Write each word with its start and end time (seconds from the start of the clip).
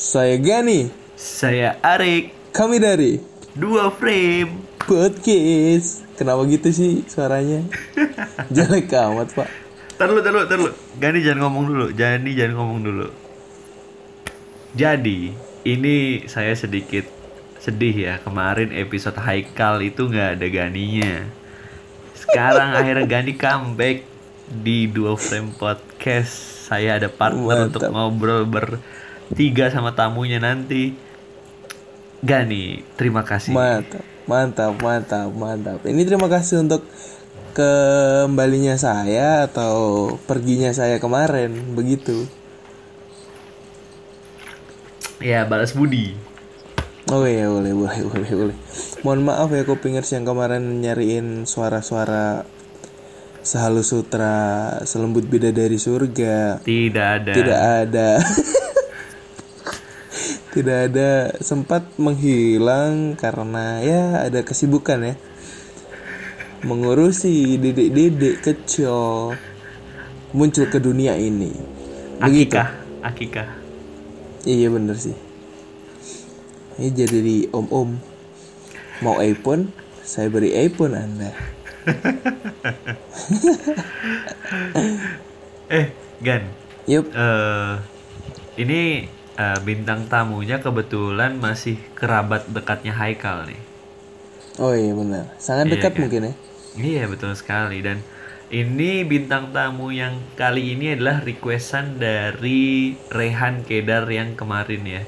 Saya 0.00 0.40
Gani. 0.40 0.88
Saya 1.12 1.76
Arik. 1.84 2.32
Kami 2.56 2.80
dari 2.80 3.20
Dua 3.52 3.92
frame. 3.92 4.64
Podcast. 4.80 6.08
Kenapa 6.16 6.40
gitu 6.48 6.72
sih 6.72 7.04
suaranya? 7.04 7.60
Jelek 8.56 8.88
amat, 8.96 9.28
Pak. 9.36 9.48
Terlalu, 10.00 10.24
terlalu, 10.24 10.46
terlalu. 10.48 10.72
Gani 10.96 11.20
jangan 11.20 11.40
ngomong 11.44 11.64
dulu. 11.68 11.86
Gani 11.92 12.32
jangan 12.32 12.54
ngomong 12.56 12.80
dulu. 12.80 13.08
Jadi, 14.72 15.36
ini 15.68 16.24
saya 16.32 16.56
sedikit 16.56 17.04
sedih 17.60 17.92
ya. 17.92 18.14
Kemarin 18.24 18.72
episode 18.72 19.20
Haikal 19.20 19.84
itu 19.84 20.08
nggak 20.08 20.40
ada 20.40 20.46
Ganinya. 20.48 21.28
Sekarang 22.16 22.72
akhirnya 22.72 23.04
Gani 23.04 23.36
comeback 23.36 24.08
di 24.48 24.88
Dua 24.88 25.12
Frame 25.20 25.52
Podcast. 25.52 26.64
Saya 26.72 26.96
ada 26.96 27.12
partner 27.12 27.68
untuk 27.68 27.84
Mantap. 27.84 27.92
ngobrol 27.92 28.48
bertiga 29.30 29.70
sama 29.70 29.94
tamunya 29.94 30.42
nanti. 30.42 30.98
Gani, 32.20 32.84
terima 32.98 33.24
kasih. 33.24 33.54
Mantap, 33.54 34.04
mantap, 34.28 34.74
mantap, 34.82 35.30
mantap. 35.32 35.80
Ini 35.86 36.02
terima 36.04 36.28
kasih 36.28 36.66
untuk 36.66 36.84
kembalinya 37.56 38.76
saya 38.76 39.48
atau 39.48 40.12
perginya 40.28 40.74
saya 40.74 41.00
kemarin, 41.00 41.72
begitu. 41.72 42.28
Ya, 45.22 45.48
balas 45.48 45.72
budi. 45.72 46.12
Oh 47.08 47.24
iya, 47.24 47.48
boleh, 47.48 47.72
boleh, 47.72 48.00
boleh, 48.04 48.30
boleh. 48.36 48.56
Mohon 49.00 49.20
maaf 49.24 49.48
ya 49.54 49.64
Kupingers 49.64 50.12
yang 50.12 50.28
kemarin 50.28 50.84
nyariin 50.84 51.48
suara-suara 51.48 52.44
sehalus 53.40 53.96
sutra, 53.96 54.76
selembut 54.84 55.24
bidadari 55.24 55.80
surga. 55.80 56.60
Tidak 56.60 57.06
ada. 57.16 57.32
Tidak 57.32 57.60
ada. 57.88 58.08
Tidak 60.50 60.78
ada 60.90 61.30
sempat 61.38 61.86
menghilang 61.94 63.14
karena 63.14 63.78
ya 63.78 64.02
ada 64.26 64.42
kesibukan 64.42 65.14
ya. 65.14 65.14
Mengurusi 66.66 67.56
dedek-dedek 67.56 68.42
kecil 68.42 69.32
muncul 70.34 70.66
ke 70.66 70.82
dunia 70.82 71.14
ini. 71.14 71.54
Begitu. 72.18 72.58
Akikah, 72.58 72.68
akikah. 73.06 73.48
Iya 74.44 74.68
bener 74.74 74.98
sih. 74.98 75.16
Ini 76.82 76.88
jadi 76.92 77.18
di 77.22 77.36
om-om. 77.54 77.96
Mau 79.00 79.16
iPhone, 79.22 79.72
saya 80.02 80.28
beri 80.28 80.52
iPhone 80.56 80.94
Anda. 80.98 81.30
Eh, 85.70 85.86
Gan. 86.18 86.42
Yup. 86.90 87.06
eh 87.14 87.78
ini 88.58 89.06
eh, 89.40 89.58
bintang 89.62 90.04
tamunya 90.04 90.60
kebetulan 90.60 91.32
masih 91.36 91.80
kerabat 91.94 92.44
dekatnya 92.46 92.92
Haikal 92.92 93.48
nih. 93.48 93.60
Oh 94.58 94.76
iya 94.76 94.92
benar. 94.92 95.32
Sangat 95.38 95.66
Iya 95.66 95.72
dekat 95.74 95.92
kan? 95.92 96.00
mungkin 96.02 96.20
ya. 96.22 96.34
Iya 96.76 97.02
betul 97.06 97.32
sekali 97.32 97.80
dan 97.80 98.04
ini 98.48 99.02
bintang 99.02 99.50
tamu 99.50 99.88
yang 99.90 100.18
kali 100.34 100.74
ini 100.74 100.92
adalah 100.92 101.18
requestan 101.18 101.96
dari 101.96 102.92
Rehan 103.08 103.62
Kedar 103.62 104.04
yang 104.04 104.34
kemarin 104.34 104.82
ya 104.84 105.02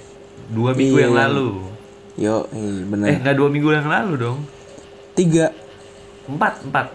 dua 0.49 0.73
minggu 0.73 0.97
Iya, 0.97 1.03
yang 1.03 1.13
yang- 1.13 1.23
lalu. 1.29 1.49
Yo, 2.13 2.37
iya 2.51 2.83
benar. 2.85 3.07
Eh 3.07 3.17
nggak 3.19 3.37
dua 3.37 3.49
minggu 3.49 3.71
yang 3.71 3.89
lalu 3.89 4.13
dong. 4.17 4.39
Tiga. 5.13 5.53
Empat 6.25 6.61
empat. 6.63 6.87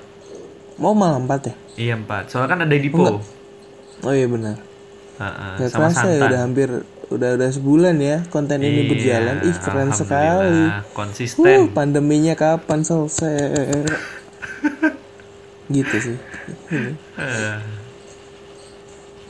Mau 0.78 0.94
malah 0.94 1.18
empat 1.18 1.42
ya? 1.44 1.56
Iya 1.76 1.94
empat. 1.96 2.30
Soalnya 2.30 2.50
kan 2.50 2.60
ada. 2.64 2.74
Enggak. 2.74 3.18
Oh 4.00 4.14
iya 4.14 4.26
benar. 4.26 4.56
Heeh, 5.18 5.54
Gak 5.58 5.70
sama 5.70 5.90
ya 5.90 5.92
Santan. 5.92 6.30
udah 6.30 6.40
hampir 6.40 6.70
udah 7.08 7.39
udah 7.39 7.50
sebulan 7.50 7.95
ya 8.03 8.17
konten 8.27 8.59
ini 8.59 8.83
Iya, 8.83 8.89
berjalan. 8.91 9.36
Ih 9.47 9.58
keren 9.63 9.89
sekali. 9.95 10.63
Konsisten. 10.91 11.72
Uh, 11.72 11.72
pandeminya 11.72 12.36
kapan 12.36 12.83
selesai? 12.83 13.36
gitu 15.75 15.96
sih. 16.00 16.17
Ini. 16.72 16.91
Eh, 17.19 17.57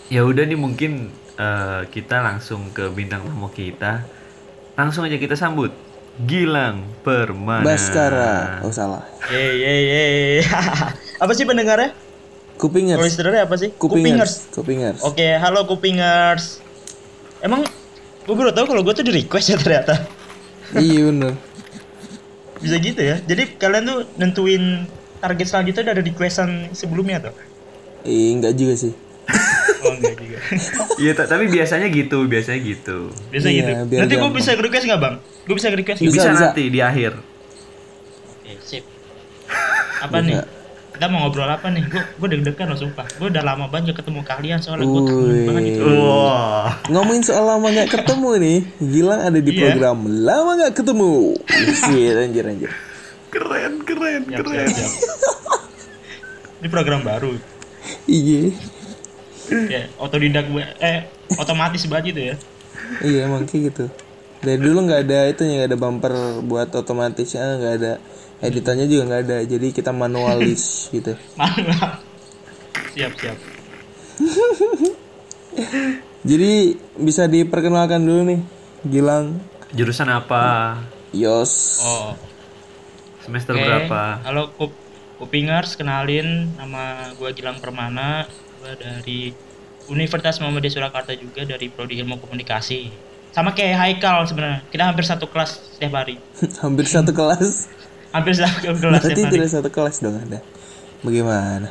ya 0.09 0.21
udah 0.25 0.43
nih 0.45 0.57
mungkin 0.57 1.13
eh, 1.37 1.81
kita 1.93 2.25
langsung 2.25 2.73
ke 2.73 2.89
bintang 2.89 3.25
tamu 3.29 3.49
kita. 3.53 4.05
Langsung 4.77 5.05
aja 5.05 5.17
kita 5.17 5.37
sambut 5.37 5.69
Gilang 6.17 6.81
Permana. 7.05 7.61
Baskara. 7.61 8.65
Oh 8.65 8.73
salah. 8.73 9.05
Yeay, 9.29 9.53
yeay, 9.61 9.81
yeay. 9.85 10.41
apa 11.21 11.31
sih 11.37 11.45
pendengarnya? 11.45 11.93
Kupingers. 12.57 13.05
Listenernya 13.05 13.45
apa 13.45 13.55
sih? 13.61 13.69
Kupingers. 13.77 14.49
Kupingers. 14.49 15.05
Oke, 15.05 15.37
halo 15.37 15.69
Kupingers. 15.69 16.66
Emang 17.39 17.61
gue 18.23 18.35
baru 18.35 18.51
tahu 18.51 18.65
kalau 18.67 18.81
gue 18.81 18.93
tuh 18.93 19.05
di 19.05 19.13
request 19.15 19.47
ya 19.49 19.57
ternyata. 19.57 19.95
iya 20.75 21.05
bener. 21.05 21.33
Bisa 22.57 22.75
gitu 22.77 22.99
ya. 22.99 23.21
Jadi 23.21 23.55
kalian 23.55 23.83
tuh 23.85 23.97
nentuin 24.15 24.63
target 25.17 25.47
selanjutnya 25.47 25.81
udah 25.83 25.93
ada 25.93 26.03
requestan 26.03 26.49
sebelumnya 26.71 27.21
tuh. 27.21 27.35
Ih 28.03 28.35
enggak 28.35 28.53
juga 28.53 28.73
sih. 28.75 28.93
Oh 29.81 29.93
enggak 29.93 30.15
juga. 30.17 30.39
Iya, 30.97 31.13
ta- 31.13 31.29
tapi 31.29 31.45
biasanya 31.45 31.93
gitu, 31.93 32.25
biasanya 32.25 32.57
gitu. 32.57 33.13
Bisa 33.29 33.47
Iya, 33.47 33.61
gitu. 33.61 33.71
biar 33.85 33.99
Nanti 34.01 34.15
gue 34.17 34.31
bisa 34.33 34.51
request 34.53 34.85
nggak 34.89 34.97
bang? 34.97 35.15
Gue 35.45 35.55
bisa 35.55 35.67
request 35.69 35.99
Bisa, 36.01 36.09
Bisa, 36.11 36.29
bisa. 36.33 36.45
nanti 36.49 36.63
di 36.67 36.79
akhir. 36.81 37.11
Oke, 38.41 38.53
sip. 38.59 38.83
Apa 40.01 40.17
nih? 40.19 40.41
Kita 40.97 41.05
mau 41.07 41.21
ngobrol 41.21 41.45
apa 41.45 41.69
nih? 41.69 41.85
Gue 41.85 42.01
gue 42.01 42.27
deg-degan 42.33 42.73
loh 42.73 42.79
sumpah. 42.79 43.05
Gue 43.15 43.29
udah 43.29 43.45
lama 43.45 43.69
banget 43.69 43.93
gak 43.93 44.01
ketemu 44.01 44.25
kalian 44.25 44.57
soalnya 44.57 44.83
gue 44.83 45.01
kangen 45.05 45.45
banget 45.45 45.63
gitu. 45.69 45.81
Wah. 46.01 46.69
Ngomongin 46.89 47.21
soal 47.21 47.45
lama 47.45 47.67
nggak 47.69 47.89
ketemu 47.93 48.29
nih, 48.35 48.57
Gilang 48.81 49.21
ada 49.21 49.37
di 49.37 49.51
Iya. 49.53 49.59
program 49.61 49.97
lama 50.09 50.51
nggak 50.57 50.73
ketemu. 50.73 51.13
Iya 51.87 52.09
anjir 52.17 52.43
anjir. 52.43 52.71
Keren, 53.29 53.73
keren, 53.85 54.21
Siap, 54.25 54.39
keren. 54.41 54.67
siap, 54.73 54.89
siap. 54.89 55.61
Ini 56.57 56.67
program 56.67 57.05
baru. 57.05 57.37
Iya. 58.09 58.41
ya 59.47 59.87
otodidak 59.95 60.49
gue 60.49 60.65
eh 60.81 61.07
otomatis 61.37 61.79
banget 61.87 62.11
gitu 62.11 62.21
ya 62.33 62.35
Iya 62.99 63.19
emang 63.29 63.45
kayak 63.45 63.71
gitu. 63.71 63.85
Dari 64.37 64.57
dulu 64.57 64.83
nggak 64.83 65.01
ada 65.05 65.19
itu 65.29 65.39
nggak 65.39 65.69
ada 65.71 65.77
bumper 65.77 66.13
buat 66.41 66.67
otomatisnya 66.67 67.55
nggak 67.55 67.73
ada 67.77 67.91
editannya 68.41 68.85
juga 68.85 69.03
nggak 69.09 69.21
ada. 69.27 69.37
Jadi 69.45 69.67
kita 69.73 69.91
manualis 69.93 70.63
gitu. 70.95 71.13
mantap 71.37 72.01
siap 72.93 73.13
siap 73.17 73.37
Jadi 76.27 76.75
bisa 76.99 77.23
diperkenalkan 77.29 78.01
dulu 78.03 78.21
nih, 78.35 78.41
Gilang, 78.83 79.39
Jurusan 79.71 80.09
apa? 80.11 80.75
Yos. 81.15 81.79
oh 81.81 82.13
Semester 83.23 83.55
oke 83.55 83.63
berapa? 83.63 84.23
halo 84.27 84.51
kup 84.55 84.71
kupingers 85.17 85.75
kenalin 85.79 86.51
nama 86.59 87.11
gue 87.15 87.29
Gilang 87.31 87.59
Permana 87.63 88.27
gue 88.59 88.73
dari 88.75 89.19
Universitas 89.87 90.39
Muhammadiyah 90.43 90.73
Surakarta 90.73 91.15
juga 91.15 91.47
dari 91.47 91.71
prodi 91.71 91.99
ilmu 92.03 92.19
komunikasi 92.19 92.91
sama 93.31 93.55
kayak 93.55 93.75
Haikal 93.79 94.27
sebenarnya 94.27 94.67
kita 94.67 94.83
hampir 94.83 95.05
satu 95.07 95.31
kelas 95.31 95.75
setiap 95.79 95.93
hari 96.03 96.19
Hampir 96.63 96.85
satu 96.87 97.11
kelas. 97.15 97.71
Hampir 98.17 98.33
satu 98.33 98.73
kelas 98.73 99.01
Berarti 99.01 99.21
tidak 99.23 99.49
satu 99.49 99.69
kelas 99.69 99.95
dong 99.99 100.17
Anda. 100.17 100.39
Bagaimana? 100.99 101.69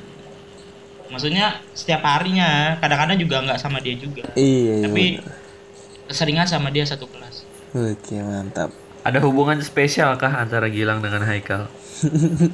maksudnya 1.06 1.62
setiap 1.70 2.02
harinya 2.02 2.74
kadang-kadang 2.76 3.14
juga 3.14 3.38
nggak 3.40 3.58
sama 3.58 3.78
dia 3.78 3.94
juga 3.94 4.26
Iya. 4.34 4.74
iya, 4.74 4.84
tapi 4.84 5.02
bener. 5.16 5.34
keseringan 6.06 6.46
sama 6.46 6.68
dia 6.68 6.82
satu 6.82 7.06
kelas 7.06 7.46
Oke 7.70 8.18
mantap. 8.18 8.74
Ada 9.00 9.22
hubungan 9.22 9.54
spesial 9.60 10.16
kah 10.16 10.34
antara 10.34 10.66
Gilang 10.66 10.98
dengan 10.98 11.22
Haikal? 11.22 11.70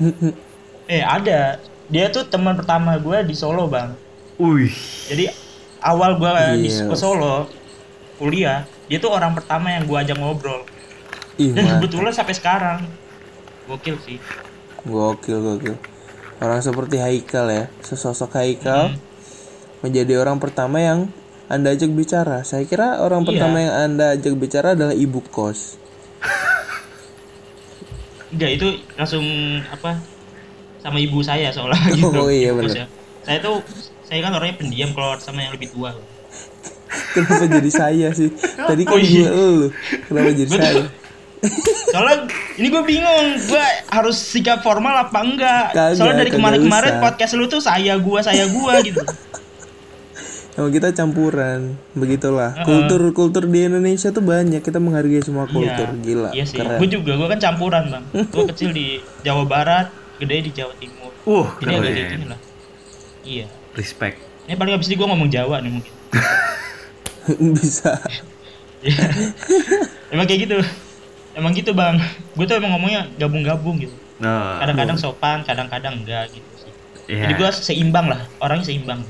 eh 0.86 1.00
ada 1.00 1.56
dia 1.88 2.06
tuh 2.08 2.24
teman 2.24 2.52
pertama 2.52 2.96
gue 2.96 3.24
di 3.24 3.32
Solo 3.32 3.64
bang 3.66 3.96
Wih. 4.36 4.72
jadi 5.08 5.32
awal 5.80 6.16
gue 6.16 6.30
di 6.58 6.68
Yes. 6.68 6.84
ke 6.84 6.92
Solo 6.94 7.48
kuliah 8.16 8.68
dia 8.84 8.98
tuh 8.98 9.10
orang 9.10 9.32
pertama 9.32 9.70
yang 9.70 9.84
gue 9.84 9.96
ajak 9.96 10.16
ngobrol 10.16 10.68
Ih 11.34 11.50
dan 11.50 11.64
mantap. 11.64 11.72
kebetulan 11.80 12.12
sampai 12.12 12.34
sekarang 12.36 12.78
gokil 13.64 13.96
sih 14.00 14.18
Gokil 14.82 15.38
gokil. 15.38 15.76
Orang 16.38 16.58
seperti 16.58 16.98
Haikal 16.98 17.46
ya, 17.46 17.64
sesosok 17.80 18.34
Haikal 18.34 18.98
menjadi 19.78 20.18
orang 20.18 20.36
pertama 20.36 20.78
yang 20.78 21.06
anda 21.46 21.70
ajak 21.70 21.90
bicara. 21.90 22.42
Saya 22.42 22.64
kira 22.64 22.98
orang 22.98 23.22
Iya. 23.22 23.28
pertama 23.28 23.56
yang 23.58 23.74
anda 23.76 24.06
ajak 24.12 24.34
bicara 24.34 24.74
adalah 24.74 24.90
ibu 24.92 25.22
kos. 25.24 25.78
enggak 28.32 28.50
itu 28.56 28.68
langsung 28.96 29.22
apa 29.68 30.00
sama 30.80 30.96
ibu 30.96 31.20
saya 31.20 31.52
soalnya 31.52 31.76
gitu 31.92 32.08
Oh, 32.10 32.26
iya, 32.26 32.48
Terus 32.50 32.72
bener. 32.72 32.78
ya. 32.80 32.86
saya 33.22 33.38
tuh 33.38 33.60
saya 34.02 34.18
kan 34.18 34.32
orangnya 34.32 34.56
pendiam 34.56 34.90
kalau 34.92 35.14
sama 35.16 35.42
yang 35.42 35.52
lebih 35.52 35.68
tua 35.68 35.92
Kenapa 37.12 37.44
jadi 37.44 37.70
saya 37.70 38.08
sih? 38.10 38.32
Tadi 38.68 38.82
kan 38.82 38.96
Oh, 38.96 38.98
iya. 38.98 39.28
gue 39.28 39.48
lu. 39.54 39.68
Kenapa 40.02 40.28
jadi 40.32 40.48
Betul. 40.48 40.64
saya? 40.64 40.84
soalnya 41.92 42.24
ini 42.56 42.66
gue 42.72 42.82
bingung 42.88 43.26
gue 43.36 43.66
harus 43.92 44.16
sikap 44.16 44.64
formal 44.64 44.96
apa 44.96 45.18
enggak 45.20 45.76
Kagak, 45.76 46.00
soalnya 46.00 46.24
dari 46.24 46.32
kemarin-kemarin 46.32 47.04
podcast 47.04 47.36
lu 47.36 47.44
tuh 47.46 47.60
saya 47.60 48.00
gua 48.00 48.24
saya 48.24 48.48
gua 48.48 48.80
gitu 48.80 49.04
Sama 50.52 50.68
kita 50.68 50.92
campuran, 50.92 51.80
begitulah. 51.96 52.52
Kultur-kultur 52.68 53.48
di 53.48 53.64
Indonesia 53.72 54.12
tuh 54.12 54.20
banyak. 54.20 54.60
Kita 54.60 54.76
menghargai 54.76 55.24
semua 55.24 55.48
kultur, 55.48 55.88
gila. 56.04 56.28
Iya 56.36 56.44
sih. 56.44 56.60
Keren. 56.60 56.76
Gue 56.76 56.92
juga, 56.92 57.16
gue 57.16 57.24
kan 57.24 57.40
campuran 57.40 57.88
bang. 57.88 58.04
Gue 58.36 58.44
kecil 58.52 58.76
di 58.76 59.00
Jawa 59.24 59.48
Barat, 59.48 59.88
gede 60.20 60.44
di 60.44 60.52
Jawa 60.52 60.76
Timur. 60.76 61.08
Uh, 61.24 61.48
Jadi 61.56 61.72
agak 61.72 62.04
gini 62.04 62.26
lah. 62.28 62.40
Iya. 63.24 63.46
Respect. 63.72 64.20
Ini 64.44 64.60
paling 64.60 64.76
abis 64.76 64.92
ini 64.92 65.00
gue 65.00 65.08
ngomong 65.08 65.28
Jawa 65.32 65.56
nih 65.64 65.72
mungkin. 65.72 65.94
Bisa. 67.56 67.96
Iya. 68.84 69.08
emang 70.12 70.28
kayak 70.28 70.52
gitu. 70.52 70.60
Emang 71.32 71.52
gitu 71.52 71.72
bang. 71.72 71.96
Gue 72.32 72.44
tuh 72.44 72.56
emang 72.56 72.76
ngomongnya 72.76 73.08
gabung-gabung 73.16 73.80
gitu. 73.80 73.94
Nah, 74.18 74.60
Kadang-kadang 74.60 74.96
sopan, 74.96 75.42
kadang-kadang 75.42 75.98
enggak 75.98 76.30
gitu 76.30 76.52
sih. 76.58 76.72
Iya. 77.08 77.26
Jadi 77.26 77.32
gue 77.34 77.50
seimbang 77.52 78.06
lah. 78.06 78.20
Orangnya 78.38 78.68
seimbang. 78.68 79.00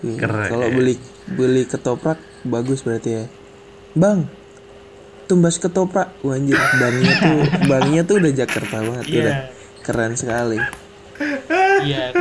Iya, 0.00 0.16
Keren. 0.16 0.48
Kalau 0.48 0.68
beli 0.70 0.94
beli 1.28 1.62
ketoprak 1.64 2.18
bagus 2.42 2.82
berarti 2.82 3.10
ya. 3.12 3.24
Bang, 3.92 4.26
tumbas 5.26 5.58
ketoprak. 5.58 6.14
Wah, 6.22 6.34
anjir, 6.34 6.56
bangnya 6.76 7.12
tuh 7.18 7.38
bangnya 7.70 8.02
tuh 8.02 8.16
udah 8.18 8.32
Jakarta 8.32 8.76
banget, 8.80 9.04
Iya. 9.06 9.20
udah 9.20 9.36
keren 9.82 10.14
sekali. 10.14 10.58
Iya. 11.82 12.14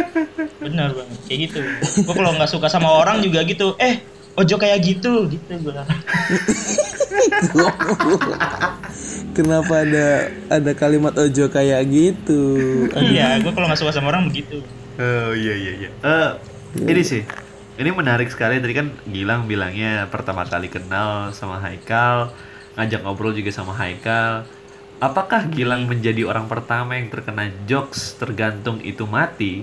Bener 0.60 0.90
bang. 0.92 1.10
Kayak 1.26 1.40
gitu. 1.48 1.60
Gue 2.04 2.14
kalau 2.14 2.34
nggak 2.34 2.50
suka 2.50 2.68
sama 2.68 2.90
orang 2.92 3.22
juga 3.22 3.42
gitu. 3.42 3.74
Eh, 3.78 4.02
ojo 4.36 4.56
kayak 4.58 4.80
gitu 4.82 5.26
gitu 5.28 5.54
gue. 5.60 5.74
Kenapa 9.32 9.84
ada 9.86 10.28
ada 10.52 10.72
kalimat 10.76 11.14
ojo 11.16 11.46
kayak 11.48 11.82
gitu? 11.88 12.42
iya, 13.00 13.40
gue 13.42 13.52
kalau 13.56 13.68
nggak 13.68 13.80
suka 13.80 13.92
sama 13.96 14.12
orang 14.12 14.28
begitu. 14.30 14.60
Oh 15.00 15.32
iya 15.34 15.54
iya 15.62 15.72
iya. 15.82 15.90
Eh, 16.04 16.30
ini 16.92 17.02
sih. 17.12 17.22
Ini 17.80 17.90
menarik 17.96 18.30
sekali 18.30 18.60
tadi 18.62 18.74
kan 18.78 18.88
Gilang 19.08 19.42
bilangnya 19.50 20.06
pertama 20.14 20.44
kali 20.46 20.68
kenal 20.70 21.32
sama 21.34 21.58
Haikal, 21.64 22.36
ngajak 22.78 23.00
ngobrol 23.04 23.34
juga 23.34 23.52
sama 23.56 23.74
Haikal. 23.80 24.46
Apakah 25.02 25.42
Gilang 25.56 25.90
menjadi 25.92 26.22
orang 26.32 26.46
pertama 26.52 26.92
yang 27.00 27.08
terkena 27.14 27.50
jokes 27.70 28.16
tergantung 28.22 28.78
itu 28.86 29.04
mati? 29.10 29.54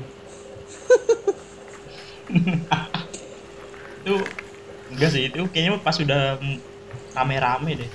Itu 4.02 4.14
enggak 4.92 5.10
sih 5.14 5.22
itu 5.28 5.40
kayaknya 5.52 5.72
pas 5.86 5.96
udah 6.04 6.20
m- 6.40 6.62
rame-rame 7.16 7.72
deh. 7.80 7.90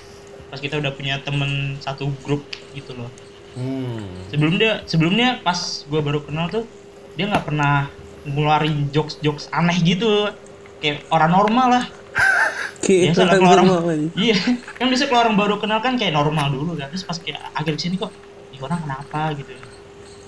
Pas 0.53 0.61
kita 0.61 0.77
udah 0.77 0.93
punya 0.93 1.17
temen 1.25 1.81
satu 1.81 2.13
grup 2.21 2.45
gitu 2.77 2.93
loh. 2.93 3.09
Hmm. 3.57 4.29
Sebelum 4.29 4.61
dia 4.61 4.85
sebelumnya 4.85 5.41
pas 5.41 5.57
gue 5.89 5.97
baru 5.97 6.21
kenal 6.21 6.53
tuh 6.53 6.69
dia 7.17 7.25
nggak 7.25 7.49
pernah 7.49 7.89
ngeluarin 8.21 8.93
jokes-jokes 8.93 9.49
aneh 9.49 9.81
gitu 9.81 10.29
kayak 10.77 11.01
orang 11.09 11.33
normal 11.33 11.67
lah. 11.73 11.85
Kayak 12.85 13.15
Biasa 13.15 13.23
lah 13.23 13.39
orang 13.39 13.65
aja. 13.71 14.07
Iya, 14.11 14.37
kan 14.75 14.91
bisa 14.91 15.07
kalau 15.07 15.23
orang 15.23 15.39
baru 15.39 15.55
kenal 15.55 15.79
kan 15.79 15.95
kayak 15.95 16.13
normal 16.19 16.51
dulu 16.51 16.75
kan. 16.75 16.91
Terus 16.91 17.07
pas 17.07 17.15
kayak 17.15 17.39
akhir 17.55 17.79
sini 17.79 17.95
kok 17.95 18.11
ini 18.51 18.59
orang 18.59 18.83
kenapa 18.83 19.31
gitu. 19.39 19.55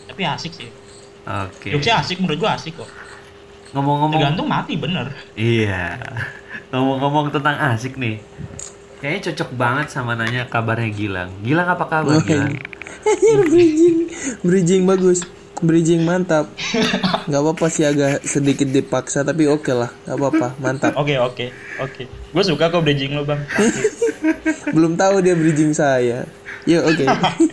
Tapi 0.08 0.22
asik 0.24 0.56
sih. 0.56 0.72
Oke. 1.28 1.76
Jokesnya 1.76 2.00
asik 2.00 2.18
menurut 2.24 2.40
gua 2.40 2.56
asik 2.56 2.80
kok. 2.80 2.88
Ngomong-ngomong 3.76 4.16
Tergantung 4.16 4.48
mati 4.48 4.74
bener. 4.80 5.12
Iya. 5.36 6.00
Ngomong-ngomong 6.72 7.36
tentang 7.36 7.60
asik 7.76 8.00
nih. 8.00 8.24
Kayaknya 9.04 9.22
cocok 9.32 9.50
banget 9.60 9.88
sama 9.92 10.16
nanya 10.16 10.48
kabarnya 10.48 10.90
Gilang. 10.92 11.30
Gilang 11.44 11.68
apa 11.68 11.86
kabar 11.88 12.20
Gilang? 12.24 12.56
Anjir, 13.06 13.40
bridging, 13.46 13.98
bridging 14.42 14.84
bagus, 14.90 15.22
bridging 15.62 16.02
mantap. 16.02 16.50
Gak 17.30 17.42
apa-apa 17.42 17.70
sih 17.70 17.86
agak 17.86 18.26
sedikit 18.26 18.66
dipaksa 18.66 19.22
tapi 19.22 19.46
oke 19.46 19.70
lah, 19.70 19.94
gak 20.10 20.18
apa-apa, 20.18 20.48
mantap. 20.58 20.92
Oke 20.98 21.20
oke 21.22 21.54
oke. 21.84 22.04
Gue 22.08 22.44
suka 22.44 22.74
kok 22.74 22.82
bridging 22.82 23.14
lo 23.14 23.22
bang. 23.22 23.46
Belum 24.76 24.98
tahu 24.98 25.22
dia 25.22 25.38
bridging 25.38 25.76
saya. 25.76 26.26
Yuk 26.66 26.82
oke. 26.82 27.06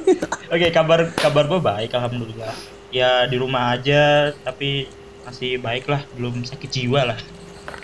Oke 0.52 0.68
kabar 0.68 1.08
kabar 1.16 1.44
gue 1.48 1.60
baik 1.60 1.96
alhamdulillah. 1.96 2.52
Ya 2.92 3.24
di 3.28 3.36
rumah 3.40 3.76
aja 3.76 4.32
tapi 4.44 4.88
masih 5.24 5.60
baik 5.60 5.88
lah 5.88 6.04
belum 6.16 6.44
sakit 6.44 6.68
jiwa 6.68 7.12
lah. 7.12 7.18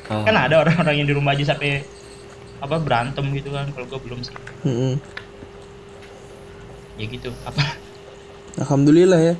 Oh. 0.09 0.25
Kan 0.25 0.37
ada 0.37 0.61
orang-orang 0.61 1.05
yang 1.05 1.09
di 1.09 1.17
rumah 1.17 1.37
aja 1.37 1.53
sampai 1.53 1.85
apa 2.59 2.77
berantem 2.77 3.27
gitu 3.33 3.51
kan 3.51 3.71
kalau 3.71 3.87
gue 3.87 4.01
belum 4.01 4.21
sih. 4.21 4.35
Mm-mm. 4.63 4.99
Ya 6.95 7.07
gitu 7.07 7.31
apa? 7.43 7.63
Alhamdulillah 8.59 9.21
ya, 9.23 9.35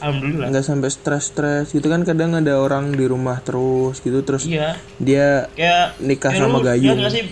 Alhamdulillah. 0.00 0.48
nggak 0.48 0.64
sampai 0.64 0.88
stres-stres 0.88 1.68
gitu 1.68 1.84
kan 1.84 2.00
kadang 2.00 2.32
ada 2.32 2.56
orang 2.56 2.90
di 2.90 3.04
rumah 3.04 3.38
terus 3.38 4.00
gitu 4.00 4.22
terus 4.22 4.48
Iya. 4.48 4.80
dia 4.96 5.52
Kayak 5.52 6.00
nikah 6.00 6.32
eh, 6.32 6.38
sama 6.38 6.56
lu 6.56 6.64
gayung. 6.64 6.96
nggak 6.96 7.12
sih? 7.12 7.24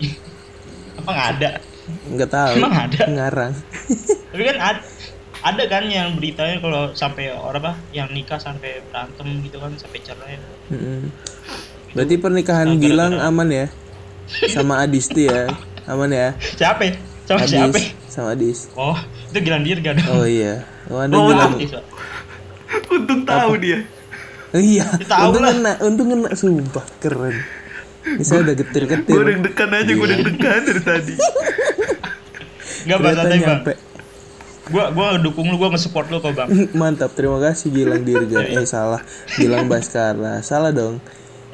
apa 0.98 1.10
nggak 1.10 1.28
ada? 1.34 1.50
nggak 1.84 2.30
tahu 2.30 2.54
Emang 2.56 2.74
ada? 2.80 3.00
ngarang 3.04 3.52
Tapi 4.32 4.42
kan 4.42 4.56
ada, 4.56 4.80
ada 5.44 5.62
kan 5.68 5.84
yang 5.84 6.16
beritanya 6.16 6.56
kalau 6.56 6.96
sampai 6.96 7.28
orang 7.30 7.60
apa 7.60 7.72
yang 7.92 8.08
nikah 8.08 8.40
sampai 8.40 8.80
berantem 8.82 9.28
gitu 9.44 9.60
kan 9.60 9.76
sampai 9.76 10.00
cerai. 10.00 10.40
Mm-mm. 10.72 11.12
berarti 11.92 12.16
pernikahan 12.16 12.68
Nah, 12.70 12.80
Gilang 12.80 13.14
aman 13.20 13.48
ya 13.52 13.66
sama 14.48 14.80
Adisti 14.80 15.26
ya 15.26 15.50
aman 15.84 16.08
ya 16.08 16.28
Siapa? 16.56 16.96
Sama 17.24 17.44
siapa? 17.44 17.72
Adis 17.72 17.84
sama 18.06 18.28
Adis 18.32 18.58
Oh, 18.74 18.96
itu 19.28 19.38
Gilang 19.40 19.62
Dirga 19.62 19.92
dong. 19.92 20.08
oh 20.12 20.24
iya 20.24 20.64
oh, 20.86 21.00
anda 21.00 21.14
Oh, 21.14 21.28
Pak. 21.28 21.60
Untung 22.90 23.22
tahu 23.24 23.52
dia. 23.56 23.78
iya 24.52 24.86
Dia 24.94 25.06
tahu 25.06 25.30
untung 25.30 25.42
lah. 25.42 25.52
kena 25.52 25.72
untung 25.80 26.08
kena 26.08 26.30
sumpah 26.32 26.86
keren 26.98 27.36
ini 28.04 28.20
saya 28.20 28.44
udah 28.44 28.54
getir-getir 28.54 29.16
Gue 29.16 29.24
deg-degan 29.26 29.70
aja, 29.72 29.88
gue 29.88 30.08
deg-degan 30.12 30.60
dari 30.62 30.82
tadi. 30.84 31.14
Enggak 32.84 32.98
bahas 33.00 33.16
Ternyata 33.16 33.40
santai, 33.40 33.40
Bang. 33.64 33.78
Gua 34.64 34.84
gua 34.92 35.06
dukung 35.16 35.48
lu, 35.48 35.56
gua 35.56 35.72
nge-support 35.72 36.08
lu 36.08 36.20
kok, 36.20 36.32
Bang. 36.32 36.48
Mantap, 36.80 37.12
terima 37.12 37.40
kasih 37.40 37.68
Gilang 37.68 38.04
Dirga. 38.04 38.44
Eh 38.44 38.64
salah, 38.64 39.00
Gilang 39.34 39.68
Baskara. 39.68 40.40
Salah 40.40 40.68
dong. 40.68 41.00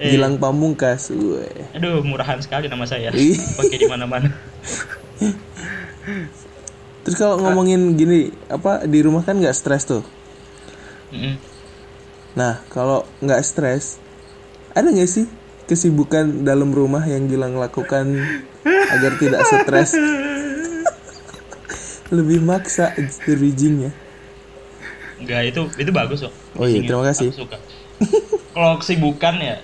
Eh. 0.00 0.16
Gilang 0.16 0.40
Pamungkas. 0.40 1.12
Weh. 1.12 1.76
Aduh, 1.76 2.00
murahan 2.00 2.40
sekali 2.40 2.72
nama 2.72 2.88
saya. 2.88 3.12
Pakai 3.12 3.76
di 3.76 3.84
mana-mana. 3.84 4.32
Terus 7.04 7.16
kalau 7.20 7.36
ngomongin 7.44 8.00
gini, 8.00 8.32
apa 8.48 8.88
di 8.88 9.04
rumah 9.04 9.20
kan 9.20 9.36
nggak 9.36 9.52
stres 9.52 9.84
tuh. 9.84 10.00
Mm-mm. 11.12 11.36
Nah, 12.32 12.64
kalau 12.72 13.04
nggak 13.20 13.44
stres, 13.44 14.00
ada 14.72 14.88
nggak 14.88 15.10
sih 15.10 15.28
kesibukan 15.68 16.48
dalam 16.48 16.72
rumah 16.72 17.04
yang 17.04 17.28
Gilang 17.28 17.60
lakukan 17.60 18.16
agar 18.64 19.12
tidak 19.20 19.44
stres? 19.44 19.92
Lebih 22.16 22.42
maksa 22.42 22.96
bridgingnya. 23.22 23.92
Enggak, 25.20 25.40
itu 25.46 25.62
itu 25.76 25.90
bagus 25.92 26.24
kok. 26.24 26.34
Oh 26.56 26.66
iya, 26.66 26.82
terima 26.82 27.04
kasih. 27.06 27.30
Aku 27.36 27.46
suka. 27.46 27.58
kalau 28.56 28.80
kesibukan 28.80 29.36
ya, 29.38 29.60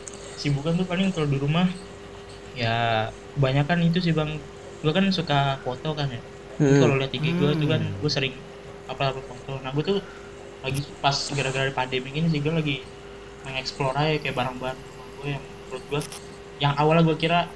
kesibukan 0.47 0.79
tuh 0.79 0.87
paling 0.87 1.11
kalau 1.11 1.26
di 1.26 1.43
rumah 1.43 1.67
ya 2.55 3.11
kebanyakan 3.35 3.83
itu 3.83 3.99
sih, 3.99 4.15
Bang. 4.15 4.38
Gua 4.79 4.95
kan 4.95 5.11
suka 5.11 5.59
foto 5.67 5.91
kan 5.99 6.07
ya. 6.07 6.23
Hmm. 6.62 6.79
Kalau 6.79 6.95
lihat 7.03 7.11
IG 7.11 7.35
gue 7.35 7.50
tuh 7.59 7.67
kan 7.67 7.83
gue 7.83 8.07
sering 8.07 8.31
upload 8.87 9.19
foto. 9.26 9.59
Nah, 9.59 9.75
gue 9.75 9.83
tuh 9.83 9.99
lagi 10.62 10.87
pas 11.03 11.19
gara-gara 11.35 11.67
pandemi 11.75 12.15
ini 12.15 12.31
sih 12.31 12.38
gue 12.38 12.55
lagi 12.55 12.76
mengeksplor 13.43 13.95
aja 13.99 14.23
kayak 14.23 14.35
barang-barang 14.38 14.79
gue 15.23 15.29
yang 15.35 15.43
menurut 15.43 15.85
gue 15.91 16.00
yang 16.62 16.73
awalnya 16.79 17.03
gue 17.07 17.17
kira 17.19 17.50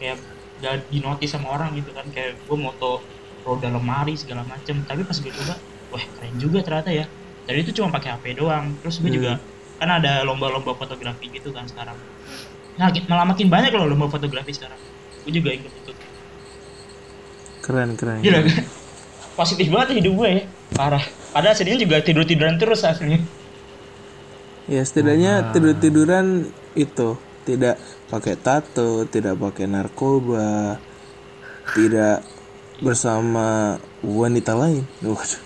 kayak 0.00 0.20
gak 0.64 0.88
dinotis 0.88 1.36
sama 1.36 1.52
orang 1.52 1.76
gitu 1.76 1.92
kan 1.92 2.08
kayak 2.12 2.36
gue 2.38 2.56
moto 2.56 3.04
roda 3.44 3.68
lemari 3.68 4.16
segala 4.16 4.40
macem 4.48 4.80
tapi 4.88 5.04
pas 5.04 5.20
gue 5.20 5.28
coba 5.28 5.60
wah 5.92 6.04
keren 6.16 6.34
juga 6.40 6.64
ternyata 6.64 6.90
ya 6.96 7.04
dan 7.44 7.54
itu 7.60 7.76
cuma 7.76 7.92
pakai 7.92 8.16
HP 8.16 8.40
doang 8.40 8.72
terus 8.80 9.04
gue 9.04 9.12
juga 9.12 9.36
kan 9.76 9.88
ada 9.88 10.24
lomba-lomba 10.24 10.72
fotografi 10.76 11.28
gitu 11.32 11.52
kan 11.52 11.68
sekarang 11.68 11.96
nah 12.76 12.92
malah 13.08 13.26
makin 13.28 13.48
banyak 13.48 13.72
loh 13.72 13.88
lomba 13.88 14.08
fotografi 14.08 14.52
sekarang 14.52 14.78
gue 15.26 15.32
juga 15.32 15.50
ikut 15.52 15.72
ikut 15.84 15.96
Keren 17.66 17.98
keren. 17.98 18.22
Gila 18.22 18.46
kan? 18.46 18.62
Positif 19.42 19.66
banget 19.74 19.98
hidup 19.98 20.14
gue 20.22 20.28
ya. 20.30 20.42
Parah. 20.78 21.02
Padahal 21.34 21.52
aslinya 21.52 21.82
juga 21.82 21.98
tidur-tiduran 21.98 22.62
terus 22.62 22.86
aslinya. 22.86 23.18
Ya 24.70 24.82
setidaknya 24.86 25.50
tidur 25.50 25.74
tiduran 25.74 26.46
itu 26.78 27.18
tidak 27.42 27.78
pakai 28.06 28.38
tato, 28.38 29.02
tidak 29.10 29.34
pakai 29.38 29.66
narkoba, 29.66 30.78
tidak 31.74 32.22
bersama 32.78 33.78
wanita 34.02 34.54
lain. 34.54 34.86
Waduh. 35.02 35.45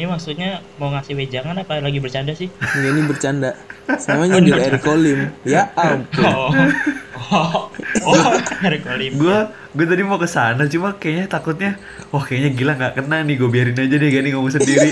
Ini 0.00 0.08
maksudnya 0.08 0.64
mau 0.80 0.88
ngasih 0.88 1.12
wejangan 1.12 1.60
apa 1.60 1.76
lagi 1.76 2.00
bercanda 2.00 2.32
sih? 2.32 2.48
Ini 2.88 3.04
bercanda. 3.04 3.52
Sama 4.00 4.24
nyindir 4.24 4.56
Eric 4.56 4.80
Kolim. 4.80 5.28
Ya 5.44 5.68
ampun. 5.76 6.24
Oh. 6.24 6.48
Oh. 7.28 7.68
Oh, 8.08 8.16
Eric 8.64 8.88
Olim. 8.88 9.20
Gue 9.20 9.44
gue 9.76 9.84
tadi 9.84 10.00
mau 10.00 10.16
ke 10.16 10.24
sana 10.24 10.64
cuma 10.72 10.96
kayaknya 10.96 11.28
takutnya 11.28 11.70
wah 12.08 12.24
kayaknya 12.24 12.56
gila 12.56 12.72
nggak 12.80 12.96
kena 12.96 13.28
nih 13.28 13.36
gue 13.36 13.48
biarin 13.52 13.76
aja 13.76 13.92
deh 13.92 14.08
gini 14.08 14.32
ngomong 14.32 14.56
sendiri. 14.56 14.88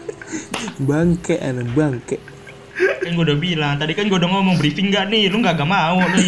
Bangke 0.88 1.36
anak 1.36 1.76
bangke. 1.76 2.16
kan 2.76 3.12
gue 3.12 3.24
udah 3.24 3.38
bilang 3.38 3.76
tadi 3.76 3.92
kan 3.92 4.08
gue 4.08 4.16
udah 4.16 4.28
ngomong 4.28 4.56
briefing 4.56 4.92
gak 4.92 5.08
nih 5.08 5.28
lu 5.28 5.40
nggak 5.40 5.60
gak 5.60 5.68
mau 5.68 5.96
lu 5.96 6.20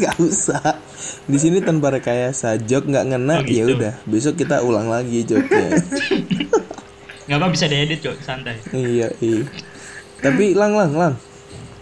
Gak 0.00 0.16
usah. 0.16 0.80
Di 1.24 1.38
sini 1.40 1.64
tanpa 1.64 1.88
rekayasa, 1.88 2.60
jok 2.60 2.90
nggak 2.90 3.04
ngena, 3.08 3.34
Oh, 3.40 3.44
gitu. 3.44 3.56
ya 3.56 3.64
udah. 3.72 3.94
Besok 4.04 4.34
kita 4.36 4.60
ulang 4.60 4.92
lagi 4.92 5.24
joknya. 5.24 5.80
Nggak 7.24 7.36
apa 7.36 7.46
bisa 7.48 7.64
diedit 7.66 7.98
kok 7.98 8.14
santai 8.20 8.54
iya, 8.70 9.08
iya. 9.18 9.42
Tapi 10.16 10.52
lang 10.52 10.72
lang 10.72 10.92
lang. 10.92 11.14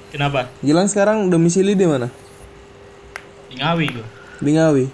kenapa 0.09 0.49
Gilang 0.61 0.87
sekarang 0.87 1.29
domisili 1.29 1.73
di 1.73 1.85
mana? 1.85 2.09
di 3.47 3.55
Ngawi 3.57 3.85
gue 3.93 4.07
Di 4.39 4.51
Ngawi. 4.53 4.85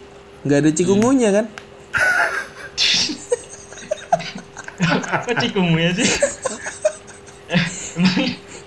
Nggak 0.43 0.59
ada 0.59 0.71
cikungunya 0.71 1.29
kan? 1.33 1.47
kok 5.25 5.35
cikungu 5.39 5.77
ya 5.77 5.91
sih 5.93 6.09
Eh, 7.49 7.65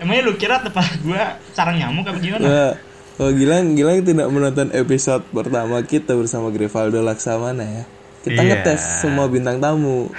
emangnya, 0.01 0.21
lu 0.25 0.33
kira 0.35 0.57
tempat 0.57 0.83
gue 0.99 1.21
sarang 1.53 1.77
nyamuk 1.77 2.03
apa 2.03 2.17
gimana 2.17 2.41
Wah, 2.41 2.73
oh 3.19 3.29
Gilang, 3.29 3.77
Gilang 3.77 4.01
tidak 4.01 4.25
menonton 4.27 4.73
episode 4.73 5.21
pertama 5.29 5.77
kita 5.81 6.17
bersama 6.17 6.49
Grivaldo 6.49 6.97
Laksamana 6.99 7.61
ya. 7.61 7.83
Kita 8.21 8.37
Iya. 8.37 8.57
ngetes 8.57 9.01
semua 9.01 9.25
bintang 9.25 9.57
tamu. 9.57 10.05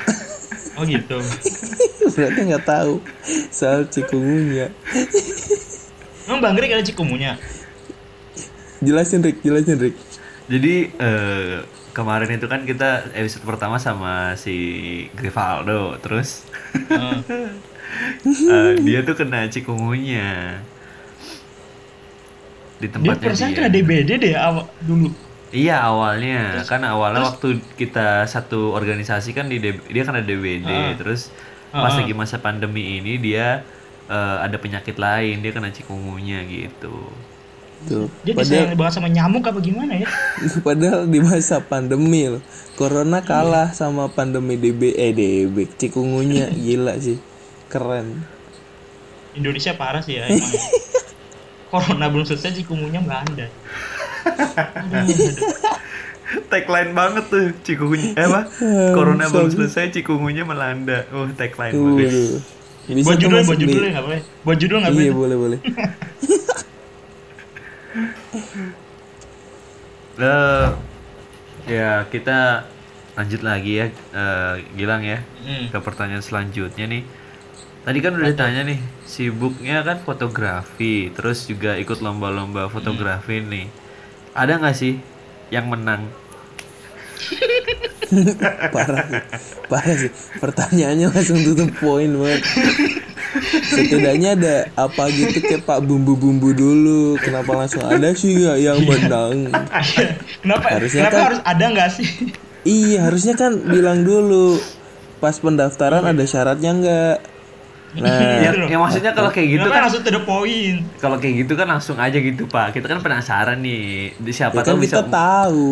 oh 0.78 0.84
gitu. 0.84 1.18
Berarti 2.16 2.40
nggak 2.48 2.66
tahu 2.66 3.00
soal 3.48 3.88
cikungunya. 3.88 4.72
emang 6.28 6.38
bang 6.38 6.54
Grik 6.54 6.70
ada 6.70 6.86
cikungunya 6.86 7.34
Jelasin 8.82 9.22
Rick, 9.22 9.46
jelasin 9.46 9.78
Rick. 9.78 9.94
Jadi 10.50 10.90
eh, 10.90 11.62
kemarin 11.94 12.34
itu 12.34 12.46
kan 12.50 12.66
kita 12.66 13.14
episode 13.14 13.46
pertama 13.46 13.78
sama 13.78 14.34
si 14.34 15.06
Grivaldo, 15.14 16.02
terus? 16.02 16.42
Eh, 16.74 17.18
eh, 18.50 18.70
dia 18.82 19.06
tuh 19.06 19.14
kena 19.14 19.46
cikungunya 19.46 20.58
di 22.82 22.90
dia 22.90 22.94
tempatnya 22.98 23.22
perasaan 23.30 23.50
dia. 23.54 23.58
kena 23.62 23.70
DBD 23.70 24.10
deh 24.18 24.34
awal 24.34 24.66
dulu 24.82 25.14
Iya 25.52 25.84
awalnya 25.84 26.64
kan 26.64 26.80
awalnya 26.80 27.28
waktu 27.28 27.60
kita 27.76 28.24
satu 28.24 28.72
organisasi 28.72 29.36
kan 29.36 29.52
di 29.52 29.60
DB 29.60 29.84
dia 29.92 30.02
kena 30.02 30.24
DBD 30.24 30.64
Ah. 30.64 30.96
terus 30.96 31.28
pas 31.68 31.92
Ah. 31.92 32.00
lagi 32.00 32.16
masa 32.16 32.40
pandemi 32.40 32.96
ini 32.98 33.20
dia 33.20 33.60
eh, 34.08 34.36
ada 34.40 34.56
penyakit 34.56 34.96
lain 34.96 35.44
dia 35.44 35.52
kena 35.52 35.68
cikungunya 35.68 36.40
gitu. 36.48 37.12
Tuh. 37.82 38.06
dia 38.22 38.30
Padahal, 38.32 38.62
disayang 38.62 38.78
banget 38.78 38.94
sama 38.94 39.08
nyamuk 39.10 39.42
apa 39.42 39.58
gimana 39.58 39.98
ya 39.98 40.06
padahal 40.66 41.04
di 41.04 41.18
masa 41.18 41.60
pandemi 41.60 42.30
loh. 42.30 42.42
Corona 42.78 43.20
kalah 43.20 43.74
sama 43.74 44.08
pandemi 44.08 44.56
DB 44.56 44.94
eh 44.94 45.12
DB 45.12 45.68
cikungunya 45.76 46.48
gila 46.64 46.96
sih. 46.96 47.20
Keren. 47.68 48.24
Indonesia 49.32 49.76
parah 49.76 50.00
sih 50.00 50.16
ya 50.16 50.28
emang 50.28 50.48
Corona 51.72 52.04
belum 52.08 52.24
selesai 52.24 52.60
cikungunya 52.60 53.00
aduh, 53.00 53.24
aduh. 53.32 53.50
Tagline 56.52 56.92
banget 56.96 57.24
tuh 57.28 57.52
cikungunya 57.60 58.16
eh 58.16 58.24
apa? 58.24 58.48
Corona 58.96 59.28
belum 59.28 59.52
selesai 59.52 59.92
cikungunya 59.92 60.48
melanda. 60.48 61.04
Oh 61.12 61.28
tagline 61.28 61.76
bagus. 61.76 62.12
Tuh. 62.12 62.40
Bisa 62.82 63.06
buat 63.06 63.14
tuh 63.14 63.22
judul 63.28 63.40
buat 63.46 63.58
judul 63.60 63.82
nggak 63.92 64.04
boleh 64.04 64.20
buat 64.42 64.58
judul 64.58 64.76
nggak 64.80 64.92
Iya 64.92 65.12
boleh 65.12 65.12
boleh 65.12 65.36
boleh. 65.36 65.58
Eh, 70.12 70.68
ya 71.68 72.04
kita 72.12 72.68
lanjut 73.16 73.40
lagi 73.40 73.80
ya 73.80 73.86
eh, 74.12 74.54
Gilang 74.76 75.00
ya 75.00 75.24
Hmm. 75.42 75.72
ke 75.72 75.78
pertanyaan 75.80 76.22
selanjutnya 76.22 76.86
nih. 76.86 77.02
Tadi 77.82 77.98
kan 77.98 78.14
udah 78.14 78.30
ditanya 78.30 78.62
nih, 78.62 78.78
sibuknya 79.02 79.82
kan 79.82 79.98
fotografi, 80.06 81.10
terus 81.10 81.50
juga 81.50 81.74
ikut 81.74 81.98
lomba-lomba 81.98 82.70
fotografi 82.70 83.42
nih. 83.42 83.66
Ada 84.32 84.58
nggak 84.58 84.76
sih 84.76 84.96
yang 85.48 85.68
menang? 85.68 86.08
parah 88.74 89.04
sih. 89.06 89.22
Parah 89.68 89.96
sih. 89.96 90.10
Pertanyaannya 90.36 91.06
langsung 91.08 91.40
tutup 91.40 91.70
poin 91.80 92.10
banget 92.12 92.42
setidaknya 93.72 94.36
ada 94.36 94.56
apa 94.76 95.08
gitu 95.08 95.40
kayak 95.40 95.64
pak 95.64 95.80
bumbu-bumbu 95.82 96.52
dulu. 96.52 97.16
Kenapa 97.18 97.56
langsung 97.56 97.84
ada 97.84 98.12
sih 98.12 98.36
nggak 98.36 98.58
yang 98.60 98.80
menang? 98.84 99.48
Kenapa? 100.44 100.66
Harusnya 100.76 101.00
kenapa 101.02 101.16
kan- 101.16 101.26
harus 101.32 101.40
ada 101.44 101.64
nggak 101.72 101.90
sih? 101.92 102.08
Iya 102.62 103.10
harusnya 103.10 103.34
kan 103.34 103.58
bilang 103.58 104.06
dulu 104.06 104.60
pas 105.18 105.34
pendaftaran 105.34 106.02
ada 106.04 106.22
syaratnya 106.22 106.70
nggak 106.72 107.14
nah. 107.98 108.40
Yang, 108.40 108.54
yang 108.72 108.80
maksudnya 108.80 109.12
kalau 109.12 109.28
kayak 109.28 109.48
gitu 109.58 109.66
kenapa 109.68 109.76
kan, 109.76 109.82
langsung 109.88 110.02
to 110.04 110.10
the 110.12 110.22
point. 110.24 110.78
kalau 110.96 111.16
kayak 111.20 111.34
gitu 111.44 111.52
kan 111.58 111.66
langsung 111.68 111.96
aja 112.00 112.18
gitu 112.18 112.44
pak. 112.48 112.72
Kita 112.72 112.86
kan 112.88 113.00
penasaran 113.04 113.58
nih, 113.60 114.16
di 114.16 114.32
siapa 114.32 114.56
ya 114.56 114.64
kan 114.64 114.68
tahu 114.72 114.78
bisa. 114.80 114.88
kita 115.00 115.02
tahu. 115.12 115.70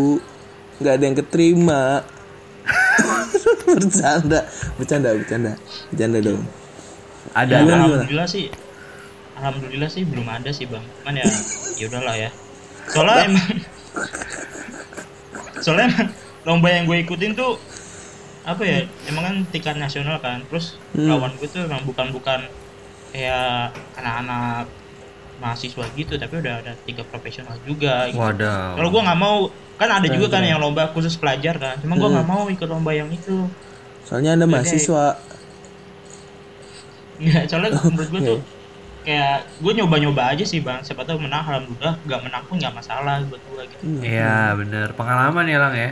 Nggak 0.80 0.92
ada 0.96 1.04
yang 1.04 1.16
keterima. 1.16 1.82
Bercanda. 3.70 4.40
Bercanda 4.76 5.08
bercanda. 5.16 5.52
Bercanda 5.92 6.18
dong. 6.20 6.42
Ada. 7.32 7.54
Gimana, 7.62 7.64
gimana? 7.64 7.84
alhamdulillah 7.86 8.28
sih. 8.28 8.46
Alhamdulillah 9.40 9.88
sih 9.88 10.02
belum 10.04 10.26
ada 10.28 10.50
sih 10.52 10.66
bang. 10.68 10.84
Cuman 11.00 11.14
ya 11.16 11.26
ya 11.80 11.84
udahlah 11.88 12.14
ya. 12.18 12.30
Soalnya 12.90 13.16
emang 13.30 13.48
soalnya 15.64 15.86
emang 15.92 16.08
lomba 16.44 16.68
yang 16.72 16.84
gue 16.88 16.98
ikutin 17.04 17.32
tuh 17.36 17.60
apa 18.42 18.62
ya 18.62 18.78
emang 19.04 19.22
kan 19.22 19.36
tingkat 19.48 19.76
nasional 19.76 20.16
kan 20.18 20.40
terus 20.44 20.80
Hmm. 20.90 21.06
lawan 21.08 21.32
gue 21.34 21.46
tuh 21.46 21.62
emang 21.62 21.82
bukan 21.82 22.08
bukan 22.10 22.40
kayak 23.10 23.70
anak-anak 23.94 24.64
mahasiswa 25.36 25.84
gitu 25.90 26.14
tapi 26.14 26.34
udah 26.36 26.54
ada 26.58 26.72
tiga 26.80 27.00
profesional 27.02 27.56
juga 27.62 28.08
gitu. 28.08 28.16
Waduh. 28.16 28.76
kalau 28.76 28.88
gue 28.88 29.02
nggak 29.02 29.18
mau 29.18 29.36
kan 29.76 29.88
ada 29.90 30.06
juga 30.06 30.26
kan 30.30 30.42
yang 30.42 30.58
lomba 30.58 30.88
khusus 30.88 31.14
pelajar 31.14 31.56
kan 31.56 31.76
cuma 31.78 31.94
gue 31.94 32.02
Hmm. 32.02 32.16
nggak 32.16 32.28
mau 32.28 32.44
ikut 32.46 32.66
lomba 32.66 32.90
yang 32.90 33.08
itu 33.08 33.48
soalnya 34.02 34.34
anda 34.34 34.44
mahasiswa 34.44 35.16
Nggak, 37.18 37.42
soalnya 37.46 37.70
menurut 37.86 38.08
gue 38.10 38.22
tuh 38.26 38.40
kayak 39.00 39.36
gue 39.58 39.72
nyoba-nyoba 39.74 40.22
aja 40.30 40.44
sih 40.44 40.60
bang 40.60 40.80
siapa 40.80 41.02
tahu 41.02 41.16
menang 41.18 41.40
alhamdulillah 41.42 41.96
nggak 42.02 42.20
menang 42.20 42.42
pun 42.44 42.56
nggak 42.56 42.74
masalah 42.74 43.20
buat 43.24 43.40
gue 43.42 43.62
gitu 43.66 43.82
Iya 44.02 44.52
bener 44.54 44.92
pengalaman 44.92 45.44
ya 45.44 45.58
lang 45.58 45.74
ya. 45.74 45.90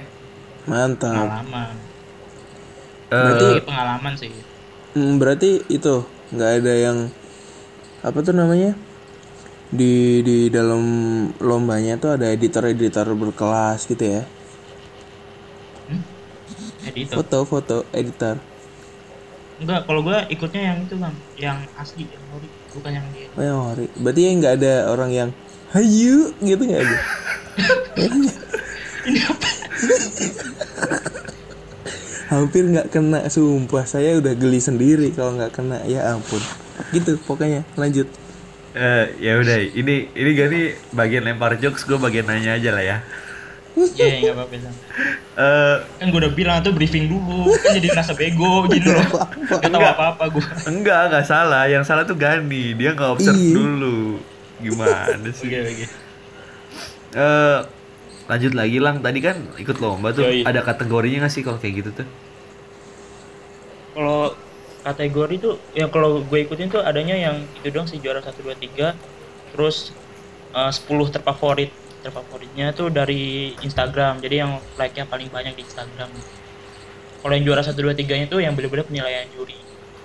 mantap 0.65 1.13
pengalaman 1.15 1.73
Berarti 3.09 3.65
pengalaman 3.65 4.13
sih. 4.21 4.31
Hmm, 4.93 5.17
berarti 5.17 5.65
itu 5.73 6.05
nggak 6.33 6.51
ada 6.61 6.73
yang 6.77 6.99
apa 8.05 8.19
tuh 8.21 8.37
namanya? 8.37 8.77
Di 9.69 10.21
di 10.25 10.49
dalam 10.49 10.81
lombanya 11.41 11.97
tuh 12.01 12.17
ada 12.17 12.29
editor-editor 12.29 13.09
berkelas 13.17 13.89
gitu 13.89 14.05
ya? 14.05 14.23
Editor? 16.89 17.21
Foto-foto 17.21 17.85
editor. 17.93 18.41
Enggak 19.59 19.85
kalau 19.89 20.01
gue 20.05 20.19
ikutnya 20.33 20.63
yang 20.73 20.79
itu 20.85 20.95
bang. 20.97 21.15
Yang 21.37 21.59
asli 21.77 22.05
yang 22.09 22.25
ori 22.33 22.49
bukan 22.77 22.91
yang 22.93 23.07
dia. 23.13 23.27
Oh 23.37 23.43
yang 23.45 23.61
hori 23.73 23.87
berarti 23.97 24.21
ya 24.21 24.31
nggak 24.37 24.55
ada 24.61 24.75
orang 24.93 25.11
yang 25.13 25.31
hayu 25.73 26.33
gitu 26.45 26.63
nggak 26.65 26.83
ada? 26.85 26.99
Ini 29.09 29.21
apa 29.25 29.49
hampir 32.29 32.63
nggak 32.65 32.89
kena 32.89 33.27
sumpah. 33.27 33.85
Saya 33.85 34.17
udah 34.17 34.33
geli 34.33 34.59
sendiri 34.59 35.11
kalau 35.11 35.35
nggak 35.35 35.53
kena. 35.53 35.83
Ya 35.85 36.09
ampun. 36.09 36.41
Gitu 36.91 37.17
pokoknya. 37.21 37.65
Lanjut. 37.75 38.07
Eh, 38.73 39.05
ya 39.19 39.37
udah. 39.37 39.59
Ini 39.67 39.95
ini 40.13 40.31
gani 40.33 40.61
bagian 40.93 41.25
lempar 41.25 41.57
jokes. 41.57 41.83
Gue 41.83 41.97
bagian 41.97 42.25
nanya 42.25 42.55
aja 42.55 42.71
lah 42.71 42.85
ya. 42.85 42.99
ya 43.95 44.07
nggak 44.21 44.35
apa-apa. 44.35 44.55
Eh 45.39 45.77
kan 45.97 46.07
gue 46.09 46.19
udah 46.19 46.33
bilang 46.33 46.59
tuh 46.61 46.75
briefing 46.75 47.07
dulu. 47.07 47.55
Kan 47.55 47.75
jadi 47.75 47.89
rasa 47.93 48.13
bego. 48.13 48.67
Gitu 48.67 48.91
loh 48.91 49.07
gak 49.49 49.63
tau 49.63 49.71
Enggak. 49.71 49.95
apa-apa 49.95 50.25
gue 50.29 50.45
enggak 50.67 51.01
enggak 51.09 51.25
salah, 51.25 51.65
yang 51.65 51.87
salah 51.87 52.03
tuh 52.03 52.19
Gani. 52.19 52.75
Dia 52.75 52.93
nggak 52.93 53.11
observe 53.15 53.39
Iya. 53.39 53.55
dulu. 53.55 54.19
Gimana 54.59 55.31
sih? 55.39 55.47
oke 55.47 55.59
oke. 55.63 55.87
Eh 57.15 57.59
lanjut 58.29 58.53
lagi 58.53 58.79
lang 58.79 59.01
tadi 59.01 59.19
kan 59.19 59.37
ikut 59.57 59.81
lomba 59.81 60.13
tuh 60.13 60.29
Yoi. 60.29 60.45
ada 60.45 60.61
kategorinya 60.61 61.25
nggak 61.25 61.33
sih 61.33 61.41
kalau 61.41 61.57
kayak 61.57 61.75
gitu 61.81 61.91
tuh? 61.97 62.09
kalau 63.93 64.37
kategori 64.79 65.35
tuh 65.39 65.55
yang 65.73 65.89
kalau 65.89 66.23
gue 66.23 66.39
ikutin 66.41 66.69
tuh 66.69 66.81
adanya 66.81 67.17
yang 67.17 67.37
itu 67.57 67.69
dong 67.69 67.85
sih 67.85 67.99
juara 67.99 68.21
1 68.21 68.31
2 68.31 68.55
3 68.79 68.95
terus 69.53 69.91
eh, 70.53 70.71
10 70.71 70.87
terfavorit 71.11 71.73
terfavoritnya 71.99 72.71
tuh 72.71 72.89
dari 72.89 73.53
Instagram 73.59 74.23
jadi 74.23 74.47
yang 74.47 74.53
like-nya 74.77 75.05
paling 75.05 75.29
banyak 75.29 75.57
di 75.57 75.67
Instagram 75.67 76.09
kalau 77.19 77.33
yang 77.35 77.45
juara 77.45 77.61
1 77.61 77.75
2 77.75 77.91
3 77.97 78.07
nya 78.15 78.27
tuh 78.29 78.39
yang 78.39 78.55
bener-bener 78.55 78.85
penilaian 78.85 79.25
juri 79.33 79.57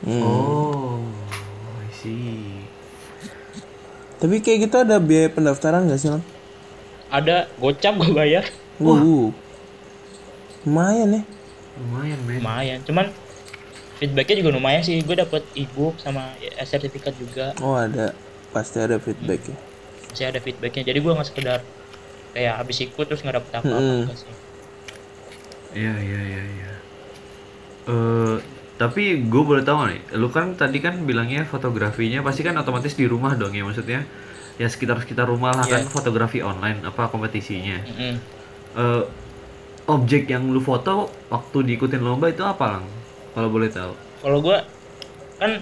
Hmm. 0.03 0.19
Oh, 0.19 0.99
I 1.79 1.87
see. 1.95 2.59
tapi 4.19 4.43
kayak 4.43 4.67
gitu 4.67 4.75
ada 4.77 4.99
biaya 4.99 5.31
pendaftaran 5.31 5.87
nggak 5.87 5.95
sih 5.95 6.11
Lang? 6.11 6.19
Ada 7.13 7.45
gocap 7.61 7.93
gue 8.01 8.09
bayar? 8.09 8.43
Uh, 8.81 9.29
lumayan 10.65 11.21
ya. 11.21 11.23
Lumayan 11.77 12.19
men. 12.25 12.41
lumayan. 12.41 12.79
Cuman 12.81 13.05
feedbacknya 14.01 14.41
juga 14.41 14.49
lumayan 14.57 14.81
sih. 14.81 14.97
Gue 15.05 15.13
dapet 15.13 15.45
ebook 15.53 16.01
sama 16.01 16.33
ya, 16.41 16.49
sertifikat 16.65 17.13
juga. 17.21 17.53
Oh 17.61 17.77
ada. 17.77 18.17
Pasti 18.49 18.77
ada 18.81 19.01
feedback 19.01 19.49
ya 19.49 19.57
Masih 20.13 20.25
ada 20.29 20.39
feedbacknya. 20.41 20.83
Jadi 20.85 20.99
gua 21.01 21.17
nggak 21.17 21.29
sekedar 21.29 21.59
kayak 22.33 22.53
habis 22.57 22.77
ikut 22.81 23.05
terus 23.05 23.21
nggak 23.21 23.41
dapet 23.41 23.51
apa-apa 23.61 24.13
sih. 24.13 24.33
Iya 25.73 25.93
iya 26.01 26.19
iya 26.21 26.43
iya. 26.53 26.71
Eh 27.89 28.37
tapi 28.73 29.29
gue 29.29 29.43
boleh 29.45 29.61
tahu 29.61 29.85
nih, 29.85 30.01
lu 30.17 30.33
kan 30.33 30.57
tadi 30.57 30.81
kan 30.81 31.05
bilangnya 31.05 31.45
fotografinya 31.45 32.25
pasti 32.25 32.41
kan 32.41 32.57
otomatis 32.57 32.97
di 32.97 33.05
rumah 33.05 33.37
dong 33.37 33.53
ya 33.53 33.61
maksudnya 33.61 34.01
ya 34.55 34.67
sekitar 34.69 35.01
sekitar 35.01 35.25
rumah 35.25 35.53
lah 35.57 35.65
kan 35.65 35.81
Iya. 35.81 35.89
fotografi 35.89 36.45
online 36.45 36.85
apa 36.85 37.09
kompetisinya. 37.09 37.81
Mm-mm. 37.89 38.13
Eh 38.77 39.03
objek 39.83 40.31
yang 40.31 40.47
lu 40.47 40.63
foto 40.63 41.11
waktu 41.27 41.73
diikutin 41.73 41.99
lomba 41.99 42.29
itu 42.29 42.45
apa 42.45 42.79
lang? 42.79 42.85
Kalau 43.33 43.49
boleh 43.49 43.67
tahu. 43.67 43.93
Kalau 44.21 44.39
gua 44.39 44.63
kan 45.41 45.59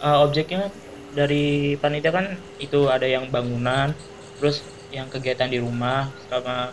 eh, 0.00 0.18
objeknya 0.24 0.72
dari 1.12 1.76
panitia 1.76 2.10
kan 2.10 2.26
itu 2.58 2.86
ada 2.88 3.04
yang 3.04 3.28
bangunan, 3.28 3.92
terus 4.40 4.64
yang 4.90 5.06
kegiatan 5.06 5.46
di 5.46 5.62
rumah 5.62 6.10
sama 6.26 6.72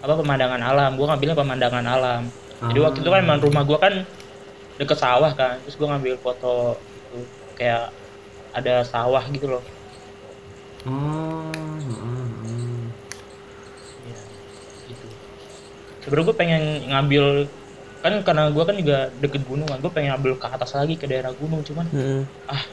apa 0.00 0.12
pemandangan 0.16 0.62
alam. 0.62 0.94
Gua 0.94 1.12
ngambilnya 1.12 1.36
pemandangan 1.36 1.84
alam. 1.84 2.22
Jadi 2.62 2.78
waktu 2.78 2.98
itu 3.02 3.10
kan 3.10 3.20
emang 3.26 3.42
rumah 3.42 3.66
gua 3.66 3.78
kan 3.82 4.06
deket 4.78 4.98
sawah 4.98 5.34
kan, 5.34 5.58
terus 5.66 5.74
gua 5.74 5.98
ngambil 5.98 6.14
foto 6.22 6.78
itu 7.10 7.26
kayak 7.58 7.90
ada 8.54 8.86
sawah 8.86 9.26
gitu 9.28 9.50
loh. 9.50 9.62
Iya, 14.02 14.20
gitu. 14.90 15.06
Sebenernya 16.02 16.26
gue 16.26 16.36
pengen 16.36 16.62
ngambil 16.90 17.24
kan 18.02 18.18
karena 18.26 18.50
gue 18.50 18.64
kan 18.66 18.74
juga 18.74 18.98
deket 19.22 19.46
gunung 19.46 19.70
kan, 19.70 19.78
gue 19.78 19.92
pengen 19.94 20.10
ngambil 20.10 20.34
ke 20.42 20.46
atas 20.50 20.74
lagi 20.74 20.98
ke 20.98 21.06
daerah 21.06 21.30
gunung 21.30 21.62
cuman 21.62 21.86
Mm-mm. 21.94 22.26
ah 22.50 22.66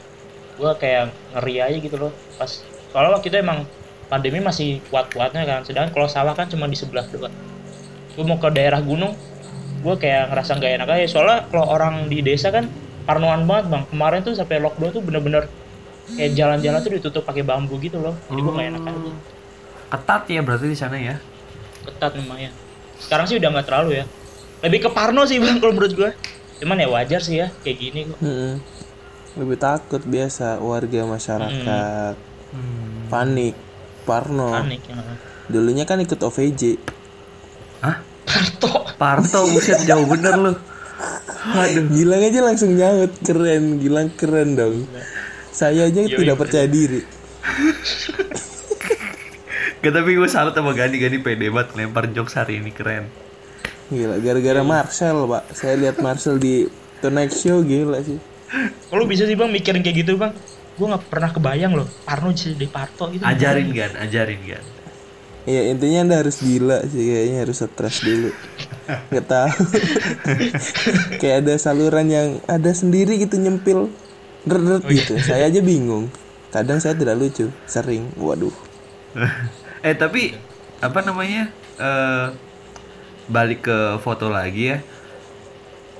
gue 0.58 0.70
kayak 0.74 1.14
ngeri 1.38 1.54
aja 1.62 1.78
gitu 1.78 1.94
loh 1.94 2.10
pas 2.34 2.50
soalnya 2.90 3.14
waktu 3.14 3.30
itu 3.30 3.38
emang 3.38 3.62
pandemi 4.10 4.42
masih 4.42 4.82
kuat-kuatnya 4.90 5.46
kan, 5.46 5.62
sedangkan 5.62 5.94
kalau 5.94 6.10
sawah 6.10 6.34
kan 6.34 6.50
cuma 6.50 6.66
di 6.66 6.74
sebelah 6.74 7.06
doang. 7.06 7.30
Gue 8.18 8.26
mau 8.26 8.42
ke 8.42 8.50
daerah 8.50 8.82
gunung, 8.82 9.14
gue 9.86 9.94
kayak 10.02 10.34
ngerasa 10.34 10.58
nggak 10.58 10.72
enak 10.82 10.88
aja 10.90 11.06
soalnya 11.06 11.46
kalau 11.46 11.70
orang 11.70 12.10
di 12.10 12.18
desa 12.26 12.50
kan 12.50 12.66
parnoan 13.06 13.46
banget 13.46 13.70
bang 13.70 13.84
kemarin 13.86 14.20
tuh 14.26 14.34
sampai 14.34 14.58
lockdown 14.58 14.90
tuh 14.90 15.02
bener-bener 15.06 15.46
kayak 16.16 16.32
jalan-jalan 16.34 16.78
tuh 16.82 16.92
ditutup 16.98 17.22
pakai 17.22 17.42
bambu 17.46 17.76
gitu 17.78 17.98
loh. 18.00 18.14
Jadi 18.28 18.40
gue 18.40 18.52
nggak 18.52 18.68
enak 18.74 18.82
aja. 18.86 19.12
Ketat 19.90 20.22
ya 20.30 20.40
berarti 20.42 20.66
di 20.70 20.78
sana 20.78 20.96
ya. 20.98 21.16
ketat 21.80 22.12
lumayan. 22.12 22.52
Sekarang 23.00 23.24
sih 23.24 23.40
udah 23.40 23.48
nggak 23.56 23.66
terlalu 23.66 23.90
ya. 24.00 24.04
Lebih 24.60 24.78
ke 24.84 24.90
parno 24.92 25.24
sih 25.24 25.40
bang 25.40 25.56
kalau 25.58 25.72
menurut 25.72 25.94
gue 25.96 26.10
cuman 26.60 26.76
ya 26.76 26.92
wajar 26.92 27.24
sih 27.24 27.40
ya 27.40 27.48
kayak 27.64 27.76
gini 27.80 28.00
kok. 28.04 28.18
Lebih 29.40 29.56
takut 29.56 30.02
biasa 30.04 30.60
warga 30.60 31.08
masyarakat. 31.08 32.16
Hmm. 32.50 33.06
panik 33.06 33.54
Parno. 34.02 34.50
Panik 34.50 34.82
ya. 34.90 34.98
Dulunya 35.46 35.86
kan 35.86 36.02
ikut 36.02 36.18
OVJ 36.18 36.82
Hah? 37.80 38.02
Parto. 38.26 38.90
Parto 38.98 39.40
buset 39.54 39.86
jauh 39.86 40.04
bener 40.04 40.34
lu. 40.34 40.52
Aduh. 41.62 41.88
Gilang 41.94 42.22
aja 42.26 42.40
langsung 42.42 42.74
nyaut 42.76 43.14
keren. 43.22 43.78
Gilang 43.80 44.10
keren 44.18 44.58
dong 44.58 44.84
saya 45.50 45.90
aja 45.90 46.00
Yoi, 46.06 46.14
tidak 46.14 46.36
percaya 46.38 46.66
diri. 46.70 47.02
Gak 49.80 49.92
tapi 49.96 50.10
gue 50.12 50.28
salut 50.28 50.52
sama 50.52 50.76
Gani. 50.76 51.00
Gani 51.00 51.18
pede 51.24 51.48
banget 51.48 51.72
lempar 51.72 52.06
jokes 52.12 52.36
hari 52.36 52.60
ini 52.60 52.70
keren. 52.70 53.08
gila 53.90 54.22
gara-gara 54.22 54.62
Marcel 54.62 55.26
pak. 55.26 55.50
Saya 55.56 55.74
lihat 55.74 55.98
Marcel 55.98 56.38
di 56.38 56.68
Tonight 57.02 57.34
Show 57.34 57.64
gila 57.66 57.98
sih. 58.04 58.20
Kalau 58.86 59.06
bisa 59.08 59.26
sih 59.26 59.34
bang 59.34 59.50
mikirin 59.50 59.82
kayak 59.82 60.06
gitu 60.06 60.14
bang. 60.14 60.30
Gue 60.78 60.86
nggak 60.86 61.10
pernah 61.10 61.30
kebayang 61.34 61.72
loh 61.74 61.88
Parno 62.06 62.30
jadi 62.30 62.68
Parto 62.70 63.10
gitu. 63.10 63.24
Ajarin 63.26 63.74
Gan, 63.74 63.98
ajarin 63.98 64.40
Gan. 64.46 64.64
Iya 65.48 65.72
intinya 65.72 65.98
anda 66.06 66.16
harus 66.22 66.38
gila 66.44 66.84
sih. 66.86 67.00
Kayaknya 67.00 67.38
harus 67.42 67.56
stres 67.58 67.96
dulu. 68.04 68.30
Nggak 69.10 69.26
tahu. 69.26 69.52
Kayak 71.24 71.36
ada 71.42 71.54
saluran 71.58 72.06
yang 72.06 72.28
ada 72.46 72.70
sendiri 72.70 73.18
gitu 73.18 73.40
nyempil 73.40 73.90
deret 74.46 74.82
gitu 74.88 75.20
saya 75.20 75.48
aja 75.48 75.60
bingung 75.60 76.08
kadang 76.50 76.80
saya 76.80 76.96
tidak 76.96 77.16
lucu 77.16 77.52
sering 77.68 78.08
waduh 78.16 78.54
eh 79.86 79.96
tapi 79.96 80.36
apa 80.80 81.00
namanya? 81.04 81.52
eh 81.80 82.26
balik 83.30 83.70
ke 83.70 83.78
foto 84.02 84.26
lagi 84.26 84.74
ya. 84.74 84.78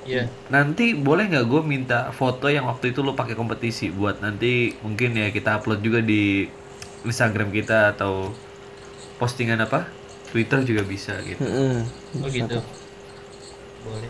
Iya. 0.03 0.23
Nanti 0.49 0.97
boleh 0.97 1.29
nggak 1.29 1.45
gue 1.47 1.61
minta 1.63 2.09
foto 2.11 2.49
yang 2.49 2.65
waktu 2.67 2.91
itu 2.91 3.05
lo 3.05 3.13
pakai 3.13 3.37
kompetisi 3.37 3.93
buat 3.93 4.19
nanti 4.19 4.73
mungkin 4.81 5.15
ya 5.15 5.29
kita 5.29 5.61
upload 5.61 5.79
juga 5.85 6.01
di 6.01 6.49
Instagram 7.05 7.53
kita 7.53 7.95
atau 7.95 8.33
postingan 9.21 9.63
apa? 9.63 9.87
Twitter 10.33 10.63
juga 10.65 10.83
bisa 10.83 11.15
gitu. 11.23 11.39
Mm-mm. 11.43 11.77
oh 12.23 12.29
gitu 12.31 12.59
boleh 13.81 14.09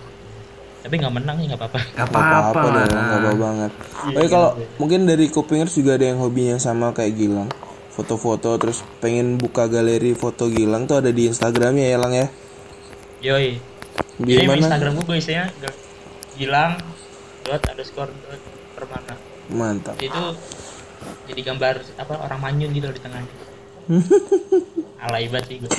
tapi 0.81 0.93
nggak 0.97 1.13
menang 1.13 1.35
sih 1.37 1.45
nggak 1.45 1.59
apa-apa 1.59 1.79
Gak 1.79 1.93
Nggak 1.93 2.09
apa-apa 2.09 2.59
dong, 2.59 2.73
lah. 2.73 2.85
nggak 2.89 3.19
apa 3.19 3.31
banget. 3.35 3.71
Oke 4.11 4.27
kalau 4.27 4.49
mungkin 4.75 4.99
dari 5.03 5.25
Kupingers 5.27 5.73
juga 5.73 5.93
ada 5.93 6.05
yang 6.05 6.17
hobinya 6.17 6.57
sama 6.57 6.89
kayak 6.89 7.13
Gilang, 7.13 7.49
foto-foto 7.89 8.57
terus 8.57 8.81
pengen 8.97 9.35
buka 9.35 9.65
galeri 9.65 10.11
foto 10.11 10.47
Gilang 10.47 10.85
tuh 10.85 10.97
ada 10.97 11.09
di 11.09 11.27
Instagramnya 11.27 11.85
ya 11.85 11.97
Lang 11.97 12.13
ya. 12.13 12.27
yoi 13.21 13.61
Di 14.17 14.33
Jadi 14.33 14.45
mana? 14.45 14.57
Instagram 14.59 14.93
gue 14.99 15.15
isinya 15.15 15.45
ga- 15.55 15.79
gilang 16.33 16.73
dot 17.43 17.61
underscore 17.63 18.09
dot 18.09 18.41
permana 18.73 19.13
Mantap. 19.47 19.93
itu 19.97 20.23
jadi 21.27 21.41
gambar 21.43 21.73
apa 21.95 22.13
orang 22.19 22.39
manyun 22.39 22.69
gitu 22.71 22.85
loh 22.85 22.95
di 22.95 23.01
tengahnya 23.01 23.33
alay 25.01 25.25
banget 25.27 25.45
sih 25.47 25.57
gue 25.59 25.69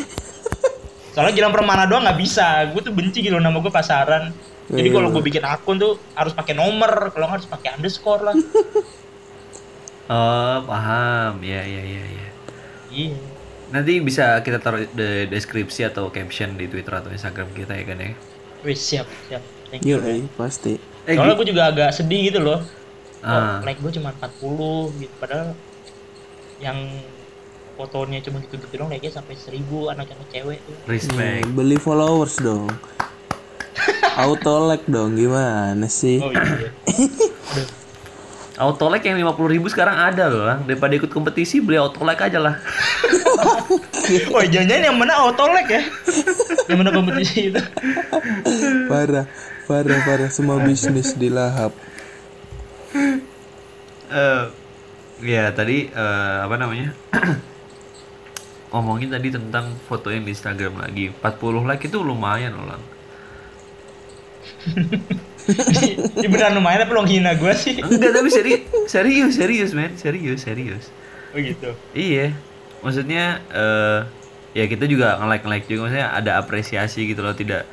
soalnya 1.10 1.32
gilang 1.32 1.50
permana 1.50 1.82
doang 1.84 2.02
nggak 2.02 2.14
bisa 2.16 2.46
gue 2.68 2.80
tuh 2.80 2.90
benci 2.90 3.20
gitu 3.20 3.34
nama 3.34 3.54
gue 3.54 3.70
pasaran 3.70 4.30
jadi 4.68 4.84
Iya. 4.84 4.94
kalau 4.94 5.08
gue 5.10 5.22
bikin 5.22 5.42
akun 5.42 5.76
tuh 5.76 5.96
harus 6.12 6.32
pakai 6.32 6.52
nomor 6.52 7.10
kalau 7.10 7.24
nggak 7.24 7.36
harus 7.36 7.48
pakai 7.48 7.74
underscore 7.74 8.22
lah 8.22 8.36
Oh 10.04 10.56
paham, 10.62 11.40
ya 11.40 11.62
ya 11.62 11.80
ya 11.80 12.02
ya. 12.04 12.26
iya 12.90 13.16
Nanti 13.70 13.96
bisa 13.98 14.36
kita 14.38 14.60
taruh 14.60 14.84
di 14.84 15.24
deskripsi 15.24 15.88
atau 15.88 16.12
caption 16.12 16.52
di 16.52 16.68
Twitter 16.68 16.92
atau 16.92 17.08
Instagram 17.08 17.48
kita 17.50 17.72
ya 17.72 17.84
kan 17.84 17.98
ya. 17.98 18.10
wis 18.60 18.78
siap 18.78 19.08
siap 19.26 19.40
thank 19.68 19.82
you 19.82 19.96
Yoi, 19.96 20.28
pasti. 20.32 20.76
Eh, 21.02 21.16
soalnya 21.16 21.34
gue 21.34 21.48
juga 21.48 21.62
agak 21.66 21.90
sedih 21.92 22.28
gitu 22.28 22.40
loh 22.40 22.60
Ah. 23.20 23.58
oh, 23.58 23.64
like 23.64 23.78
gue 23.78 23.92
cuma 23.92 24.10
40 24.12 24.98
gitu 24.98 25.14
padahal 25.16 25.54
yang 26.58 26.74
fotonya 27.72 28.18
cuma 28.20 28.38
gitu-gitu 28.40 28.74
dong 28.76 28.90
like-nya 28.90 29.14
sampai 29.14 29.34
1000 29.34 29.62
anak-anak 29.88 30.26
cewek 30.28 30.58
tuh 30.60 30.74
respect. 30.84 31.40
Hmm, 31.40 31.54
beli 31.54 31.74
followers 31.76 32.34
dong. 32.36 32.66
Auto 34.18 34.68
like 34.68 34.84
dong 34.88 35.16
gimana 35.16 35.88
sih? 35.88 36.20
oh 36.20 36.30
iya 36.32 36.70
Autolek 38.62 39.08
yang 39.08 39.16
50.000 39.16 39.54
ribu 39.58 39.66
sekarang 39.72 39.96
ada 39.96 40.28
loh 40.28 40.44
lah. 40.44 40.60
Daripada 40.62 40.92
ikut 40.94 41.08
kompetisi 41.08 41.58
beli 41.58 41.80
autolek 41.80 42.20
aja 42.20 42.38
lah. 42.38 42.54
oh 44.36 44.44
jangan-jangan 44.44 44.84
yang 44.92 44.98
mana 44.98 45.16
autolek 45.18 45.66
ya 45.72 45.82
yang 46.70 46.78
mana 46.78 46.90
kompetisi 46.94 47.50
itu 47.50 47.62
Parah, 48.86 49.26
parah, 49.66 49.98
parah. 50.04 50.30
Semua 50.30 50.60
bisnis 50.60 51.16
dilahap. 51.16 51.72
Eh 54.12 54.44
ya 55.24 55.48
tadi 55.56 55.88
eh, 55.88 56.38
apa 56.44 56.54
namanya? 56.60 56.92
Ngomongin 58.72 59.12
tadi 59.16 59.28
tentang 59.32 59.74
foto 59.88 60.12
yang 60.12 60.28
di 60.28 60.32
Instagram 60.36 60.76
lagi. 60.80 61.08
40 61.08 61.68
like 61.68 61.88
itu 61.88 61.98
lumayan 62.04 62.52
loh 62.52 62.76
lang. 62.76 62.82
Ini 66.14 66.26
beneran 66.26 66.54
lumayan 66.54 66.86
apa 66.86 66.92
lo 66.92 67.02
hina 67.02 67.34
gue 67.34 67.50
sih 67.52 67.74
Enggak 67.76 68.10
tapi 68.12 68.28
serius, 68.28 68.60
serius, 68.86 69.32
serius 69.34 69.70
men, 69.72 69.92
serius, 69.96 70.40
serius. 70.40 70.84
oh 71.30 71.38
gitu 71.38 71.74
Iya, 71.92 72.30
maksudnya 72.78 73.24
eh 73.48 74.00
ya 74.52 74.64
kita 74.66 74.84
juga 74.84 75.16
nge-like 75.16 75.42
nge-like 75.42 75.66
juga 75.66 75.80
maksudnya 75.82 76.08
ada 76.10 76.30
apresiasi 76.36 77.06
gitu 77.06 77.20
loh 77.20 77.32
tidak 77.32 77.66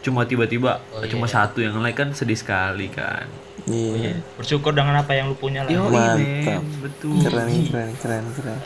cuma 0.00 0.22
tiba-tiba 0.22 0.78
Oh, 0.92 1.02
cuma 1.02 1.26
satu 1.26 1.58
yang 1.58 1.74
nge-like 1.74 1.96
kan 1.96 2.08
sedih 2.12 2.36
sekali 2.36 2.86
kan. 2.88 3.26
Iya. 3.66 4.22
bersyukur 4.36 4.70
dengan 4.70 4.94
apa 4.94 5.10
yang 5.10 5.26
lu 5.26 5.34
punya 5.34 5.66
lah 5.66 5.72
Yo, 5.72 5.90
Mantap. 5.90 6.62
betul. 6.78 7.18
Keren, 7.18 7.50
keren, 7.66 7.90
keren, 7.96 8.24
keren. 8.30 8.58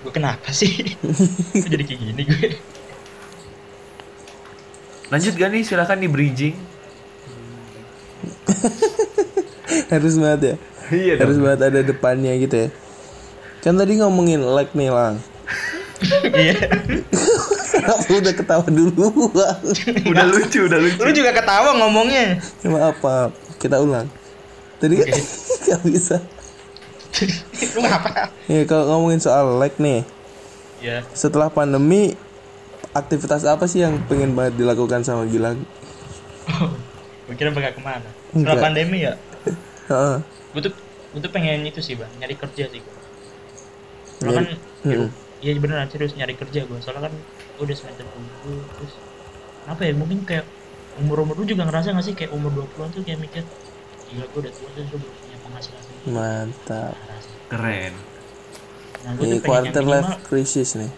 gue 0.00 0.12
kenapa 0.14 0.48
sih 0.48 0.96
jadi 1.68 1.82
kayak 1.82 2.00
gini 2.00 2.22
gue 2.24 2.48
Lanjut 5.06 5.32
gak 5.32 5.48
nih 5.48 5.62
silakan 5.62 6.02
di 6.02 6.08
bridging. 6.08 6.56
Harus 9.92 10.14
banget 10.16 10.40
ya. 10.42 10.54
Iya 10.86 11.14
Harus 11.18 11.38
banget 11.38 11.60
ada 11.66 11.80
depannya 11.82 12.32
gitu 12.38 12.56
ya. 12.56 12.68
Kan 13.60 13.74
tadi 13.74 13.98
ngomongin 13.98 14.42
like 14.42 14.72
nih 14.72 14.90
lang. 14.90 15.18
iya 16.36 16.52
Kenapa 17.72 18.12
udah 18.12 18.34
ketawa 18.36 18.66
dulu 18.68 19.32
bang? 19.32 19.58
udah 20.12 20.26
lucu, 20.28 20.68
udah 20.68 20.76
lucu. 20.76 21.00
lu 21.00 21.10
juga 21.10 21.32
ketawa 21.32 21.72
ngomongnya 21.72 22.36
Maaf, 22.62 23.00
maaf. 23.00 23.30
Kita 23.56 23.80
ulang. 23.80 24.04
Tadi 24.76 25.00
kan 25.00 25.08
gak 25.66 25.80
bisa. 25.88 26.16
lu 27.72 27.80
ngapa 27.80 28.28
Ya 28.44 28.62
kalau 28.68 28.84
ngomongin 28.92 29.24
soal 29.24 29.56
like 29.56 29.80
nih, 29.80 30.04
ya 30.84 31.00
setelah 31.16 31.48
pandemi 31.48 32.12
aktivitas 32.92 33.48
apa 33.48 33.64
sih 33.64 33.80
yang 33.80 33.96
pengen 34.04 34.36
banget 34.36 34.60
dilakukan 34.60 35.00
sama 35.00 35.24
Gilang? 35.24 35.64
Gue 37.26 37.34
kira 37.34 37.50
bakal 37.50 37.72
ke 37.72 37.82
mana 37.82 38.10
setelah 38.30 38.58
pandemi 38.60 38.98
ya 39.02 39.14
Heeh. 39.90 40.16
gue 40.22 40.60
tuh 40.62 40.72
gue 41.12 41.20
tuh 41.20 41.32
pengen 41.32 41.62
itu 41.62 41.80
sih 41.80 41.94
bang 41.94 42.10
nyari 42.18 42.34
kerja 42.34 42.64
sih 42.66 42.80
gue 42.80 42.94
soalnya 44.16 44.42
kan 44.42 44.46
ya, 44.86 44.96
iya 45.42 45.50
beneran 45.56 45.88
serius 45.88 46.14
nyari 46.14 46.34
kerja 46.34 46.64
gue 46.64 46.78
soalnya 46.80 47.10
kan 47.10 47.14
gue 47.56 47.64
udah 47.64 47.76
semester 47.76 48.04
tujuh 48.04 48.62
terus 48.74 48.92
apa 49.66 49.82
ya 49.82 49.92
mungkin 49.92 50.22
kayak 50.22 50.46
umur 50.96 51.22
umur 51.22 51.36
lu 51.36 51.44
juga 51.44 51.66
ngerasa 51.66 51.92
gak 51.92 52.06
sih 52.06 52.14
kayak 52.14 52.32
umur 52.32 52.48
20-an 52.54 52.88
tuh 52.90 53.02
kayak 53.02 53.20
mikir 53.20 53.42
gila 54.06 54.24
gue 54.24 54.40
udah 54.40 54.52
tua 54.54 54.68
terus 54.72 54.86
gue 54.88 54.98
belum 54.98 55.14
punya 55.14 55.38
penghasilan 55.42 55.80
sendiri 55.82 56.06
Mantap. 56.08 56.94
Sih. 56.94 57.34
Keren. 57.46 57.92
nah 59.02 59.10
gue 59.12 59.24
Ini 59.24 59.34
tuh 59.34 59.42
quarter 59.42 59.82
minimal 59.82 60.02
life 60.02 60.22
crisis 60.24 60.70
nih. 60.74 60.90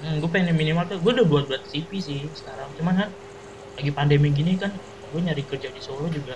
hmm, 0.00 0.16
gue 0.18 0.30
pengen 0.30 0.54
minimal 0.54 0.84
tuh 0.86 0.98
gue 0.98 1.12
udah 1.12 1.26
buat 1.26 1.44
buat 1.46 1.62
CV 1.66 1.90
sih 1.98 2.18
sekarang 2.32 2.66
cuman 2.74 2.94
kan 2.96 3.08
lagi 3.74 3.90
pandemi 3.90 4.28
gini 4.30 4.56
kan 4.56 4.70
gue 5.12 5.20
nyari 5.20 5.42
kerja 5.44 5.68
di 5.68 5.78
Solo 5.78 6.08
juga 6.08 6.34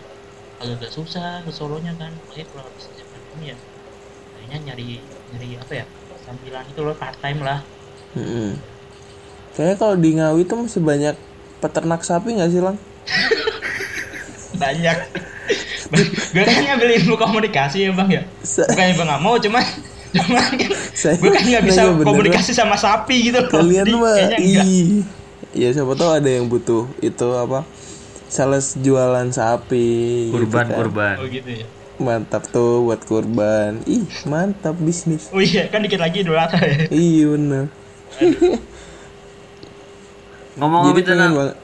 agak-agak 0.57 0.91
susah 0.91 1.41
ke 1.41 1.51
Solonya 1.51 1.93
kan 1.95 2.13
makanya 2.13 2.47
kalau 2.49 2.63
habis 2.65 2.85
sejak 2.87 3.07
pandemi 3.09 3.51
ya 3.51 3.57
kayaknya 4.33 4.59
nyari 4.67 4.87
nyari 5.33 5.49
apa 5.57 5.73
ya 5.75 5.85
sambilan 6.23 6.65
itu 6.67 6.81
loh 6.81 6.95
part 6.95 7.17
time 7.19 7.41
lah 7.41 7.61
Mm-mm. 8.13 8.57
Kayaknya 9.53 9.77
kalau 9.77 9.97
di 9.97 10.11
Ngawi 10.13 10.43
tuh 10.45 10.57
masih 10.59 10.81
banyak 10.81 11.17
peternak 11.59 12.01
sapi 12.01 12.37
nggak 12.37 12.51
sih 12.51 12.61
lang? 12.61 12.77
banyak 14.57 14.97
gue 16.33 16.43
kan 16.43 16.63
ngambil 16.67 16.89
ilmu 16.99 17.15
komunikasi 17.15 17.87
ya 17.87 17.91
bang 17.93 18.09
ya 18.11 18.23
bukannya 18.43 18.93
gue 18.93 19.05
nggak 19.07 19.23
mau 19.23 19.37
cuman 19.37 19.63
cuman 20.13 20.45
kan 20.51 20.73
Saya 20.93 21.15
gue 21.17 21.31
kan 21.31 21.45
nggak 21.45 21.65
bisa 21.65 21.83
beneran. 21.87 22.05
komunikasi 22.05 22.51
sama 22.53 22.75
sapi 22.75 23.31
gitu 23.31 23.39
loh 23.39 23.53
Kalian 23.53 23.87
mah 23.95 24.17
ih. 24.37 25.05
Ya 25.53 25.69
siapa 25.71 25.93
tahu 25.93 26.11
ada 26.11 26.27
yang 26.27 26.49
butuh 26.49 26.89
itu 26.99 27.27
apa? 27.33 27.65
Sales 28.27 28.75
jualan 28.77 29.29
sapi. 29.31 29.89
gitu 30.29 30.37
Kurban, 30.37 30.67
kan. 30.67 30.77
kurban. 30.77 31.15
oh 31.19 31.27
gitu 31.27 31.51
ya 31.53 31.67
Mantap 31.97 32.45
tuh 32.47 32.85
buat 32.85 33.01
kurban. 33.03 33.81
Ih, 33.85 34.05
mantap 34.25 34.77
bisnis. 34.77 35.31
oh 35.31 35.41
iya 35.41 35.65
kan 35.67 35.81
dikit 35.81 35.97
lagi 35.97 36.21
idul 36.21 36.37
adha 36.37 36.61
ya 36.61 36.85
Iya 36.89 37.25
bener. 37.31 37.65
Ngomong-ngomong 40.57 40.93
Jadi 40.93 41.03
pengen 41.03 41.17
tentang 41.17 41.33
banget. 41.35 41.57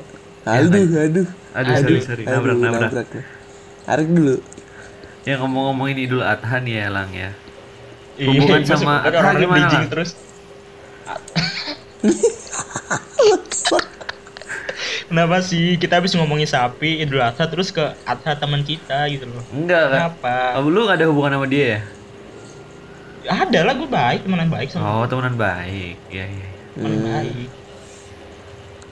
Aduh, 0.43 0.85
aduh. 0.99 1.27
Aduh, 1.53 1.75
sorry, 1.77 2.01
sorry. 2.01 2.23
Nabrak, 2.25 2.55
Aduh, 2.55 2.65
nabrak. 2.67 3.09
nih. 3.09 3.25
Arik 3.85 4.09
dulu. 4.09 4.37
Ya 5.23 5.35
ngomong-ngomongin 5.39 5.97
Idul 5.99 6.23
Adha 6.23 6.57
nih 6.59 6.75
ya, 6.77 6.87
Lang 6.89 7.11
ya. 7.13 7.31
Iya, 8.15 8.27
Hubungan 8.29 8.63
sama 8.65 9.01
Adha 9.01 9.31
gimana, 9.35 9.67
Lang? 9.67 9.89
terus 9.89 10.13
Kenapa 15.13 15.45
sih 15.45 15.77
kita 15.77 16.01
habis 16.01 16.17
ngomongin 16.17 16.49
sapi 16.49 17.05
Idul 17.05 17.21
Adha 17.21 17.45
terus 17.45 17.69
ke 17.69 17.85
Adha 18.09 18.33
teman 18.33 18.65
kita 18.65 19.05
gitu 19.13 19.29
loh. 19.29 19.45
Enggak 19.53 19.93
kan? 19.93 19.99
Kenapa? 20.17 20.37
Oh, 20.57 20.73
lu 20.73 20.89
gak 20.89 20.97
ada 20.97 21.13
hubungan 21.13 21.37
sama 21.37 21.45
dia 21.45 21.67
ya? 21.69 21.81
Ada 23.29 23.61
lah 23.61 23.77
gue 23.77 23.87
baik 23.87 24.25
temenan 24.25 24.49
baik 24.49 24.73
sama 24.73 24.89
Oh, 24.89 25.05
temenan 25.05 25.37
baik. 25.37 26.01
Iya, 26.09 26.25
iya. 26.25 26.49
temenan 26.73 27.01
baik. 27.05 27.49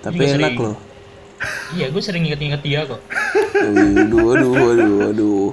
Tapi 0.00 0.14
Juga 0.14 0.28
enak 0.28 0.37
sering. 0.37 0.56
loh. 0.61 0.76
Iya 1.72 1.87
gue 1.88 2.02
sering 2.04 2.22
inget-inget 2.28 2.61
dia 2.61 2.80
kok. 2.85 3.00
Waduh, 3.00 4.20
waduh, 4.20 4.52
waduh, 4.52 4.92
waduh. 5.09 5.48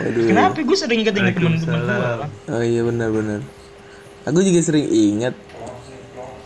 Waduh. 0.00 0.24
Kenapa 0.32 0.56
gue 0.64 0.78
sering 0.80 1.04
inget-inget 1.04 1.36
temen-temen 1.36 1.80
gue? 1.84 2.28
Oh 2.48 2.62
iya 2.64 2.80
benar-benar. 2.80 3.44
Aku 4.24 4.40
juga 4.40 4.64
sering 4.64 4.88
ingat. 4.88 5.36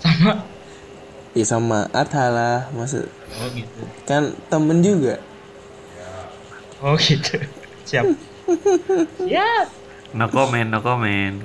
Sama. 0.03 0.43
Ya 1.31 1.45
sama 1.45 1.87
Atha 1.91 2.27
lah, 2.27 2.67
maksud 2.73 3.07
Oh 3.33 3.47
gitu. 3.51 3.83
kan 4.03 4.35
temen 4.47 4.81
juga. 4.81 5.23
Oh 6.81 6.97
gitu. 6.97 7.39
Siap. 7.85 8.03
ya. 9.31 9.71
No 10.11 10.27
comment, 10.27 10.67
no 10.67 10.81
comment. 10.81 11.39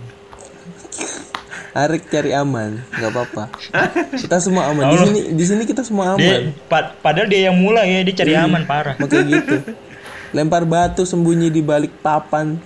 Arik 1.71 2.08
cari 2.08 2.32
aman, 2.32 2.82
nggak 2.89 3.12
apa-apa. 3.12 3.43
Kita 4.21 4.39
semua 4.39 4.71
aman 4.71 4.89
di 4.89 4.98
sini. 4.98 5.19
Di 5.36 5.43
sini 5.43 5.63
kita 5.63 5.84
semua 5.84 6.15
Dia, 6.15 6.39
aman. 6.39 6.56
pa- 6.65 6.95
padahal 6.95 7.28
dia 7.28 7.52
yang 7.52 7.60
mulai 7.60 7.91
ya, 7.91 8.00
dia 8.02 8.15
cari 8.15 8.32
aman 8.34 8.63
parah. 8.63 8.95
Makanya 8.95 9.24
gitu. 9.36 9.56
Lempar 10.36 10.63
batu 10.63 11.04
sembunyi 11.04 11.48
di 11.48 11.60
balik 11.60 11.91
papan. 12.00 12.58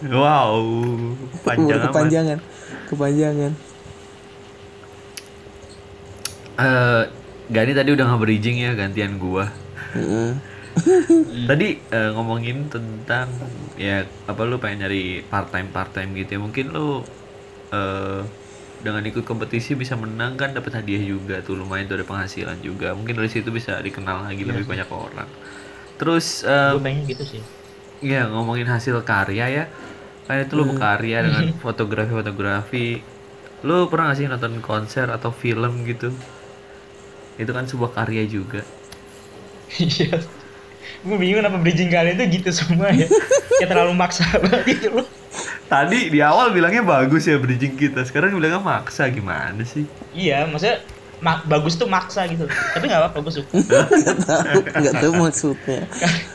Wow, 0.00 0.62
panjang 1.42 1.78
kepanjangan. 1.84 2.38
Kepanjangan. 2.88 3.52
Eh, 6.58 7.02
Gani 7.52 7.72
tadi 7.76 7.90
udah 7.92 8.06
nge-bridging 8.08 8.56
ya 8.64 8.70
gantian 8.72 9.20
gua. 9.20 9.44
Tadi 11.48 11.64
eh, 11.90 12.10
ngomongin 12.16 12.70
tentang 12.72 13.28
ya 13.76 14.06
apa 14.30 14.40
lu 14.48 14.56
pengen 14.62 14.86
nyari 14.86 15.26
part 15.30 15.48
time 15.52 15.68
part 15.74 15.90
time 15.96 16.10
gitu 16.16 16.38
ya. 16.38 16.40
Mungkin 16.40 16.66
lu 16.72 17.08
eh 17.74 18.22
dengan 18.82 19.02
ikut 19.06 19.24
kompetisi 19.30 19.78
bisa 19.78 19.94
menang 19.94 20.34
kan 20.40 20.50
dapat 20.56 20.72
hadiah 20.82 21.02
juga 21.02 21.34
tuh 21.46 21.54
lumayan 21.60 21.86
tuh 21.90 21.96
ada 22.00 22.06
penghasilan 22.08 22.58
juga. 22.62 22.94
Mungkin 22.98 23.14
dari 23.18 23.30
situ 23.32 23.50
bisa 23.54 23.78
dikenal 23.86 24.28
lagi 24.28 24.42
lebih 24.48 24.64
banyak 24.68 24.88
orang. 24.90 25.28
Terus 25.98 26.44
eh, 26.46 26.72
Gue 26.76 26.84
pengen 26.84 27.04
gitu 27.08 27.24
sih. 27.24 27.42
ya 28.02 28.28
ngomongin 28.32 28.68
hasil 28.68 28.96
karya 29.06 29.44
ya. 29.50 29.64
Kayak 30.26 30.42
itu 30.48 30.54
lu 30.58 30.64
berkarya 30.70 31.16
dengan 31.26 31.46
fotografi-fotografi. 31.64 33.02
Lu 33.66 33.86
pernah 33.90 34.12
gak 34.12 34.18
sih 34.20 34.26
nonton 34.30 34.54
konser 34.62 35.06
atau 35.10 35.30
film 35.34 35.86
gitu? 35.86 36.08
Itu 37.36 37.50
kan 37.50 37.64
sebuah 37.64 37.92
karya 37.92 38.24
juga. 38.26 38.60
Iya. 39.72 40.20
gue 41.02 41.16
bingung 41.18 41.42
kenapa 41.42 41.58
bridging 41.58 41.90
kalian 41.90 42.14
tuh 42.14 42.26
gitu 42.28 42.50
semua 42.52 42.92
ya. 42.92 43.08
Kayak 43.58 43.68
terlalu 43.72 43.92
maksa 43.96 44.22
banget 44.42 44.62
gitu 44.78 45.00
loh. 45.00 45.06
Tadi 45.66 46.12
di 46.12 46.20
awal 46.20 46.52
bilangnya 46.52 46.84
bagus 46.84 47.24
ya 47.24 47.40
bridging 47.40 47.74
kita, 47.74 48.04
sekarang 48.04 48.36
bilangnya 48.36 48.60
maksa 48.60 49.08
gimana 49.08 49.64
sih? 49.64 49.88
Iya, 50.12 50.44
maksudnya 50.44 50.84
mak- 51.24 51.48
bagus 51.48 51.80
tuh 51.80 51.88
maksa 51.88 52.28
gitu. 52.28 52.44
Tapi 52.44 52.84
nggak 52.84 53.00
apa-apa, 53.08 53.18
gue 53.24 53.32
suka. 53.40 53.52
Nggak 54.02 54.18
tahu, 54.28 54.60
nggak 54.68 54.94
tahu 55.00 55.12
maksudnya. 55.16 55.80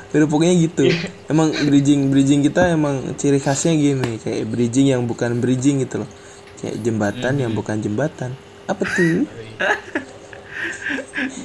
Udah 0.09 0.27
pokoknya 0.27 0.55
gitu. 0.57 0.83
Emang 1.29 1.53
bridging 1.53 2.09
bridging 2.09 2.41
kita 2.41 2.73
emang 2.73 3.13
ciri 3.13 3.37
khasnya 3.37 3.77
gini, 3.77 4.17
kayak 4.17 4.49
bridging 4.49 4.89
yang 4.89 5.05
bukan 5.05 5.37
bridging 5.37 5.85
gitu 5.85 6.01
loh. 6.01 6.09
Kayak 6.57 6.81
jembatan 6.81 7.33
yang 7.37 7.51
bukan 7.53 7.77
jembatan. 7.77 8.33
Apa 8.65 8.83
tuh? 8.83 9.29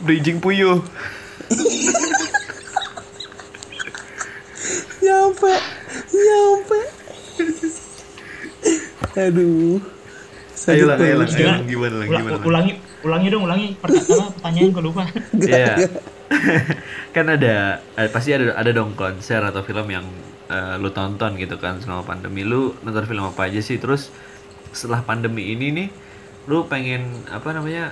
Bridging 0.04 0.38
puyuh. 0.38 0.85
Nyampe, 5.02 5.54
nyampe. 6.12 6.80
Aduh. 9.18 9.80
Ayo 10.62 10.85
lah, 10.87 10.96
ayo 11.00 11.14
lah. 11.18 11.26
Gimana 11.66 11.94
lah, 11.98 12.06
gimana 12.06 12.38
lah? 12.38 12.46
ulangi, 12.46 12.72
ulangi 13.02 13.26
dong, 13.35 13.44
ulangi. 13.50 13.66
Pertanyaan, 13.82 14.30
pertanyaan 14.38 14.68
gue 14.70 14.82
lupa. 14.85 15.02
Iya. 15.35 15.74
kan 17.16 17.26
ada 17.28 17.85
eh, 17.98 18.08
pasti 18.08 18.32
ada 18.32 18.56
ada 18.56 18.70
dong 18.72 18.96
konser 18.96 19.42
atau 19.42 19.61
film 19.66 19.85
yang 19.90 20.06
eh, 20.48 20.74
lu 20.78 20.94
tonton 20.94 21.35
gitu 21.35 21.58
kan 21.58 21.82
selama 21.82 22.06
pandemi. 22.06 22.46
Lu 22.46 22.78
nonton 22.87 23.04
film 23.11 23.26
apa 23.26 23.50
aja 23.50 23.58
sih? 23.58 23.76
Terus 23.82 24.14
setelah 24.70 25.02
pandemi 25.02 25.50
ini 25.50 25.74
nih 25.74 25.88
lu 26.46 26.64
pengen 26.70 27.26
apa 27.28 27.50
namanya? 27.50 27.90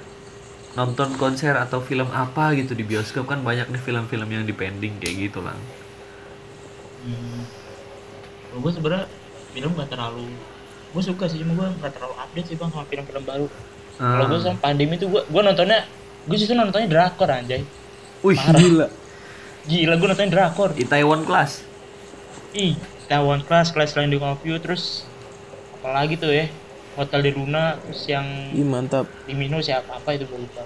Nonton 0.79 1.15
konser 1.19 1.55
atau 1.59 1.83
film 1.83 2.07
apa 2.15 2.55
gitu 2.55 2.79
di 2.79 2.87
bioskop 2.87 3.27
kan 3.27 3.43
banyak 3.43 3.67
nih 3.71 3.83
film-film 3.83 4.29
yang 4.31 4.45
di 4.47 4.55
pending 4.55 4.99
kayak 5.03 5.31
gitu 5.31 5.43
lah. 5.43 5.57
Hmm. 7.03 7.43
Gue 8.61 8.71
sebenarnya 8.75 9.07
film 9.51 9.75
gak 9.75 9.91
terlalu 9.91 10.31
gue 10.91 11.03
suka 11.03 11.31
sih 11.31 11.39
cuma 11.39 11.55
gue 11.55 11.67
gak 11.79 11.95
terlalu 11.95 12.15
update 12.19 12.47
sih 12.51 12.57
bang 12.59 12.71
sama 12.75 12.85
film-film 12.87 13.23
baru 13.23 13.47
kalau 14.01 14.25
gue 14.27 14.39
sama 14.43 14.59
pandemi 14.59 14.95
tuh 14.99 15.07
gue 15.07 15.23
gue 15.23 15.43
nontonnya 15.43 15.87
gue 16.27 16.37
justru 16.39 16.59
nontonnya 16.59 16.89
drakor 16.91 17.31
anjay 17.31 17.63
Wih, 18.21 18.37
Gila. 18.37 18.87
gila 19.71 19.95
gue 19.97 20.09
nontonnya 20.11 20.33
drakor 20.35 20.75
di 20.75 20.85
Taiwan 20.85 21.23
Class. 21.23 21.63
ih 22.53 22.75
Taiwan 23.07 23.47
Class 23.47 23.71
Class 23.71 23.95
Landing 23.95 24.23
of 24.23 24.43
You 24.43 24.59
terus 24.59 25.07
apalagi 25.79 26.19
tuh 26.19 26.35
ya 26.35 26.51
Hotel 26.92 27.20
de 27.20 27.31
Luna 27.33 27.79
terus 27.79 28.03
yang 28.07 28.26
Ih 28.50 28.62
mantap. 28.62 29.07
Limino 29.24 29.59
siapa 29.59 29.94
apa 29.94 30.11
itu 30.12 30.24
gue 30.24 30.38
lupa 30.38 30.62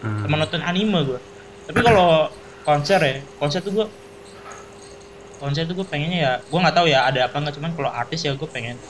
Hmm. 0.00 0.24
sama 0.24 0.36
nonton 0.38 0.60
anime 0.60 1.04
gue 1.04 1.20
tapi 1.66 1.80
kalau 1.80 2.32
konser 2.62 2.96
ya 2.98 3.20
konser 3.36 3.60
tuh 3.60 3.68
gue 3.70 3.86
konser 5.36 5.64
tuh 5.64 5.74
gue 5.74 5.84
pengennya 5.84 6.18
ya 6.18 6.32
gue 6.40 6.56
nggak 6.56 6.72
tahu 6.72 6.86
ya 6.86 7.04
ada 7.04 7.28
apa 7.28 7.36
nggak 7.36 7.52
cuman 7.54 7.70
kalau 7.74 7.90
artis 7.90 8.20
ya 8.22 8.32
gue 8.32 8.48
pengen 8.48 8.80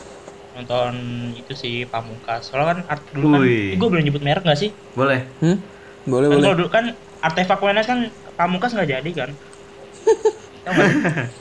nonton 0.53 0.95
itu 1.35 1.51
sih 1.53 1.83
Pamungkas 1.85 2.47
soalnya 2.47 2.67
kan 2.69 2.79
art 2.89 3.03
dulu 3.11 3.27
kan 3.29 3.41
Wih. 3.41 3.75
gue 3.75 3.89
boleh 3.89 4.03
nyebut 4.03 4.19
merek 4.21 4.43
nggak 4.43 4.55
sih 4.57 4.71
Boleh. 4.93 5.27
Hmm? 5.39 5.59
Boleh 6.05 6.27
kan 6.27 6.33
boleh. 6.33 6.45
kalau 6.45 6.57
dulu 6.57 6.69
kan 6.69 6.85
artefak 7.21 7.59
WNS 7.59 7.87
kan 7.87 8.01
Pamungkas 8.35 8.71
nggak 8.71 8.91
jadi 8.93 9.11
kan? 9.13 9.31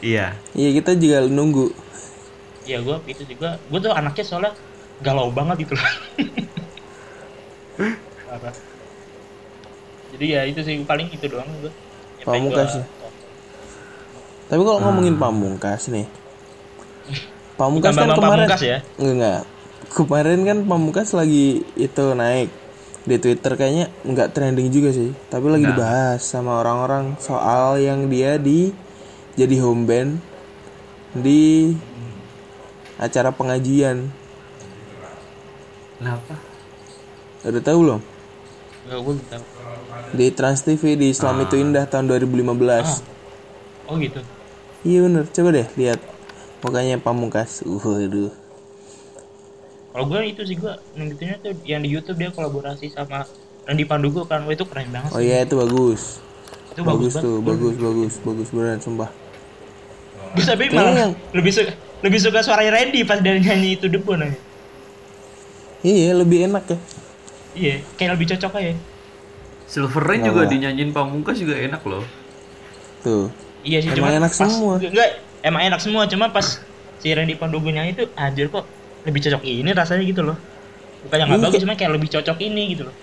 Iya. 0.02 0.34
Iya 0.52 0.70
kita 0.74 0.96
juga 0.96 1.26
nunggu. 1.26 1.70
ya 2.66 2.78
gue 2.80 2.98
itu 3.06 3.22
juga 3.28 3.58
gue 3.60 3.80
tuh 3.80 3.90
anaknya 3.90 4.22
soalnya 4.24 4.52
galau 5.00 5.32
banget 5.32 5.64
gitu 5.68 5.74
loh 5.78 5.92
jadi 10.16 10.26
ya 10.26 10.42
itu 10.50 10.60
sih 10.66 10.76
paling 10.84 11.08
itu 11.12 11.26
doang 11.32 11.48
gue 11.64 11.72
Pamungkas 12.24 12.84
ya? 12.84 12.86
Tapi 14.50 14.62
kalau 14.66 14.80
ngomongin 14.82 15.16
pamungkas 15.16 15.88
nih. 15.94 16.06
Pamungkas 17.56 17.94
Bukan 17.96 18.08
kan 18.08 18.18
kemarin 18.18 18.48
Pamungkas 18.50 18.62
ya? 18.64 18.78
Enggak, 18.98 19.14
enggak. 19.14 19.42
Kemarin 19.90 20.40
kan 20.46 20.58
pamungkas 20.70 21.10
lagi 21.18 21.66
itu 21.74 22.06
naik 22.14 22.50
di 23.08 23.16
Twitter 23.18 23.58
kayaknya 23.58 23.90
nggak 24.06 24.38
trending 24.38 24.70
juga 24.70 24.94
sih, 24.94 25.10
tapi 25.34 25.50
lagi 25.50 25.66
dibahas 25.66 26.22
sama 26.22 26.62
orang-orang 26.62 27.18
soal 27.18 27.82
yang 27.82 28.06
dia 28.06 28.38
di 28.38 28.70
jadi 29.34 29.56
home 29.66 29.90
band 29.90 30.12
di 31.18 31.74
acara 33.02 33.34
pengajian. 33.34 34.14
Kenapa? 36.00 36.34
Udah 37.44 37.62
tahu 37.62 37.78
belum? 37.84 38.02
Gak 38.88 39.00
gue 39.04 39.14
tahu. 39.28 39.44
Di 40.16 40.26
Trans 40.32 40.64
TV 40.64 40.96
di 40.96 41.12
Islam 41.12 41.44
itu 41.44 41.60
Indah 41.60 41.86
tahun 41.86 42.08
2015. 42.08 43.04
Oh 43.86 44.00
gitu. 44.00 44.22
Iya 44.88 45.00
bener, 45.04 45.24
coba 45.28 45.50
deh 45.52 45.68
lihat 45.76 46.00
mukanya 46.64 46.96
pamungkas. 46.98 47.62
Uh, 47.68 47.84
aduh. 48.00 48.32
Kalau 49.92 50.06
gue 50.08 50.20
itu 50.24 50.42
sih 50.48 50.56
gue 50.56 50.74
tuh 51.44 51.54
yang 51.68 51.84
di 51.84 51.90
YouTube 51.92 52.16
dia 52.16 52.32
kolaborasi 52.32 52.94
sama 52.94 53.28
Randy 53.68 53.84
Pandugo 53.84 54.24
kan, 54.24 54.48
Wah, 54.48 54.54
itu 54.56 54.64
keren 54.64 54.88
banget. 54.90 55.12
Oh 55.12 55.20
iya 55.20 55.44
itu 55.44 55.60
bagus. 55.60 56.24
itu 56.70 56.86
Bagus, 56.86 57.12
bagus, 57.12 57.14
tuh, 57.20 57.36
banget. 57.42 57.50
bagus, 57.50 57.76
bagus, 57.76 58.14
bagus 58.24 58.48
beneran 58.56 58.80
sumpah. 58.80 59.10
Gue 60.32 60.46
tapi 60.46 60.70
Kayaknya 60.70 60.80
malah 60.80 61.02
yang- 61.04 61.16
lebih 61.36 61.52
suka 61.52 61.72
lebih 62.00 62.20
suka 62.22 62.40
suara 62.40 62.64
Randy 62.64 63.02
pas 63.04 63.20
dia 63.20 63.36
nyanyi 63.36 63.76
itu 63.76 63.90
debon 63.92 64.24
aja. 64.24 64.38
Iya, 65.80 66.12
lebih 66.16 66.52
enak 66.52 66.64
ya. 66.68 66.78
Iya, 67.56 67.76
kayak 67.96 68.12
lebih 68.20 68.28
cocok 68.36 68.52
aja. 68.60 68.74
Silver 69.70 70.02
Rain 70.02 70.22
juga 70.26 70.50
dinyanyiin 70.50 70.92
pamungkas 70.92 71.38
juga 71.40 71.56
enak 71.56 71.82
loh. 71.86 72.04
Tuh. 73.06 73.30
Iya 73.62 73.84
sih, 73.84 73.90
Emang 73.92 74.00
cuma 74.02 74.10
enak 74.18 74.32
pas, 74.32 74.40
semua. 74.50 74.74
Enggak, 74.80 75.10
emang 75.44 75.62
enak 75.68 75.80
semua, 75.84 76.02
cuma 76.10 76.26
pas 76.32 76.48
si 77.00 77.08
Randy 77.12 77.36
Pandugo 77.36 77.68
nyanyi 77.72 77.96
itu 77.96 78.04
anjir 78.16 78.48
kok 78.52 78.68
lebih 79.08 79.20
cocok 79.24 79.44
ini 79.44 79.70
rasanya 79.72 80.04
gitu 80.04 80.22
loh. 80.24 80.38
Bukannya 81.08 81.24
nggak 81.28 81.40
Iya, 81.40 81.46
bagus, 81.48 81.60
cuma 81.64 81.74
kayak 81.76 81.92
lebih 81.96 82.10
cocok 82.12 82.38
ini 82.44 82.64
gitu 82.76 82.84
loh. 82.88 82.96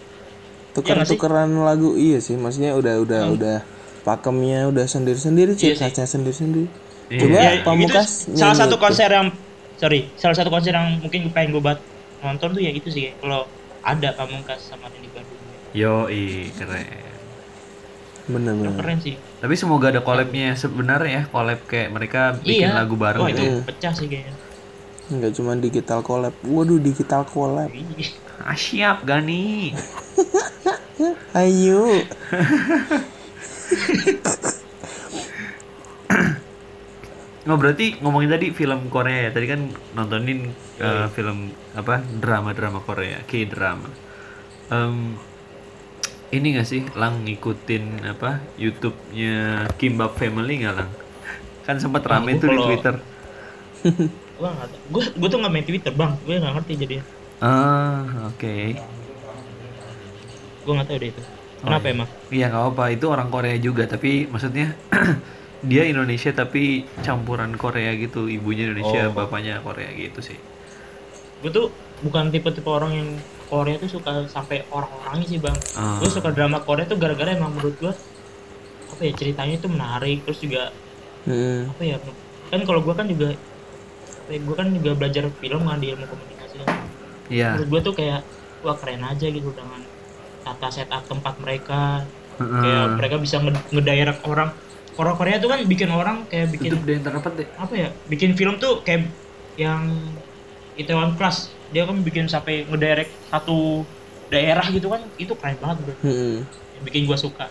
Tuker-tukeran 0.77 1.49
lagu 1.65 1.97
iya 1.97 2.21
sih, 2.21 2.37
maksudnya 2.37 2.77
udah 2.77 3.01
udah 3.01 3.21
udah 3.33 3.57
pakemnya 4.05 4.69
udah 4.69 4.85
sendiri-sendiri, 4.85 5.57
Hmm. 5.57 5.65
Iya 5.65 5.75
sih. 5.77 5.81
khasnya 5.81 6.05
sendiri-sendiri. 6.05 6.69
Iya. 7.09 7.21
Coba 7.25 7.37
Ya, 7.39 7.51
pamungkas 7.65 8.09
itu 8.29 8.37
salah 8.37 8.57
satu 8.59 8.77
konser 8.77 9.09
yang 9.09 9.33
sorry, 9.81 10.11
salah 10.21 10.37
satu 10.37 10.53
konser 10.53 10.77
yang 10.77 11.01
mungkin 11.01 11.33
pengen 11.33 11.57
gue 11.57 11.63
buat 11.63 11.79
nonton 12.25 12.57
tuh 12.57 12.63
ya 12.63 12.73
itu 12.73 12.89
sih 12.89 13.13
kalau 13.21 13.45
ada 13.87 14.11
pamungkas 14.19 14.67
sama 14.67 14.91
Randy 14.91 15.07
Pandugo. 15.15 15.47
Yo, 15.77 16.11
keren. 16.59 17.07
Bener-bener. 18.27 18.75
Keren 18.75 18.99
sih. 18.99 19.15
Tapi 19.39 19.55
semoga 19.55 19.95
ada 19.95 20.03
collabnya 20.03 20.59
sebenarnya 20.59 21.23
ya, 21.23 21.31
collab 21.31 21.63
kayak 21.71 21.95
mereka 21.95 22.35
bikin 22.43 22.67
iya. 22.67 22.75
lagu 22.75 22.99
bareng 22.99 23.31
gitu. 23.31 23.39
itu 23.39 23.63
pecah 23.63 23.95
sih 23.95 24.11
kayaknya. 24.11 24.35
Enggak 25.07 25.39
cuma 25.39 25.55
digital 25.55 26.03
collab. 26.03 26.35
Waduh, 26.43 26.83
digital 26.83 27.23
collab. 27.23 27.71
Ah, 28.43 28.59
siap 28.59 29.07
Gani. 29.07 29.71
Ayo. 31.39 31.87
Oh 37.47 37.55
berarti 37.55 37.95
ngomongin 38.03 38.31
tadi 38.35 38.47
film 38.51 38.91
Korea 38.91 39.27
ya. 39.27 39.31
Tadi 39.31 39.47
kan 39.47 39.61
nontonin 39.95 40.51
uh, 40.83 41.07
film 41.15 41.55
apa 41.79 42.03
drama-drama 42.03 42.83
Korea, 42.83 43.23
K-drama. 43.23 43.87
Em, 44.67 45.15
ini 46.35 46.59
gak 46.59 46.67
sih 46.67 46.83
Lang 46.99 47.23
ngikutin 47.23 48.03
apa 48.03 48.43
YouTube-nya 48.59 49.71
Kimbap 49.79 50.19
Family 50.19 50.67
nggak 50.67 50.75
Lang? 50.75 50.91
Kan 51.63 51.79
sempat 51.79 52.03
Ah, 52.11 52.19
rame 52.19 52.35
gua 52.35 52.43
tuh 52.43 52.49
di 52.51 52.59
Twitter. 52.59 52.95
nggak 54.43 54.69
tahu. 54.69 54.81
Gua 54.91 55.05
gua 55.15 55.29
tuh 55.31 55.39
nggak 55.39 55.53
main 55.55 55.67
Twitter 55.67 55.93
bang. 55.95 56.13
Gue 56.27 56.35
nggak 56.43 56.55
ngerti 56.59 56.73
jadi. 56.83 56.95
Ah, 57.39 58.27
oke. 58.27 58.57
Gue 60.67 60.73
nggak 60.75 60.89
tahu 60.91 60.99
deh 60.99 61.11
itu. 61.15 61.23
Kenapa 61.63 61.87
emang? 61.89 62.09
Iya 62.35 62.51
nggak 62.51 62.65
apa 62.75 62.85
itu 62.91 63.07
orang 63.07 63.29
Korea 63.31 63.57
juga 63.63 63.87
tapi 63.87 64.11
maksudnya 64.35 64.75
dia 65.61 65.83
Indonesia 65.85 66.31
tapi 66.31 66.63
campuran 67.01 67.55
Korea 67.55 67.95
gitu 67.95 68.27
ibunya 68.27 68.67
Indonesia 68.67 69.09
Oh. 69.09 69.15
bapaknya 69.15 69.59
Korea 69.59 69.89
gitu 69.91 70.21
sih. 70.23 70.37
Gue 71.39 71.51
tuh 71.51 71.67
bukan 72.01 72.29
tipe-tipe 72.29 72.67
orang 72.67 72.93
yang 72.93 73.09
Korea 73.47 73.77
tuh 73.77 73.89
suka 73.91 74.27
sampai 74.27 74.67
orang-orangnya 74.69 75.27
sih 75.27 75.39
bang. 75.39 75.57
Ah. 75.73 75.97
Gue 75.97 76.09
suka 76.09 76.29
drama 76.29 76.59
Korea 76.59 76.85
tuh 76.85 76.97
gara-gara 76.97 77.31
emang 77.31 77.53
menurut 77.53 77.77
gue 77.79 77.93
apa 78.87 79.03
ya 79.03 79.13
ceritanya 79.13 79.55
itu 79.55 79.67
menarik 79.67 80.19
terus 80.23 80.39
juga 80.39 80.73
Hmm. 81.23 81.67
apa 81.69 81.83
ya 81.83 81.97
kan 82.47 82.63
kalau 82.63 82.81
gue 82.81 82.95
kan 82.95 83.05
juga 83.05 83.35
apa 84.17 84.31
ya, 84.31 84.39
gue 84.39 84.55
kan 84.55 84.69
juga 84.71 84.91
belajar 84.95 85.27
film 85.35 85.61
kan 85.61 85.77
di 85.77 85.91
ilmu 85.91 86.07
komunikasi 86.07 86.57
kan. 86.61 86.79
Iya. 87.27 87.49
menurut 87.55 87.69
gue 87.69 87.81
tuh 87.83 87.95
kayak 87.95 88.21
wah 88.63 88.75
keren 88.75 89.03
aja 89.03 89.27
gitu 89.27 89.51
dengan 89.51 89.83
tata 90.41 90.69
setup 90.71 91.03
tempat 91.05 91.35
mereka 91.37 92.07
Heeh. 92.37 92.47
kayak 92.57 92.87
mereka 92.95 93.17
bisa 93.19 93.37
nge- 93.39 93.67
ngedirect 93.71 94.23
orang 94.23 94.55
orang 94.97 95.15
Korea 95.17 95.37
tuh 95.37 95.49
kan 95.53 95.61
bikin 95.65 95.89
orang 95.93 96.25
kayak 96.29 96.53
bikin 96.53 96.71
Tutup 96.73 96.83
deh 96.89 96.97
deh. 96.99 97.49
apa 97.61 97.75
ya 97.77 97.89
bikin 98.09 98.33
film 98.37 98.57
tuh 98.57 98.81
kayak 98.83 99.09
yang 99.61 99.89
Itaewon 100.77 101.17
Class 101.17 101.53
dia 101.73 101.85
kan 101.85 102.01
bikin 102.01 102.29
sampai 102.29 102.65
ngedirect 102.69 103.13
satu 103.29 103.85
daerah 104.33 104.67
gitu 104.73 104.89
kan 104.91 105.03
itu 105.21 105.33
keren 105.37 105.57
banget 105.61 105.77
bro 105.85 105.95
Hmm. 106.05 106.43
yang 106.77 106.85
bikin 106.85 107.05
gua 107.09 107.19
suka 107.19 107.47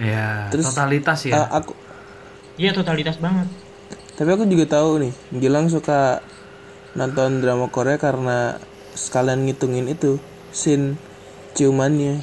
Ya, 0.00 0.48
Terus, 0.48 0.64
totalitas 0.72 1.28
ya. 1.28 1.44
Ah, 1.44 1.60
aku 1.60 1.76
iya 2.56 2.72
totalitas 2.72 3.20
banget 3.20 3.48
tapi 4.20 4.36
aku 4.36 4.44
juga 4.44 4.68
tahu 4.68 5.00
nih, 5.00 5.12
Gilang 5.40 5.72
suka 5.72 6.20
nonton 6.92 7.40
drama 7.40 7.72
Korea 7.72 7.96
karena 7.96 8.60
sekalian 8.92 9.48
ngitungin 9.48 9.88
itu 9.88 10.20
scene 10.52 11.00
ciumannya. 11.56 12.20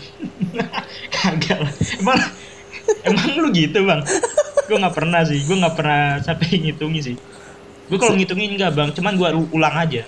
kagak 1.18 1.58
lah 1.58 1.74
emang 3.04 3.30
lu 3.38 3.50
gitu 3.50 3.84
bang? 3.84 4.02
Gua 4.66 4.78
nggak 4.80 4.96
pernah 4.96 5.22
sih 5.22 5.40
gua 5.44 5.58
nggak 5.62 5.76
pernah 5.76 6.02
sampai 6.20 6.48
ngitungin 6.58 7.02
sih. 7.04 7.16
Gua 7.88 7.98
kalau 7.98 8.14
ngitungin 8.14 8.54
enggak 8.54 8.74
bang 8.74 8.90
cuman 8.92 9.14
gua 9.14 9.30
u- 9.32 9.52
ulang 9.52 9.76
aja. 9.76 10.04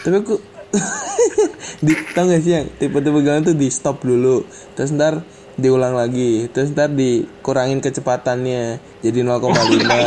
Tapi 0.00 0.16
aku 0.16 0.34
di 1.84 1.92
tau 2.10 2.24
gak 2.24 2.40
sih 2.40 2.52
yang 2.54 2.66
tipe-tipe 2.72 3.18
Gilang 3.18 3.42
tuh 3.42 3.52
di 3.52 3.68
stop 3.68 4.00
dulu, 4.00 4.42
terus 4.72 4.88
ntar 4.90 5.20
diulang 5.54 5.92
lagi, 5.92 6.48
terus 6.48 6.70
ntar 6.70 6.88
dikurangin 6.88 7.78
kecepatannya 7.78 8.62
jadi 8.98 9.18
0,5 9.20 9.52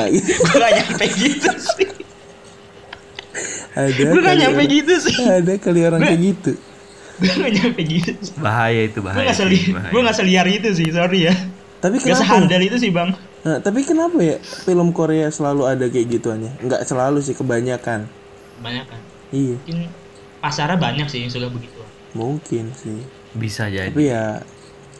gitu. 0.09 0.31
gua 0.41 0.57
gak 0.57 0.73
nyampe 0.79 1.05
gitu 1.07 1.51
sih. 1.53 1.87
Ada 3.75 3.91
gua 4.07 4.21
gak 4.23 4.37
nyampe 4.39 4.57
orang- 4.57 4.71
gitu 4.73 4.93
sih. 4.99 5.15
Ada 5.21 5.53
kali 5.59 5.79
orang 5.83 6.01
kayak 6.01 6.21
gitu. 6.23 6.51
gua 7.15 7.33
gak 7.37 7.51
nyampe 7.53 7.81
gitu 7.83 8.11
sih. 8.17 8.35
Bahaya 8.35 8.81
itu 8.83 8.99
bahaya. 8.99 9.21
gak 9.21 9.35
sih, 9.35 9.45
seli 9.45 9.59
gak 10.01 10.15
seliar 10.15 10.45
itu 10.47 10.69
sih 10.73 10.87
sorry 10.89 11.29
ya 11.29 11.35
Tapi 11.85 11.95
gak 12.01 12.05
kenapa? 12.09 12.21
sehandal 12.25 12.61
itu 12.65 12.77
sih 12.81 12.89
bang 12.89 13.13
Nah, 13.45 13.61
tapi 13.61 13.85
kenapa 13.85 14.17
ya 14.25 14.41
film 14.41 14.89
Korea 14.89 15.29
selalu 15.29 15.69
ada 15.69 15.85
kayak 15.85 16.17
gituannya? 16.17 16.57
Enggak 16.65 16.81
selalu 16.81 17.21
sih, 17.21 17.37
kebanyakan. 17.37 18.09
banyak 18.65 18.85
kan 18.89 19.01
Iya, 19.29 19.61
mungkin 19.61 19.93
pasarnya 20.41 20.77
banyak 20.81 21.05
sih 21.05 21.21
yang 21.21 21.29
suka 21.29 21.53
begitu 21.53 21.77
mungkin 22.15 22.71
sih. 22.73 23.03
Bisa 23.35 23.67
jadi. 23.67 23.91
Tapi 23.91 24.09
ya 24.09 24.41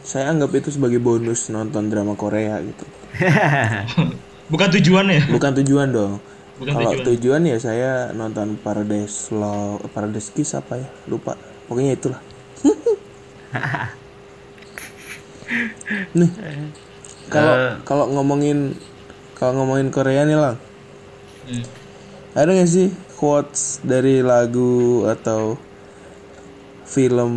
saya 0.04 0.30
anggap 0.30 0.52
itu 0.54 0.70
sebagai 0.70 1.00
bonus 1.02 1.48
nonton 1.50 1.88
drama 1.90 2.14
Korea 2.14 2.60
gitu. 2.62 2.84
bukan 4.52 4.68
tujuannya 4.78 5.32
Bukan 5.32 5.52
tujuan 5.64 5.88
dong. 5.90 6.20
Bukan 6.60 6.72
Kalau 6.76 6.92
tujuan. 6.94 7.06
tujuan 7.16 7.42
ya 7.48 7.56
saya 7.58 7.90
nonton 8.14 8.60
Paradise 8.60 9.32
Law, 9.34 9.80
Paradise 9.90 10.30
Kiss 10.30 10.54
apa 10.54 10.78
ya? 10.78 10.88
Lupa. 11.10 11.34
Pokoknya 11.66 11.96
itulah. 11.98 12.20
Nih. 16.12 16.30
Kalau 17.26 17.54
Eh. 17.54 17.74
kalau 17.82 18.04
ngomongin 18.08 18.74
kalau 19.32 19.52
ngomongin 19.56 19.90
Korea 19.90 20.22
nih 20.22 20.34
lang, 20.34 20.56
Hmm. 21.44 21.62
ada 22.32 22.50
gak 22.50 22.66
sih 22.66 22.88
quotes 23.14 23.78
dari 23.80 24.18
lagu 24.18 25.04
atau 25.04 25.54
film 26.84 27.32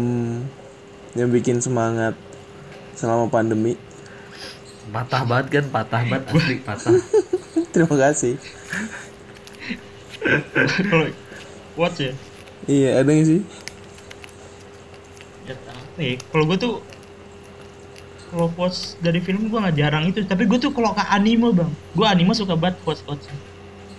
yang 1.13 1.29
bikin 1.29 1.59
semangat 1.59 2.13
selama 2.93 3.27
pandemi? 3.27 3.75
patah 4.89 5.21
banget 5.21 5.47
kan, 5.51 5.65
patah 5.69 6.01
banget 6.01 6.23
asli 6.27 6.55
patah. 6.59 6.89
Terima 7.73 7.95
kasih. 7.99 8.33
watch 11.75 11.99
ya 12.01 12.13
Iya, 12.65 12.89
ada 12.99 13.09
gak 13.09 13.27
sih? 13.27 13.41
ya 15.45 15.53
apa 15.55 15.99
ya 15.99 16.13
kalau 16.29 16.43
gue 16.45 16.57
tuh 16.57 16.73
kalau 18.29 18.47
quotes 18.53 18.95
dari 19.01 19.19
film 19.19 19.49
gue 19.49 19.59
nggak 19.59 19.77
jarang 19.77 20.09
itu 20.09 20.21
tapi 20.25 20.45
gue 20.45 20.57
tuh 20.61 20.69
kalau 20.73 20.93
ke 20.93 21.03
anime 21.09 21.53
bang 21.53 21.71
gue 21.97 22.05
anime 22.05 22.31
suka 22.37 22.53
banget 22.53 22.77
quotes 22.85 23.01
quotes 23.05 23.27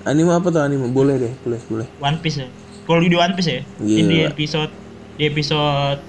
Anime 0.00 0.32
apa 0.32 0.48
tuh 0.48 0.64
anime? 0.64 0.88
Boleh 0.96 1.20
deh, 1.20 1.32
boleh, 1.44 1.60
boleh. 1.68 1.86
One 2.00 2.16
Piece 2.24 2.40
ya. 2.40 2.48
Kalau 2.88 3.04
di 3.04 3.12
One 3.12 3.36
Piece 3.36 3.52
ya. 3.52 3.60
Ini 3.84 4.00
di 4.08 4.18
episode 4.24 4.72
di 5.20 5.28
episode 5.28 6.00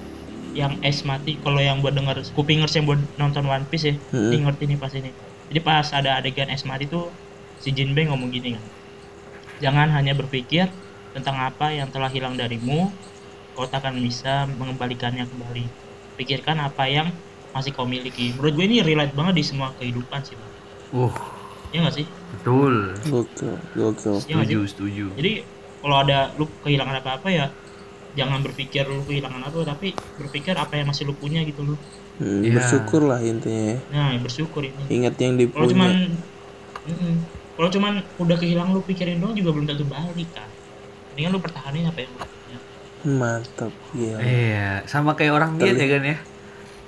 yang 0.56 0.80
es 0.84 1.04
mati 1.04 1.40
kalau 1.44 1.60
yang 1.60 1.80
buat 1.80 1.96
denger 1.96 2.24
kupingers 2.36 2.76
yang 2.76 2.88
buat 2.88 3.00
nonton 3.16 3.48
One 3.48 3.68
Piece 3.68 3.88
ya 3.88 3.96
dia 4.12 4.40
ngerti 4.40 4.68
nih 4.68 4.78
pas 4.80 4.92
ini 4.92 5.12
jadi 5.52 5.60
pas 5.64 5.88
ada 5.96 6.20
adegan 6.20 6.52
es 6.52 6.68
mati 6.68 6.92
tuh 6.92 7.08
si 7.64 7.72
Jinbei 7.72 8.08
ngomong 8.08 8.32
gini 8.32 8.60
kan 8.60 8.64
jangan 9.64 9.88
hanya 9.96 10.12
berpikir 10.12 10.68
tentang 11.16 11.40
apa 11.40 11.72
yang 11.72 11.88
telah 11.88 12.12
hilang 12.12 12.36
darimu 12.36 12.92
kau 13.56 13.68
tak 13.68 13.84
akan 13.84 14.04
bisa 14.04 14.48
mengembalikannya 14.60 15.24
kembali 15.28 15.66
pikirkan 16.20 16.60
apa 16.60 16.84
yang 16.88 17.08
masih 17.52 17.72
kau 17.72 17.84
miliki 17.84 18.32
menurut 18.32 18.54
gue 18.54 18.66
ini 18.66 18.78
relate 18.80 19.12
banget 19.12 19.34
di 19.36 19.44
semua 19.44 19.72
kehidupan 19.76 20.22
sih 20.22 20.36
bang 20.36 20.50
Uh, 20.92 21.08
ya 21.72 21.80
nggak 21.80 21.96
sih 21.96 22.06
betul. 22.34 22.92
Gokil, 23.02 23.56
gokil. 23.74 24.16
Iya 24.20 24.34
nggak 24.36 24.44
sih? 24.44 24.52
Setuju, 24.52 24.60
setuju. 24.68 25.06
jadi 25.16 25.32
kalau 25.80 25.96
ada 25.98 26.18
lu 26.36 26.44
kehilangan 26.60 27.00
apa-apa 27.00 27.28
ya 27.28 27.48
jangan 28.12 28.40
berpikir 28.40 28.84
lu 28.84 29.00
kehilangan 29.02 29.40
apa 29.42 29.56
tapi 29.66 29.88
berpikir 30.18 30.52
apa 30.54 30.76
yang 30.76 30.86
masih 30.86 31.06
lu 31.06 31.14
punya 31.14 31.40
gitu 31.42 31.64
lu 31.66 31.76
Hmm, 32.12 32.44
Iya. 32.44 32.54
Bersyukur 32.54 33.02
lah 33.04 33.18
intinya 33.18 33.72
ya. 33.72 33.78
nah 33.90 34.14
bersyukur 34.20 34.62
ini 34.62 34.84
Ingat 34.92 35.16
yang 35.16 35.40
kalau 35.48 35.66
cuman 35.66 35.90
dipunya. 35.90 36.22
Mm-mm. 36.86 37.14
kalau 37.56 37.70
cuman 37.72 37.94
udah 38.20 38.38
kehilangan 38.38 38.72
lu 38.72 38.84
pikirin 38.84 39.18
doang 39.18 39.34
juga 39.34 39.50
belum 39.52 39.66
tentu 39.66 39.86
balik 39.86 40.30
kan 40.30 40.46
mendingan 41.10 41.32
lu 41.32 41.40
pertahanin 41.40 41.88
apa 41.88 42.00
yang 42.00 42.12
lu 42.12 42.20
punya 42.20 42.58
Mantap, 43.02 43.72
gila. 43.90 44.20
Iya, 44.20 44.86
sama 44.86 45.16
kayak 45.16 45.34
orang 45.34 45.52
diet 45.56 45.74
ya 45.74 45.88
kan 45.90 46.04
ya. 46.06 46.18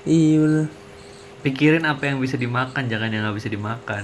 Iya 0.03 0.35
bener. 0.37 0.65
Pikirin 1.41 1.83
apa 1.83 2.03
yang 2.05 2.17
bisa 2.17 2.35
dimakan, 2.35 2.87
jangan 2.87 3.07
yang 3.07 3.23
nggak 3.23 3.35
bisa 3.35 3.47
dimakan. 3.47 4.03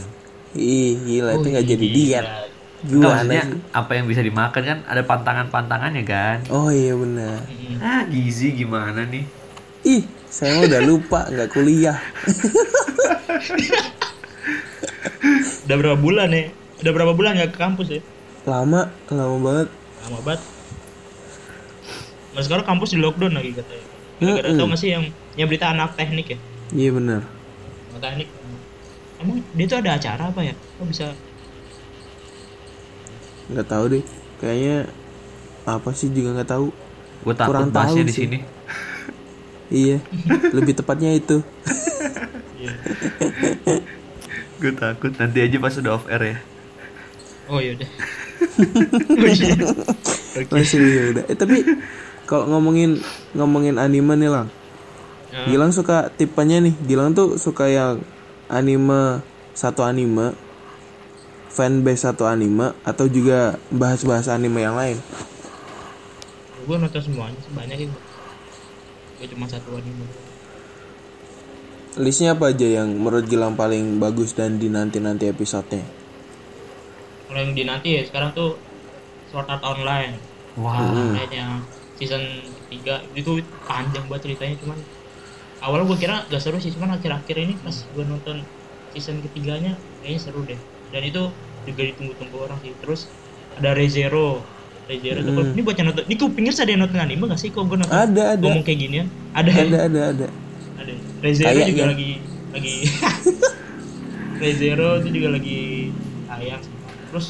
Ih, 0.51 0.97
gila 0.99 1.35
itu 1.35 1.47
nggak 1.47 1.65
jadi 1.67 1.85
Gila. 1.85 1.95
diet. 1.95 2.25
Gimana 2.79 3.03
maksudnya 3.11 3.43
sih? 3.45 3.59
apa 3.75 3.91
yang 3.91 4.05
bisa 4.07 4.21
dimakan 4.21 4.61
kan 4.61 4.77
ada 4.83 5.01
pantangan-pantangannya 5.03 6.03
kan. 6.03 6.37
Oh 6.47 6.67
iya 6.67 6.95
bener. 6.95 7.43
Mm-mm. 7.43 7.79
Ah, 7.79 8.03
gizi 8.05 8.55
gimana 8.55 9.03
nih? 9.03 9.27
Ih, 9.81 10.03
saya 10.25 10.63
udah 10.63 10.81
lupa 10.81 11.27
nggak 11.27 11.49
kuliah. 11.49 11.99
udah 15.61 15.75
berapa 15.75 15.97
bulan 15.97 16.29
ya 16.29 16.49
udah 16.79 16.91
berapa 16.91 17.13
bulan 17.13 17.31
nggak 17.35 17.51
ke 17.53 17.59
kampus 17.59 17.87
ya 17.91 18.01
Lama, 18.43 18.89
lama 19.07 19.37
banget. 19.39 19.67
lama 20.01 20.19
banget 20.23 20.41
Nah 22.29 22.41
sekarang 22.41 22.63
kampus 22.63 22.89
di 22.91 22.99
lockdown 22.99 23.33
lagi 23.33 23.51
katanya 23.51 23.85
Gara-gara 24.19 24.51
Mm-mm. 24.51 24.59
tau 24.59 24.67
gak 24.71 24.79
sih 24.81 24.89
yang 24.95 25.03
yang 25.39 25.47
berita 25.49 25.71
anak 25.71 25.95
teknik 25.95 26.27
ya 26.35 26.39
Iya 26.71 26.89
bener. 26.97 27.21
anak 27.91 28.01
teknik 28.03 28.29
emang 29.19 29.37
dia 29.51 29.65
tuh 29.67 29.77
ada 29.81 29.91
acara 29.97 30.23
apa 30.31 30.41
ya 30.43 30.53
kok 30.55 30.87
bisa 30.87 31.05
Nggak 33.49 33.67
tahu 33.67 33.85
deh. 33.89 34.03
Kayaknya 34.39 34.75
apa 35.65 35.89
sih 35.97 36.09
juga 36.13 36.29
nggak 36.37 36.49
tahu. 36.49 36.67
Gue 37.19 37.35
takut 37.35 37.49
Kurang 37.51 37.69
bahasnya 37.73 38.03
tahu 38.05 38.09
di 38.09 38.13
sini. 38.13 38.37
Iya, 39.69 40.01
lebih 40.49 40.73
tepatnya 40.73 41.13
itu. 41.13 41.45
Iya. 42.57 42.73
Gue 44.61 44.73
takut 44.75 45.13
nanti 45.15 45.39
aja 45.39 45.57
pas 45.57 45.77
udah 45.77 45.91
off 45.95 46.05
air 46.09 46.23
ya. 46.25 46.37
oh 47.49 47.57
yaudah 47.57 47.89
oh 49.21 49.25
iya 49.25 49.55
oke 50.37 50.53
Masih 50.53 50.79
ya 50.85 51.03
udah. 51.15 51.23
Eh 51.25 51.33
tapi 51.33 51.65
kalau 52.29 52.45
ngomongin 52.45 53.01
ngomongin 53.33 53.81
anime 53.81 54.13
nih 54.21 54.29
lang, 54.29 54.47
Ya. 55.29 55.45
Gilang 55.45 55.69
suka 55.69 56.09
tipenya 56.09 56.57
nih. 56.57 56.73
Gilang 56.89 57.13
tuh 57.13 57.37
suka 57.37 57.69
yang 57.69 58.01
anime 58.49 59.21
satu 59.53 59.85
anime, 59.85 60.33
fanbase 61.53 62.01
satu 62.09 62.25
anime 62.25 62.73
atau 62.81 63.05
juga 63.05 63.61
bahas-bahas 63.69 64.25
anime 64.25 64.57
yang 64.61 64.73
lain. 64.73 64.97
gue 66.59 66.77
nonton 66.77 67.01
semuanya 67.01 67.39
sih 67.41 67.49
banyak 67.57 67.77
ya 67.81 67.87
gue 69.17 69.27
cuma 69.33 69.49
satu 69.49 69.73
anime 69.73 70.05
Listnya 71.97 72.37
apa 72.37 72.53
aja 72.53 72.67
yang 72.81 72.93
menurut 72.93 73.25
Gilang 73.25 73.57
paling 73.57 73.97
bagus 73.97 74.37
dan 74.37 74.61
dinanti-nanti 74.61 75.33
episodenya? 75.33 75.81
kalau 77.25 77.41
yang 77.41 77.57
di 77.57 77.65
nanti 77.65 77.97
ya 77.97 78.05
sekarang 78.05 78.37
tuh 78.37 78.53
Sword 79.33 79.49
Art 79.49 79.65
Online 79.65 80.13
Wah, 80.61 80.77
kayaknya 81.17 81.57
season 81.99 82.23
ketiga 82.65 83.03
itu 83.11 83.43
panjang 83.67 84.07
buat 84.07 84.23
ceritanya 84.23 84.55
cuman 84.63 84.79
awalnya 85.59 85.85
gue 85.91 85.97
kira 85.99 86.15
gak 86.31 86.39
seru 86.39 86.55
sih 86.57 86.71
cuman 86.71 86.95
akhir-akhir 86.95 87.35
ini 87.35 87.53
pas 87.59 87.75
gue 87.75 88.03
nonton 88.07 88.39
season 88.95 89.19
ketiganya 89.21 89.75
kayaknya 90.01 90.19
seru 90.19 90.41
deh. 90.47 90.57
Dan 90.89 91.03
itu 91.05 91.29
juga 91.67 91.81
ditunggu-tunggu 91.93 92.37
orang 92.49 92.57
sih. 92.63 92.73
Terus 92.81 93.05
ada 93.59 93.75
Rezero 93.75 94.41
Rezero 94.89 95.21
tuh 95.21 95.33
kalau- 95.37 95.51
ini 95.53 95.61
buat 95.61 95.77
yang 95.77 95.87
nonton 95.93 96.03
ini 96.07 96.15
kupingnya 96.17 96.53
ada 96.55 96.71
yang 96.71 96.81
nonton 96.81 96.97
anime 96.97 97.23
gak 97.29 97.37
sih? 97.37 97.51
Kok 97.51 97.67
gue 97.67 97.77
nonton? 97.83 97.93
Ada, 97.93 98.23
ada. 98.39 98.43
ngomong 98.47 98.63
kayak 98.63 98.79
ginian 98.79 99.07
ada. 99.35 99.49
Ya? 99.51 99.61
Ada, 99.67 99.77
ada, 99.85 99.99
ada. 100.15 100.27
ada 100.79 100.91
Rezero 101.19 101.47
Kayaknya. 101.51 101.69
juga 101.69 101.83
lagi 101.91 102.11
lagi. 102.49 102.75
Rezero 104.41 104.89
itu 105.03 105.09
juga 105.11 105.29
lagi 105.35 105.91
tayang 106.25 106.63
terus 107.11 107.27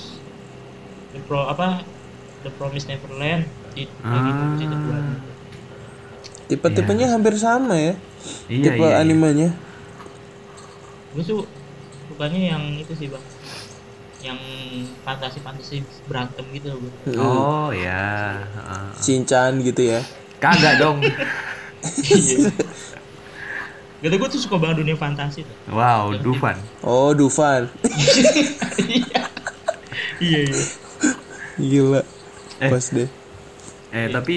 The 1.09 1.19
Pro 1.25 1.49
apa? 1.49 1.81
The 2.45 2.51
Promise 2.55 2.85
Neverland 2.87 3.43
Ah. 4.03 5.15
Tipe-tipenya 6.49 7.07
hampir 7.13 7.37
sama 7.37 7.77
ya. 7.77 7.93
iya 8.49 8.63
Tipe 8.65 8.81
iya. 8.81 8.97
iya. 8.97 9.01
animenya. 9.01 9.49
gue 11.09 11.23
tuh 11.25 11.41
sukanya 12.05 12.53
yang 12.53 12.63
itu 12.77 12.93
sih 12.93 13.09
bang 13.09 13.25
yang 14.21 14.37
fantasi 15.01 15.41
fantasi 15.41 15.81
berantem 16.05 16.45
gitu 16.53 16.69
loh 16.69 16.77
gue 16.85 16.91
Oh 17.17 17.69
ya. 17.73 18.45
Heeh. 18.45 18.85
Cincaan 18.99 19.63
gitu 19.65 19.81
ya. 19.89 20.05
Kagak 20.37 20.77
dong. 20.77 21.01
gitu 23.99 24.15
gue 24.15 24.29
tuh 24.31 24.39
suka 24.39 24.55
banget 24.55 24.83
dunia 24.83 24.95
fantasi 24.95 25.43
tuh 25.43 25.55
Wow, 25.71 26.15
Dufan. 26.19 26.55
Oh, 26.83 27.11
Dufan. 27.11 27.67
iya 28.87 29.23
iya 30.19 30.39
Gila. 31.59 32.01
Eh. 32.63 32.69
Pas 32.71 32.85
deh. 32.91 33.09
Eh 33.91 34.07
tapi 34.15 34.33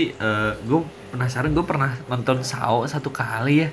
gue 0.69 0.81
penasaran 1.13 1.53
gue 1.57 1.65
pernah 1.71 1.91
nonton 2.11 2.39
Sao 2.45 2.77
satu 2.93 3.11
kali 3.13 3.53
ya. 3.65 3.69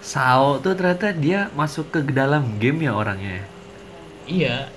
Sao 0.00 0.62
tuh 0.64 0.72
ternyata 0.78 1.06
dia 1.24 1.50
masuk 1.60 1.84
ke 1.94 1.98
dalam 2.18 2.58
game 2.62 2.78
ya 2.86 2.92
orangnya. 2.96 3.50
iya 4.26 4.74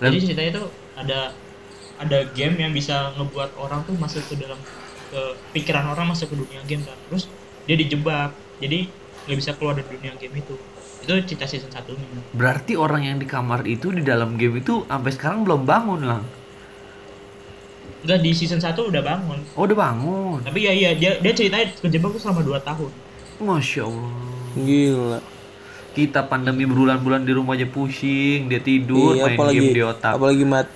Dan- 0.00 0.12
jadi 0.14 0.18
ceritanya 0.26 0.52
tuh 0.60 0.68
ada 1.00 1.18
ada 2.02 2.18
game 2.36 2.56
yang 2.64 2.72
bisa 2.78 3.12
ngebuat 3.16 3.50
orang 3.64 3.80
tuh 3.88 3.94
masuk 4.04 4.24
ke 4.30 4.34
dalam 4.40 4.60
ke 5.10 5.20
pikiran 5.54 5.86
orang 5.92 6.06
masuk 6.12 6.32
ke 6.32 6.36
dunia 6.40 6.60
game 6.68 6.82
kan 6.88 6.98
terus 7.08 7.24
dia 7.66 7.76
dijebak 7.80 8.30
jadi 8.62 8.92
nggak 9.26 9.38
bisa 9.40 9.52
keluar 9.58 9.74
dari 9.78 9.88
dunia 9.96 10.12
game 10.20 10.34
itu 10.42 10.54
itu 11.02 11.12
cerita 11.28 11.46
season 11.48 11.72
satunya 11.72 12.06
Berarti 12.40 12.72
orang 12.84 13.02
yang 13.08 13.18
di 13.22 13.26
kamar 13.26 13.60
itu 13.66 13.90
di 13.96 14.02
dalam 14.10 14.36
game 14.40 14.56
itu 14.62 14.86
sampai 14.90 15.10
sekarang 15.16 15.40
belum 15.46 15.62
bangun 15.66 16.00
lang. 16.10 16.22
Enggak 18.00 18.18
di 18.18 18.30
season 18.30 18.58
1 18.58 18.70
udah 18.72 19.00
bangun 19.00 19.38
Oh 19.52 19.64
udah 19.64 19.76
bangun. 19.78 20.38
tapi 20.40 20.58
ya 20.60 20.72
iya 20.72 20.90
dia 20.92 21.16
dia 21.16 21.32
ceritanya 21.32 21.70
kejebak 21.76 22.10
tuh 22.12 22.20
selama 22.20 22.40
2 22.42 22.60
tahun 22.62 22.90
Masya 23.38 23.82
Allah. 23.82 24.12
Gila. 24.52 25.20
Kita 25.90 26.20
pandemi 26.22 26.64
berbulan-bulan 26.64 27.22
di 27.22 27.32
rumah 27.32 27.54
aja 27.54 27.64
pusing, 27.64 28.46
dia 28.46 28.60
tidur 28.60 29.12
Iya, 29.12 29.26
main 29.26 29.34
apalagi 29.34 29.58
game 29.58 29.72
di 29.72 29.82
otak. 29.82 30.12
apalagi 30.12 30.44
mat, 30.44 30.68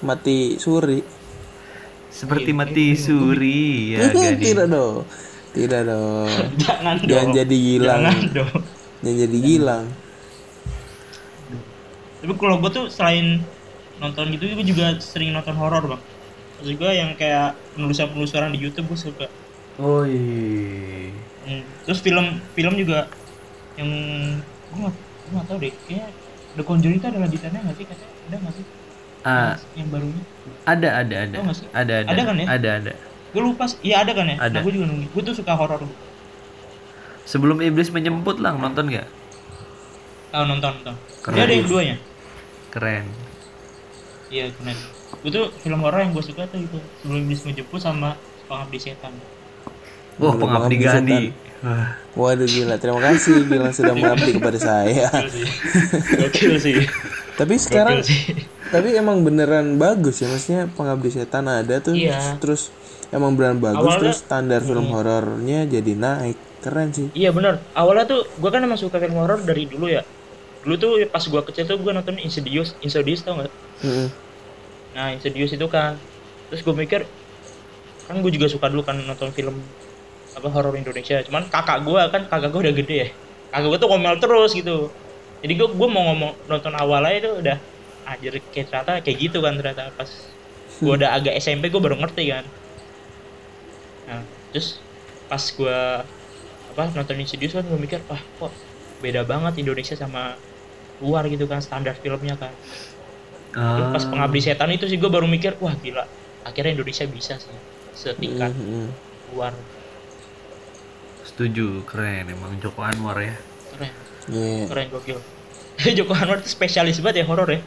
mati 0.00 0.38
suri. 0.56 1.00
Seperti 2.06 2.50
mati 2.50 2.92
suri 2.92 3.64
ya. 3.96 4.12
Tidak 4.12 4.66
dong. 4.66 5.08
Tidak 5.50 5.82
dong. 5.82 6.28
jangan 6.62 6.94
dong 6.98 7.08
Jangan 7.08 7.28
jadi 7.34 7.56
gilang. 7.56 8.02
jangan 8.04 8.20
dong 8.30 8.60
Jangan 9.00 9.16
jadi 9.18 9.38
gilang. 9.40 9.84
tapi 12.20 12.32
kalau 12.36 12.60
gue 12.60 12.70
tuh 12.70 12.84
selain 12.86 13.40
nonton 13.96 14.28
gitu 14.30 14.44
gue 14.52 14.66
juga 14.66 14.92
sering 14.98 15.32
nonton 15.32 15.56
horor 15.56 15.84
bang 15.86 16.02
Maksud 16.60 16.76
gue 16.76 16.90
yang 16.92 17.10
kayak 17.16 17.56
penelusuran-penelusuran 17.72 18.52
di 18.52 18.60
YouTube 18.60 18.86
gue 18.86 19.00
suka 19.00 19.26
Oh 19.80 20.04
iya. 20.04 21.08
Hmm, 21.40 21.64
terus 21.82 21.98
film 21.98 22.36
film 22.52 22.76
juga 22.76 23.08
yang 23.74 23.88
gue 24.68 24.78
nggak 24.78 24.94
gue 24.94 25.30
nggak 25.32 25.46
tahu 25.48 25.58
deh 25.58 25.72
kayak 25.88 26.08
The 26.52 26.62
Conjuring 26.62 26.98
itu 26.98 27.06
ada 27.06 27.18
lanjutannya 27.18 27.60
nggak 27.64 27.76
sih 27.76 27.86
katanya 27.88 28.14
ada 28.28 28.36
nggak 28.38 28.54
sih 28.54 28.66
Ah, 29.20 29.52
yang 29.76 29.88
barunya 29.88 30.24
ada 30.64 30.88
ada 31.00 31.14
ada. 31.28 31.36
Tau 31.38 31.52
sih? 31.52 31.68
Ada 31.72 31.92
ada. 32.04 32.08
Ada 32.08 32.22
kan 32.24 32.36
ya? 32.36 32.46
Ada 32.48 32.70
ada. 32.80 32.92
gue 33.30 33.42
lupa 33.44 33.64
iya 33.80 34.02
ada 34.02 34.10
kan 34.10 34.26
ya 34.26 34.36
Ada. 34.36 34.52
nah, 34.52 34.60
gue 34.60 34.72
juga 34.74 34.86
nunggu 34.88 35.06
gue 35.06 35.22
tuh 35.22 35.34
suka 35.36 35.52
horor 35.54 35.80
Sebelum 37.22 37.62
iblis 37.62 37.88
menjemput 37.88 38.40
lang 38.40 38.58
nonton 38.58 38.90
nggak? 38.90 39.06
tahu 40.30 40.44
nonton 40.46 40.70
nonton 40.76 40.94
Keren. 41.20 41.34
dia 41.36 41.42
ada 41.42 41.52
yang 41.52 41.64
keduanya 41.64 41.96
Keren. 42.70 43.04
iya 44.30 44.44
keren 44.50 44.78
gue 45.20 45.30
tuh 45.30 45.44
film 45.56 45.80
horor 45.80 46.00
yang 46.00 46.12
gue 46.12 46.22
suka 46.22 46.44
tuh 46.46 46.58
itu 46.58 46.78
sebelum 46.98 47.20
iblis 47.22 47.42
menjemput 47.42 47.78
sama 47.78 48.16
pengabdi 48.46 48.78
setan 48.80 49.12
Wah 50.16 50.34
pengabdi 50.34 50.76
Gandhi. 50.76 51.32
Wah. 51.60 51.96
Waduh 52.14 52.44
gila. 52.44 52.76
Terima 52.76 53.00
kasih 53.02 53.40
Gilang 53.42 53.72
sudah 53.72 53.92
mengabdi 53.94 54.32
kepada 54.34 54.58
saya. 54.58 55.08
gokil 56.14 56.56
sih 56.56 56.84
Tapi 57.34 57.54
sekarang 57.56 58.00
sih 58.00 58.36
tapi 58.68 58.94
emang 58.94 59.20
beneran 59.20 59.74
bagus 59.74 60.20
ya 60.20 60.28
maksudnya 60.28 60.68
pengabdi 60.68 61.10
setan 61.10 61.42
ada 61.44 61.80
tuh 61.80 61.90
Iya. 61.90 62.38
terus 62.38 62.70
emang 63.10 63.34
beneran 63.34 63.58
bagus 63.58 63.82
Awalnya- 63.82 64.00
terus 64.06 64.18
standar 64.20 64.60
film 64.60 64.86
horornya 64.88 65.66
jadi 65.66 65.92
naik 65.92 66.38
keren 66.60 66.88
sih 66.90 67.08
Iya 67.12 67.32
bener. 67.32 67.58
Awalnya 67.72 68.04
tuh 68.06 68.20
gue 68.30 68.46
kan 68.46 68.60
emang 68.60 68.76
suka 68.76 68.96
film 68.96 69.16
horor 69.16 69.40
dari 69.40 69.64
dulu 69.64 69.88
ya. 69.88 70.04
Dulu 70.60 70.74
tuh 70.76 70.92
pas 71.06 71.18
gue 71.20 71.40
kecil 71.42 71.64
tuh 71.66 71.76
gue 71.76 71.90
nonton 71.90 72.14
Insidious, 72.16 72.76
Insidious 72.78 73.20
tau 73.20 73.40
gak? 73.40 73.50
Mm-mm. 73.82 74.06
Nah 74.96 75.14
Insidious 75.14 75.54
itu 75.54 75.66
kan. 75.70 75.96
Terus 76.50 76.66
gue 76.66 76.74
mikir, 76.74 77.06
kan 78.10 78.18
gue 78.18 78.32
juga 78.34 78.50
suka 78.50 78.66
dulu 78.66 78.82
kan 78.82 78.98
nonton 78.98 79.30
film 79.30 79.62
apa 80.34 80.48
horor 80.50 80.74
Indonesia. 80.74 81.22
Cuman 81.22 81.46
kakak 81.46 81.86
gue 81.86 82.02
kan 82.10 82.22
kakak 82.26 82.50
gue 82.50 82.60
udah 82.66 82.74
gede 82.74 82.96
ya. 83.06 83.08
Kakak 83.54 83.68
gue 83.70 83.78
tuh 83.78 83.88
ngomel 83.90 84.14
terus 84.18 84.50
gitu. 84.54 84.90
Jadi 85.40 85.52
gue 85.56 85.68
gue 85.70 85.88
mau 85.88 86.04
ngomong 86.10 86.32
nonton 86.50 86.74
awalnya 86.74 87.16
itu 87.16 87.30
udah 87.38 87.56
anjir 88.04 88.42
kayak 88.50 88.66
ternyata 88.72 88.92
kayak 89.04 89.18
gitu 89.30 89.38
kan 89.44 89.54
ternyata 89.54 89.94
pas 89.94 90.10
gue 90.80 90.92
udah 90.96 91.10
agak 91.14 91.34
SMP 91.38 91.70
gue 91.70 91.80
baru 91.80 91.96
ngerti 91.96 92.24
kan. 92.34 92.44
Nah 94.10 94.22
terus 94.50 94.82
pas 95.30 95.40
gue 95.40 95.78
apa 96.70 96.82
nonton 96.94 97.16
Insidious 97.18 97.54
kan 97.54 97.62
gue 97.62 97.78
mikir 97.78 98.02
wah 98.10 98.18
kok 98.18 98.52
beda 99.00 99.22
banget 99.24 99.62
Indonesia 99.62 99.94
sama 99.94 100.34
luar 101.00 101.24
gitu 101.30 101.48
kan 101.48 101.62
standar 101.62 101.96
filmnya 101.96 102.36
kan. 102.36 102.52
Terus 103.74 103.88
pas 103.94 104.04
Ah, 104.04 104.10
pengabdi 104.10 104.40
setan 104.46 104.70
itu 104.76 104.84
sih 104.90 104.98
gue 105.02 105.10
baru 105.16 105.26
mikir 105.30 105.52
wah 105.62 105.74
gila 105.84 106.04
akhirnya 106.48 106.72
Indonesia 106.76 107.04
bisa 107.16 107.34
sih 107.44 107.58
setingkat 108.02 108.52
Mm-mm. 108.56 108.86
luar. 109.32 109.54
Setuju 111.28 111.66
keren 111.88 112.26
emang 112.34 112.52
Joko 112.62 112.80
Anwar 112.84 113.16
ya. 113.20 113.34
Keren. 113.70 113.94
Iya. 114.30 114.64
keren 114.70 114.86
gokil. 114.94 115.18
Joko 115.98 116.12
Anwar 116.20 116.38
itu 116.42 116.50
spesialis 116.56 116.98
banget 117.04 117.16
ya 117.22 117.26
horor 117.30 117.48
ya. 117.56 117.60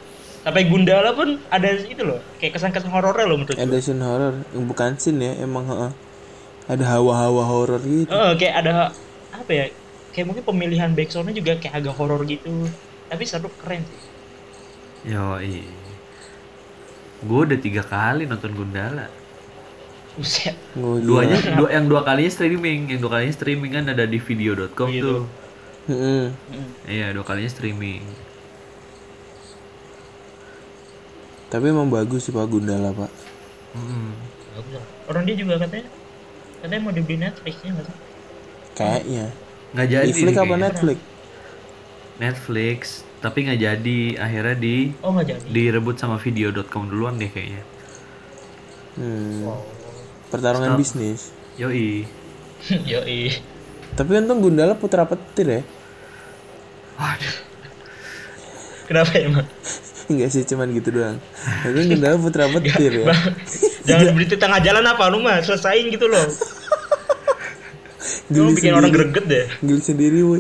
Sampai 0.43 0.63
Gundala 0.69 1.09
pun 1.15 1.29
ada 1.55 1.69
itu 1.93 2.03
loh 2.03 2.19
kayak 2.39 2.53
kesan-kesan 2.59 2.91
horornya 2.91 3.25
loh 3.29 3.37
menurut 3.39 3.59
gue 3.63 3.63
ada 3.63 3.77
scene 3.81 4.01
horor 4.03 4.33
yang 4.53 4.65
bukan 4.69 4.91
scene 5.01 5.19
ya 5.21 5.33
emang 5.45 5.65
heeh. 5.71 5.91
ada 6.73 6.85
hawa-hawa 6.95 7.43
horor 7.51 7.81
gitu. 7.83 8.11
Eh, 8.11 8.31
kayak 8.39 8.55
ada 8.63 8.71
apa 9.33 9.51
ya 9.51 9.65
kayak 10.13 10.25
mungkin 10.29 10.43
pemilihan 10.45 10.91
backsoundnya 10.97 11.33
juga 11.39 11.53
kayak 11.61 11.75
agak 11.83 11.93
horor 11.99 12.21
gitu. 12.27 12.49
Tapi 13.09 13.23
seru 13.27 13.49
keren 13.59 13.83
sih 13.89 13.99
Yoi 15.03 15.63
Gue 17.23 17.39
udah 17.47 17.59
tiga 17.59 17.83
kali 17.83 18.27
nonton 18.27 18.51
Gundala 18.51 19.07
buset. 20.13 20.53
Duanya, 20.77 21.41
dua, 21.57 21.69
yang 21.73 21.89
dua 21.89 22.05
kalinya 22.05 22.29
streaming 22.29 22.85
Yang 22.85 22.99
dua 23.01 23.11
kalinya 23.17 23.33
streaming 23.33 23.71
kan 23.73 23.85
ada 23.89 24.05
di 24.05 24.19
video.com 24.19 24.89
Gitu. 24.89 25.01
tuh 25.01 25.21
Mm-mm. 25.83 26.31
Mm. 26.47 26.69
Iya 26.87 27.11
dua 27.11 27.23
kalinya 27.23 27.49
streaming 27.49 28.03
tapi 31.49 31.69
emang 31.69 31.85
bagus 31.85 32.25
sih 32.25 32.33
pak 32.33 32.49
Gundala 32.49 32.89
pak 32.89 33.11
lah. 34.73 34.85
orang 35.05 35.23
dia 35.23 35.35
juga 35.37 35.61
katanya 35.61 35.85
katanya 36.61 36.81
mau 36.81 36.93
dibeli 36.93 37.17
Netflixnya 37.19 37.69
nggak 37.73 37.85
sih 37.85 37.97
kayaknya 38.73 39.25
Nggak 39.73 39.87
jadi 39.89 40.09
Netflix 40.09 40.35
apa. 40.37 40.55
Netflix 40.57 40.97
Netflix 42.15 42.79
Tapi 43.23 43.47
nggak 43.47 43.59
jadi 43.63 43.99
Akhirnya 44.19 44.55
di 44.59 44.91
oh 44.99 45.15
nggak 45.15 45.27
jadi 45.31 45.47
direbut 45.47 45.95
sama 45.95 46.19
video.com 46.19 46.91
duluan 46.91 47.15
deh 47.15 47.31
kayaknya 47.31 47.63
hmm. 48.99 49.47
wow 49.47 49.63
pertarungan 50.27 50.75
Stop. 50.75 50.81
bisnis 50.81 51.21
Oh. 51.53 51.69
Yoi 51.69 52.03
Yoi. 52.91 53.21
tapi 53.95 54.09
untung 54.19 54.43
Gundala 54.43 54.75
putra 54.75 55.07
petir 55.07 55.47
ya 55.47 55.61
Waduh 56.99 57.35
Kenapa 58.83 59.15
emang? 59.15 59.47
Enggak 60.11 60.29
sih 60.35 60.43
cuman 60.43 60.67
gitu 60.75 60.91
doang 60.91 61.17
Untung 61.63 61.87
Gundala 61.93 62.17
putra 62.19 62.49
petir 62.59 63.05
ya 63.05 63.13
Jangan 63.83 64.15
beri 64.15 64.25
di 64.27 64.37
tengah 64.39 64.59
jalan 64.63 64.83
apa 64.87 65.11
lu 65.11 65.19
mah 65.19 65.43
selesain 65.43 65.91
gitu 65.91 66.07
loh. 66.07 66.23
Lu 68.31 68.55
bikin 68.55 68.71
orang 68.71 68.95
sendiri. 68.95 69.11
greget 69.11 69.25
deh. 69.27 69.45
Geli 69.59 69.81
sendiri 69.83 70.19
woy 70.23 70.39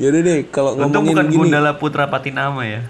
Yaudah 0.00 0.20
deh 0.22 0.38
kalau 0.48 0.74
Untung 0.74 1.04
ngomongin 1.04 1.12
bukan 1.12 1.26
gini. 1.28 1.38
Gundala 1.46 1.76
Putra 1.76 2.08
Patinama 2.08 2.64
ya. 2.64 2.82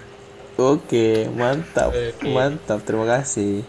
Oke 0.53 1.27
mantap 1.29 1.91
Oke. 1.91 2.23
Mantap. 2.25 2.79
Terima 2.81 3.03
kasih. 3.05 3.67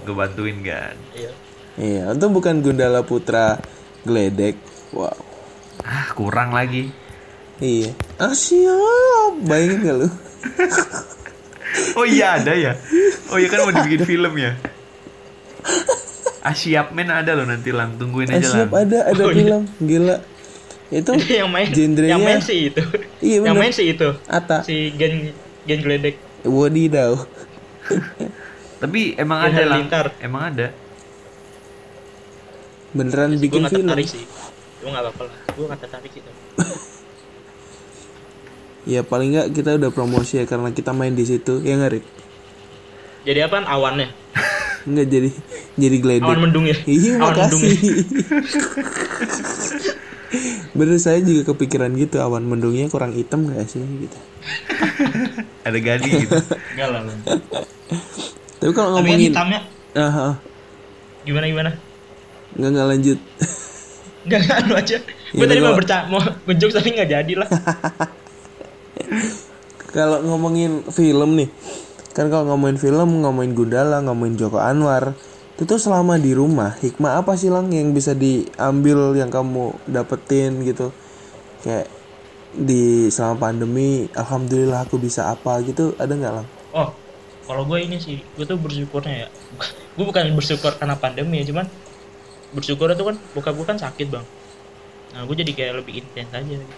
Gue 0.00 0.12
bantuin 0.12 0.58
kan 0.58 0.96
Iya. 1.12 1.30
Iya 1.76 2.02
untung 2.08 2.32
bukan 2.32 2.60
Gundala 2.60 3.00
putra 3.00 3.62
Gledek. 4.02 4.58
Wow. 4.90 5.14
Ah 5.80 6.10
kurang 6.10 6.50
lagi. 6.50 6.90
Iya. 7.58 7.94
Ah 8.16 8.32
siap. 8.32 9.38
Bayangin 9.40 9.78
gak 9.80 9.96
lu? 9.96 10.08
Oh 11.92 12.02
iya 12.02 12.34
ada 12.34 12.50
ya? 12.50 12.74
Oh 13.30 13.38
iya 13.38 13.46
kan 13.46 13.62
mau 13.62 13.70
dibikin 13.70 14.02
film 14.04 14.34
ya? 14.34 14.58
Ah 16.40 16.50
siap. 16.50 16.90
Men 16.90 17.06
ada 17.08 17.30
loh 17.32 17.44
nanti 17.44 17.70
lang. 17.70 17.94
Tungguin 17.94 18.26
Ah 18.26 18.36
aja 18.36 18.46
siap 18.58 18.68
lang. 18.68 18.88
ada 18.88 18.98
ada 19.06 19.22
Oh, 19.22 19.30
iya. 19.30 19.36
film. 19.36 19.62
Gila 19.78 20.16
Itu 20.90 21.10
yang 21.40 21.48
main 21.48 21.70
genrenya- 21.70 22.12
yang 22.12 22.20
main 22.20 22.40
sih 22.42 22.68
itu. 22.68 22.82
Iya, 23.22 23.46
yang 23.46 23.54
bener. 23.54 23.62
main 23.62 23.72
sih 23.72 23.86
itu. 23.88 24.08
Ata 24.26 24.60
Si 24.62 24.92
Gen 24.98 25.32
Gen 25.64 25.80
Gledek. 25.80 26.18
Wadidaw 26.42 27.24
Tapi 28.80 29.14
emang 29.14 29.38
Gen 29.40 29.48
ada 29.48 29.56
Halilintar. 29.56 30.06
Emang 30.18 30.42
ada 30.50 30.68
Beneran 32.90 33.30
Gue 33.32 33.46
bikin 33.46 33.62
nggak 33.62 33.70
film 33.70 33.86
tertarik 33.86 34.08
sih. 34.10 34.24
Gue 34.82 34.90
nggak 34.90 35.04
apa-apa 35.06 35.22
lah. 35.30 35.36
Gue 35.54 35.64
nggak 35.70 35.80
tertarik 35.80 36.10
sih. 36.10 36.22
Ya 38.88 39.04
paling 39.04 39.36
nggak 39.36 39.52
kita 39.52 39.76
udah 39.76 39.92
promosi 39.92 40.40
ya 40.40 40.48
Karena 40.48 40.72
kita 40.72 40.96
main 40.96 41.12
di 41.12 41.22
situ 41.22 41.60
Ya 41.60 41.76
nggak 41.76 41.92
Rik? 41.92 42.04
Jadi 43.28 43.38
apa 43.44 43.60
awannya? 43.60 44.08
Nggak 44.88 45.06
jadi 45.06 45.30
Jadi 45.76 45.96
Gledek 46.00 46.24
Awan 46.24 46.40
mendung 46.48 46.64
ya. 46.64 46.76
Iya 46.88 47.20
Awan 47.20 47.36
mendung 47.36 47.60
ya. 47.60 47.76
Bener 50.72 50.96
saya 50.96 51.18
juga 51.20 51.50
kepikiran 51.50 51.90
gitu 51.94 52.22
Awan 52.22 52.46
mendungnya 52.46 52.86
kurang 52.86 53.10
hitam 53.10 53.46
gak 53.46 53.66
sih 53.66 53.82
gitu 53.82 54.18
Ada 55.66 55.78
Gani 55.78 56.08
gitu 56.22 56.36
Enggak 56.74 56.88
lah. 56.88 57.02
Tapi 58.60 58.70
kalau 58.70 58.70
Tapi 58.70 58.72
kan 58.72 58.86
ngomongin 58.94 59.20
hitamnya 59.34 59.60
ah, 59.92 60.06
ah, 60.06 60.34
gimana 61.22 61.44
gimana? 61.44 61.70
Nggak 62.54 62.70
nggak 62.70 62.88
lanjut 62.88 63.18
Enggak 64.20 64.40
enggak 64.44 64.58
lu 64.62 64.74
aja. 64.76 64.96
Gue 65.30 65.42
Ya, 65.42 65.46
tadi 65.46 65.60
mau 65.60 65.70
gua- 65.70 65.78
berca 65.78 65.96
mau 66.06 66.20
ngejok 66.20 66.70
tapi 66.70 66.88
nggak 66.92 67.08
jadi 67.08 67.32
lah. 67.34 67.48
Kalau 69.90 70.22
ngomongin 70.22 70.86
film 70.86 71.34
nih 71.34 71.50
Kan 72.10 72.30
kalau 72.30 72.46
ngomongin 72.46 72.78
film 72.78 73.22
Ngomongin 73.22 73.58
Gundala 73.58 73.98
Ngomongin 74.02 74.38
Joko 74.38 74.62
Anwar 74.62 75.18
Itu 75.60 75.76
tuh 75.76 75.76
selama 75.76 76.16
di 76.16 76.32
rumah 76.32 76.72
Hikmah 76.80 77.20
apa 77.20 77.36
sih 77.36 77.52
Lang 77.52 77.68
Yang 77.68 77.88
bisa 77.92 78.12
diambil 78.16 79.12
Yang 79.12 79.30
kamu 79.36 79.64
dapetin 79.84 80.64
gitu 80.64 80.88
Kayak 81.60 81.92
di 82.56 83.12
selama 83.12 83.52
pandemi 83.52 84.08
Alhamdulillah 84.16 84.88
aku 84.88 84.96
bisa 84.96 85.28
apa 85.28 85.60
gitu 85.60 85.92
Ada 86.00 86.16
nggak 86.16 86.32
Lang? 86.32 86.48
Oh, 86.72 86.88
kalau 87.50 87.66
gue 87.66 87.82
ini 87.82 87.98
sih, 87.98 88.22
gue 88.22 88.46
tuh 88.46 88.54
bersyukurnya 88.54 89.26
ya. 89.26 89.28
gue 89.98 90.04
bukan 90.06 90.22
bersyukur 90.38 90.70
karena 90.78 90.94
pandemi 90.94 91.42
ya, 91.42 91.50
cuman 91.50 91.66
bersyukur 92.54 92.94
itu 92.94 93.02
kan 93.02 93.16
buka 93.34 93.50
gue 93.50 93.66
kan 93.66 93.74
sakit 93.74 94.06
bang. 94.06 94.26
Nah, 95.10 95.26
gue 95.26 95.34
jadi 95.34 95.52
kayak 95.58 95.72
lebih 95.82 95.98
intens 95.98 96.30
aja. 96.30 96.46
Gitu, 96.46 96.76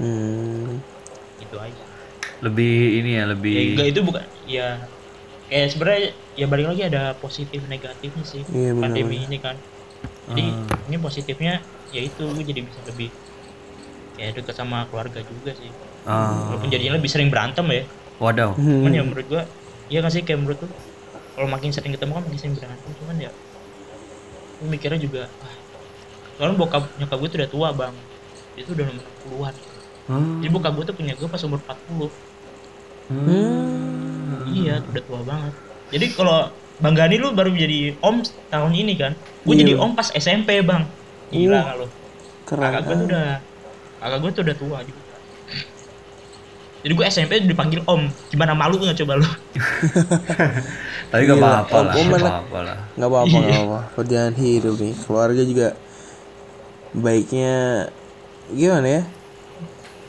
Hmm, 0.00 0.80
gitu 1.38 1.56
aja. 1.60 1.84
Lebih 2.42 3.04
ini 3.04 3.10
ya 3.14 3.22
Ya, 3.22 3.30
Lebih 3.30 3.54
enggak 3.78 3.88
itu 3.94 4.00
bukan, 4.02 4.24
ya 4.48 4.68
kayak 5.46 5.68
sebenarnya 5.70 6.10
ya 6.40 6.48
balik 6.48 6.66
lagi 6.66 6.82
ada 6.88 7.12
positif 7.14 7.60
negatifnya 7.66 8.24
sih 8.24 8.40
Iya, 8.48 8.72
benar, 8.72 8.82
pandemi 8.88 9.20
ini 9.20 9.36
kan. 9.36 9.56
Jadi 10.30 10.44
Ah. 10.46 10.88
ini 10.88 10.96
positifnya 10.96 11.60
ya 11.90 12.00
itu 12.00 12.22
gue 12.24 12.44
jadi 12.46 12.64
bisa 12.64 12.80
lebih 12.86 13.12
kayak 14.14 14.40
dekat 14.40 14.54
sama 14.54 14.88
keluarga 14.88 15.20
juga 15.20 15.52
sih. 15.52 15.68
Ah, 16.02 16.48
Walaupun 16.48 16.72
jadinya 16.72 16.96
lebih 16.96 17.12
sering 17.12 17.28
berantem 17.28 17.68
ya. 17.68 17.84
Wadaw 18.16 18.52
cuman 18.52 18.88
ya 18.88 19.00
hmm. 19.00 19.08
menurut 19.08 19.26
gua 19.26 19.42
iya 19.88 20.00
kan 20.00 20.08
sih 20.08 20.20
kayak 20.20 20.44
menurut 20.44 20.60
tuh 20.60 20.68
kalau 21.32 21.48
makin 21.48 21.72
sering 21.72 21.88
ketemu 21.90 22.12
kan 22.12 22.22
makin 22.22 22.36
sering 22.38 22.52
berantem 22.52 22.90
cuman 23.00 23.16
ya 23.18 23.30
gua 24.60 24.68
mikirnya 24.68 25.00
juga 25.00 25.22
ah, 25.40 25.54
soalnya 26.36 26.56
bokap 26.56 26.84
nyokap 26.96 27.16
gue 27.16 27.28
tuh 27.28 27.38
udah 27.40 27.48
tua 27.48 27.68
bang 27.72 27.94
itu 28.54 28.68
udah 28.70 28.84
nomor 28.86 29.04
puluhan 29.24 29.54
Hmm. 30.04 30.42
jadi 30.42 30.50
bokap 30.50 30.72
gue 30.74 30.84
tuh 30.84 30.96
punya 30.96 31.12
gue 31.16 31.28
pas 31.28 31.40
umur 31.40 31.60
40 31.62 32.12
Hmm. 33.08 34.46
iya 34.52 34.78
udah 34.82 35.02
tua 35.02 35.20
banget 35.24 35.54
jadi 35.90 36.06
kalau 36.14 36.48
Bang 36.80 36.96
Gani 36.96 37.20
lu 37.20 37.36
baru 37.36 37.52
jadi 37.52 37.92
om 38.00 38.24
tahun 38.48 38.72
ini 38.72 38.96
kan? 38.96 39.12
Gue 39.44 39.52
Iya. 39.52 39.60
jadi 39.68 39.72
om 39.76 39.92
pas 39.92 40.08
SMP 40.10 40.64
bang. 40.64 40.88
Gila 41.28 41.60
Uh, 41.60 41.84
lu 41.84 41.86
Keren. 42.48 42.62
kakak 42.64 42.82
gue 42.82 42.94
tuh 42.96 43.06
udah 43.12 43.26
kakak 44.00 44.18
gue 44.18 44.30
tuh 44.32 44.42
udah 44.48 44.56
tua 44.56 44.78
juga. 44.80 45.02
Jadi 46.80 46.92
gue 46.96 47.04
SMP 47.06 47.32
dipanggil 47.44 47.84
om. 47.84 48.08
Gimana 48.32 48.56
malu 48.56 48.80
nggak 48.80 48.96
coba 49.04 49.20
lu? 49.20 49.28
Tapi 51.12 51.22
gak 51.26 51.36
Gila, 51.36 51.44
apa-apa 51.68 51.76
lah 51.84 51.92
om 51.92 52.06
Gak 52.08 52.22
apa-apa 52.24 52.58
lah. 52.64 52.78
Nggak 52.96 53.10
apa-apa 53.12 53.28
Iya. 53.28 53.40
nggak 53.44 53.60
apa-apa. 53.60 53.80
Perjalanan 53.92 54.34
hidup 54.40 54.74
nih. 54.80 54.94
Keluarga 55.04 55.42
juga 55.44 55.68
baiknya 56.90 57.54
gimana 58.50 58.88
ya? 58.88 59.02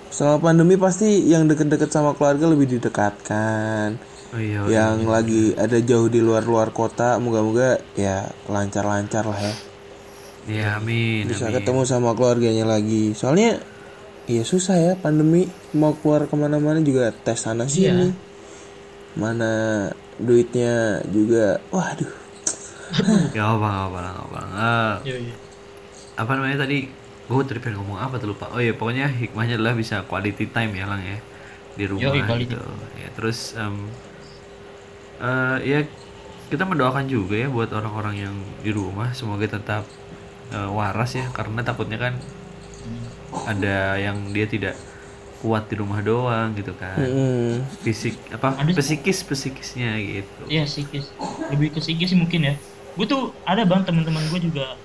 Selama 0.07 0.37
pandemi 0.41 0.75
pasti 0.75 1.07
yang 1.23 1.47
deket-deket 1.47 1.91
sama 1.91 2.15
keluarga 2.15 2.47
lebih 2.47 2.79
didekatkan 2.79 3.99
Oh 4.31 4.39
iya. 4.39 4.63
iya. 4.63 4.71
yang 4.79 5.03
lagi 5.05 5.51
ada 5.55 5.75
jauh 5.79 6.07
di 6.07 6.23
luar-luar 6.23 6.71
kota 6.71 7.19
moga-moga 7.19 7.79
ya 7.93 8.31
lancar-lancar 8.47 9.27
lah 9.27 9.39
ya 9.39 9.55
Iya, 10.41 10.81
amin. 10.81 11.29
bisa 11.29 11.47
amin. 11.47 11.61
ketemu 11.61 11.81
sama 11.85 12.15
keluarganya 12.17 12.65
lagi 12.65 13.13
soalnya 13.13 13.61
ya 14.25 14.41
susah 14.41 14.77
ya 14.77 14.93
pandemi 14.95 15.45
mau 15.75 15.93
keluar 15.93 16.25
ke 16.25 16.33
mana-mana 16.33 16.79
juga 16.79 17.11
tes 17.11 17.37
sana 17.37 17.67
sini 17.67 18.09
mana 19.13 19.51
duitnya 20.17 21.03
juga 21.07 21.59
waduh 21.69 22.09
Gak 23.31 23.47
apa, 23.55 23.67
gak 23.71 23.87
apa, 23.87 23.99
gak 24.03 24.15
apa. 24.27 24.41
Iya, 25.07 25.15
iya. 25.15 25.35
apa 26.19 26.31
namanya 26.35 26.67
tadi? 26.67 26.91
Gue 27.23 27.43
tadi 27.47 27.63
pengen 27.63 27.79
ngomong 27.79 27.95
apa 27.95 28.19
tuh 28.19 28.35
lupa. 28.35 28.51
Oh 28.51 28.59
iya, 28.59 28.75
pokoknya 28.75 29.07
hikmahnya 29.07 29.55
adalah 29.55 29.79
bisa 29.79 30.03
quality 30.03 30.51
time 30.51 30.75
ya 30.75 30.91
lang 30.91 30.99
ya 30.99 31.15
di 31.71 31.87
rumah 31.87 32.11
Yoi, 32.11 32.43
gitu. 32.43 32.59
Ya 32.99 33.07
terus 33.15 33.55
em, 33.55 33.87
eh, 35.21 35.57
ya 35.71 35.79
kita 36.51 36.63
mendoakan 36.67 37.05
juga 37.07 37.35
ya 37.43 37.47
buat 37.55 37.69
orang-orang 37.71 38.15
yang 38.25 38.35
di 38.65 38.71
rumah 38.79 39.09
semoga 39.17 39.47
tetap 39.47 39.83
eh, 40.55 40.69
waras 40.77 41.11
ya 41.19 41.25
karena 41.37 41.61
takutnya 41.67 41.97
kan 42.05 42.13
ada 43.47 43.95
yang 43.97 44.17
dia 44.35 44.45
tidak 44.45 44.75
kuat 45.41 45.65
di 45.71 45.75
rumah 45.81 46.05
doang 46.05 46.53
gitu 46.53 46.73
kan. 46.77 47.01
Mm-mm. 47.01 47.65
Fisik 47.81 48.13
apa? 48.29 48.53
Ada- 48.61 48.77
Psikis 48.77 49.25
psikisnya 49.25 49.97
gitu. 49.97 50.41
Iya 50.45 50.63
psikis, 50.69 51.05
lebih 51.49 51.73
ke 51.73 51.79
psikis 51.81 52.13
sih 52.13 52.19
mungkin 52.19 52.41
ya. 52.45 52.53
Gue 52.93 53.05
tuh 53.09 53.33
ada 53.47 53.65
bang 53.65 53.81
teman-teman 53.87 54.21
gue 54.29 54.39
juga 54.51 54.77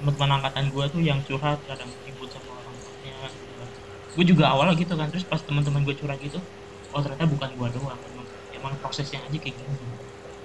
teman-teman 0.00 0.40
angkatan 0.40 0.64
gue 0.72 0.84
tuh 0.92 1.00
yang 1.00 1.18
curhat 1.24 1.60
kadang 1.64 1.88
ribut 2.04 2.28
sama 2.28 2.50
orang 2.60 2.76
tuanya. 2.76 3.14
Gue 4.12 4.24
juga 4.26 4.44
awalnya 4.52 4.74
gitu 4.76 4.92
kan, 4.98 5.08
terus 5.08 5.24
pas 5.24 5.40
teman-teman 5.40 5.86
gue 5.86 5.94
curhat 5.96 6.18
gitu, 6.18 6.42
oh 6.90 7.00
ternyata 7.00 7.30
bukan 7.30 7.50
gue 7.54 7.68
doang, 7.78 8.00
emang, 8.60 8.76
prosesnya 8.78 9.18
aja 9.18 9.32
kayak 9.32 9.50
gini. 9.50 9.74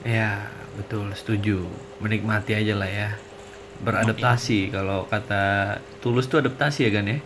Ya, 0.04 0.48
betul, 0.74 1.12
setuju. 1.12 1.68
Menikmati 2.00 2.52
aja 2.54 2.74
lah 2.74 2.88
ya. 2.88 3.10
Beradaptasi 3.78 4.72
kalau 4.72 5.04
kata 5.06 5.78
tulus 6.00 6.26
tuh 6.26 6.40
adaptasi 6.40 6.88
ya 6.88 6.92
kan 6.92 7.06
ya? 7.06 7.20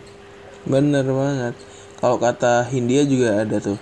bener 0.60 1.08
banget 1.08 1.56
kalau 1.96 2.20
kata 2.20 2.68
Hindia 2.68 3.00
juga 3.02 3.40
ada 3.40 3.56
tuh 3.58 3.80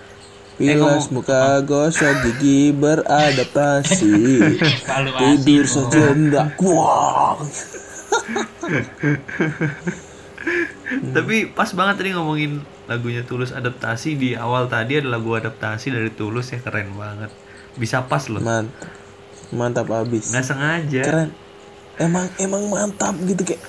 Eh, 0.58 0.74
Pilas 0.74 1.10
ngomong- 1.10 1.22
muka 1.22 1.58
gosok 1.62 2.14
gigi 2.22 2.70
beradaptasi. 2.70 4.14
Tidur 5.18 5.62
Bro. 5.62 5.70
sejenak 5.70 6.54
Tapi 11.16 11.52
pas 11.52 11.68
banget 11.76 12.00
tadi 12.00 12.10
ngomongin 12.16 12.64
lagunya 12.88 13.20
Tulus 13.24 13.52
adaptasi 13.52 14.16
di 14.16 14.32
awal 14.32 14.72
tadi 14.72 15.00
ada 15.00 15.12
lagu 15.12 15.36
adaptasi 15.36 15.92
dari 15.92 16.10
Tulus 16.12 16.52
ya 16.52 16.60
keren 16.60 16.96
banget. 16.96 17.30
Bisa 17.76 18.04
pas 18.08 18.24
loh. 18.26 18.42
Mantap 18.42 18.90
Mantap 19.48 19.88
abis 19.88 20.34
Nggak 20.34 20.44
sengaja. 20.44 21.02
Keren 21.04 21.30
Emang 21.98 22.26
emang 22.38 22.62
mantap 22.70 23.16
gitu 23.24 23.42
kayak 23.42 23.62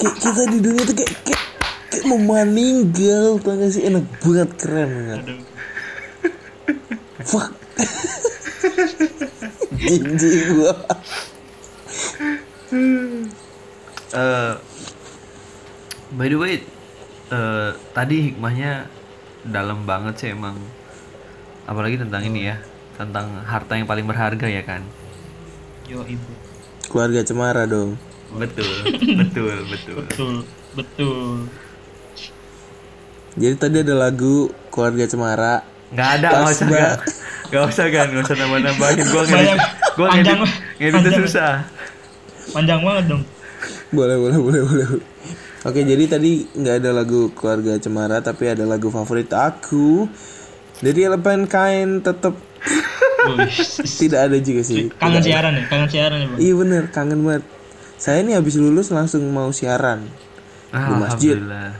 Kayak 0.00 0.16
kita 0.16 0.42
di 0.48 0.58
dunia 0.64 0.82
tuh 0.86 0.96
kayak 0.96 1.12
Kayak, 1.22 1.42
kayak 1.92 2.04
mau 2.08 2.18
meninggal 2.18 3.38
Tau 3.42 3.54
gak 3.54 3.70
sih 3.70 3.84
enak 3.84 4.04
banget 4.22 4.50
keren 4.58 4.90
banget. 4.90 5.20
Fuck 7.20 7.52
Jijik 9.80 10.56
gua 10.56 10.74
Eh, 14.10 14.54
by 16.14 16.26
the 16.26 16.38
way, 16.38 16.54
eh, 17.30 17.70
tadi 17.94 18.32
hikmahnya 18.32 18.86
dalam 19.46 19.86
banget 19.86 20.14
sih 20.20 20.28
emang. 20.34 20.58
Apalagi 21.66 22.00
tentang 22.00 22.26
ini 22.26 22.50
ya, 22.50 22.56
tentang 22.98 23.44
harta 23.46 23.78
yang 23.78 23.86
paling 23.86 24.04
berharga 24.04 24.46
ya 24.50 24.62
kan. 24.66 24.82
Yo 25.86 26.02
ibu. 26.06 26.32
Keluarga 26.90 27.22
Cemara 27.22 27.70
dong 27.70 27.94
Betul, 28.34 28.66
betul, 29.22 29.56
betul. 29.66 29.94
Betul, 30.06 30.34
betul. 30.74 31.46
Jadi 33.38 33.54
tadi 33.58 33.76
ada 33.82 33.94
lagu 33.94 34.50
Keluarga 34.70 35.06
Cemara 35.06 35.62
Nggak 35.90 36.08
ada, 36.22 36.28
nggak 36.30 36.54
usah 36.54 36.66
kan. 36.70 36.98
Nggak 37.50 37.64
usah 37.66 37.86
kan, 37.90 38.06
nggak 38.14 38.24
usah 38.30 38.36
nambah-nambahin. 38.38 39.06
Gua 39.10 39.22
ngedit, 39.26 39.34
Banyak. 39.34 39.58
gua 39.98 40.06
Panjang, 40.14 40.38
ngedit, 40.78 40.94
ngedit 41.02 41.12
susah. 41.26 41.52
Panjang 42.54 42.80
banget 42.86 43.04
dong. 43.10 43.22
boleh 43.90 44.14
boleh 44.14 44.38
boleh 44.38 44.62
boleh 44.62 44.86
oke 45.64 45.80
jadi 45.80 46.04
tadi 46.08 46.46
nggak 46.56 46.74
ada 46.84 46.90
lagu 46.92 47.32
keluarga 47.36 47.76
cemara 47.76 48.20
tapi 48.24 48.48
ada 48.48 48.64
lagu 48.64 48.88
favorit 48.88 49.28
aku 49.32 50.08
dari 50.80 51.00
elemen 51.04 51.44
kain 51.44 52.00
tetap 52.00 52.36
tidak 54.00 54.20
ada 54.32 54.36
juga 54.40 54.62
sih 54.64 54.88
kangen 54.96 55.20
siaran 55.20 55.52
ya, 55.56 55.64
kangen 55.68 55.88
siaran 55.92 56.18
ya 56.20 56.26
bang. 56.32 56.38
iya 56.40 56.54
bener 56.56 56.82
kangen 56.88 57.20
banget 57.20 57.44
saya 58.00 58.24
nih 58.24 58.40
habis 58.40 58.56
lulus 58.56 58.88
langsung 58.88 59.28
mau 59.28 59.52
siaran 59.52 60.08
masjid. 60.72 61.34
Alhamdulillah. 61.34 61.70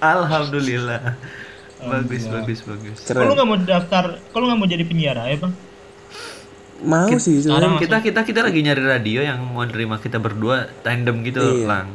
Alhamdulillah. 0.00 1.00
Bagus, 1.80 2.22
bagus, 2.28 2.60
bagus. 2.68 2.98
Kalau 3.08 3.32
keren 3.32 3.36
nggak 3.36 3.48
mau 3.48 3.56
daftar, 3.56 4.04
kalau 4.32 4.44
nggak 4.52 4.58
mau 4.60 4.68
jadi 4.68 4.84
penyiar 4.84 5.16
ya 5.16 5.40
bang? 5.40 5.54
mau 6.80 7.12
sih 7.20 7.44
sebenarnya 7.44 7.76
Sekarang 7.76 7.76
Kita 7.76 7.96
kita 8.00 8.20
kita 8.24 8.40
lagi 8.40 8.60
nyari 8.64 8.80
radio 8.80 9.20
yang 9.20 9.36
mau 9.52 9.60
nerima 9.68 10.00
kita 10.00 10.16
berdua 10.16 10.68
tandem 10.80 11.20
gitu, 11.28 11.40
Iya. 11.40 11.68
Lang. 11.68 11.88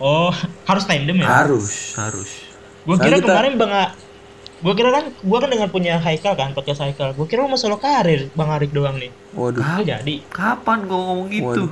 Oh, 0.00 0.32
harus 0.64 0.84
tandem 0.84 1.12
ya? 1.14 1.28
harus 1.28 1.92
Harus. 1.92 2.30
Gue 2.82 2.96
Soalnya 2.96 3.04
kira 3.04 3.16
kita- 3.20 3.28
kemarin 3.30 3.52
bang, 3.54 3.72
gue 4.58 4.72
kira 4.74 4.90
kan, 4.90 5.04
gue 5.12 5.38
kan 5.38 5.48
dengan 5.48 5.68
punya 5.68 5.94
Haikal 5.96 6.32
kan, 6.34 6.50
podcast 6.50 6.80
Haikal. 6.80 7.12
Gue 7.12 7.24
kira 7.24 7.44
lu 7.44 7.48
mau 7.48 7.56
solo 7.56 7.76
karir, 7.76 8.32
bang 8.32 8.48
Arik 8.50 8.72
doang 8.72 8.96
nih. 8.96 9.12
waduh 9.30 9.60
Kok 9.60 9.84
jadi? 9.84 10.14
Kapan 10.26 10.78
gua 10.84 10.98
ngomong 11.06 11.28
gitu? 11.28 11.44
Waduh. 11.44 11.70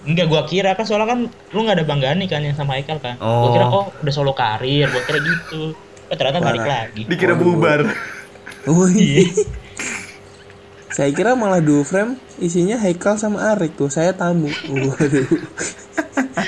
Enggak, 0.00 0.26
gue 0.28 0.42
kira 0.46 0.70
kan 0.72 0.84
soalnya 0.84 1.08
kan 1.08 1.20
lu 1.26 1.58
nggak 1.58 1.76
ada 1.76 1.84
banggaan 1.84 2.16
nih 2.16 2.28
kan 2.28 2.40
yang 2.40 2.52
sama 2.52 2.76
Haikal 2.76 3.00
kan. 3.00 3.16
Oh. 3.18 3.48
Gue 3.48 3.56
kira 3.56 3.66
oh 3.66 3.88
udah 3.90 4.12
solo 4.12 4.32
karir, 4.32 4.86
gue 4.86 5.02
kira 5.02 5.18
gitu. 5.18 5.72
Oh 6.06 6.14
ternyata 6.14 6.40
balik 6.40 6.62
lagi. 6.62 7.02
Dikira 7.04 7.32
bubar. 7.32 7.88
Wih. 8.66 9.24
saya 10.90 11.08
kira 11.10 11.32
malah 11.32 11.62
duo 11.62 11.80
frame 11.80 12.18
isinya 12.36 12.76
Haikal 12.76 13.14
sama 13.14 13.54
Arik 13.54 13.72
tuh 13.72 13.86
saya 13.86 14.10
tamu 14.10 14.50
waduh 14.74 15.28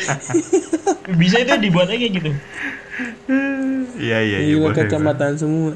Bisa 1.20 1.36
itu 1.38 1.52
dibuat 1.58 1.88
aja 1.88 1.98
kayak 1.98 2.12
gitu. 2.14 2.30
Iya, 3.98 4.18
iya, 4.20 4.38
iya. 4.42 4.48
Gila 4.52 4.68
boleh, 4.68 4.76
kecamatan 4.76 5.32
semua. 5.36 5.72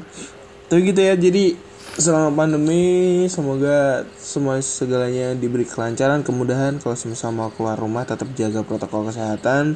Tuh 0.67 0.79
gitu 0.79 0.99
ya. 0.99 1.13
Jadi 1.13 1.55
selama 1.97 2.29
pandemi 2.35 2.83
semoga 3.25 4.05
semua 4.15 4.59
segalanya 4.59 5.33
diberi 5.33 5.65
kelancaran, 5.65 6.21
kemudahan 6.21 6.77
kalau 6.77 6.93
sama 6.95 7.49
keluar 7.53 7.75
rumah 7.75 8.03
tetap 8.03 8.29
jaga 8.33 8.61
protokol 8.61 9.07
kesehatan. 9.07 9.75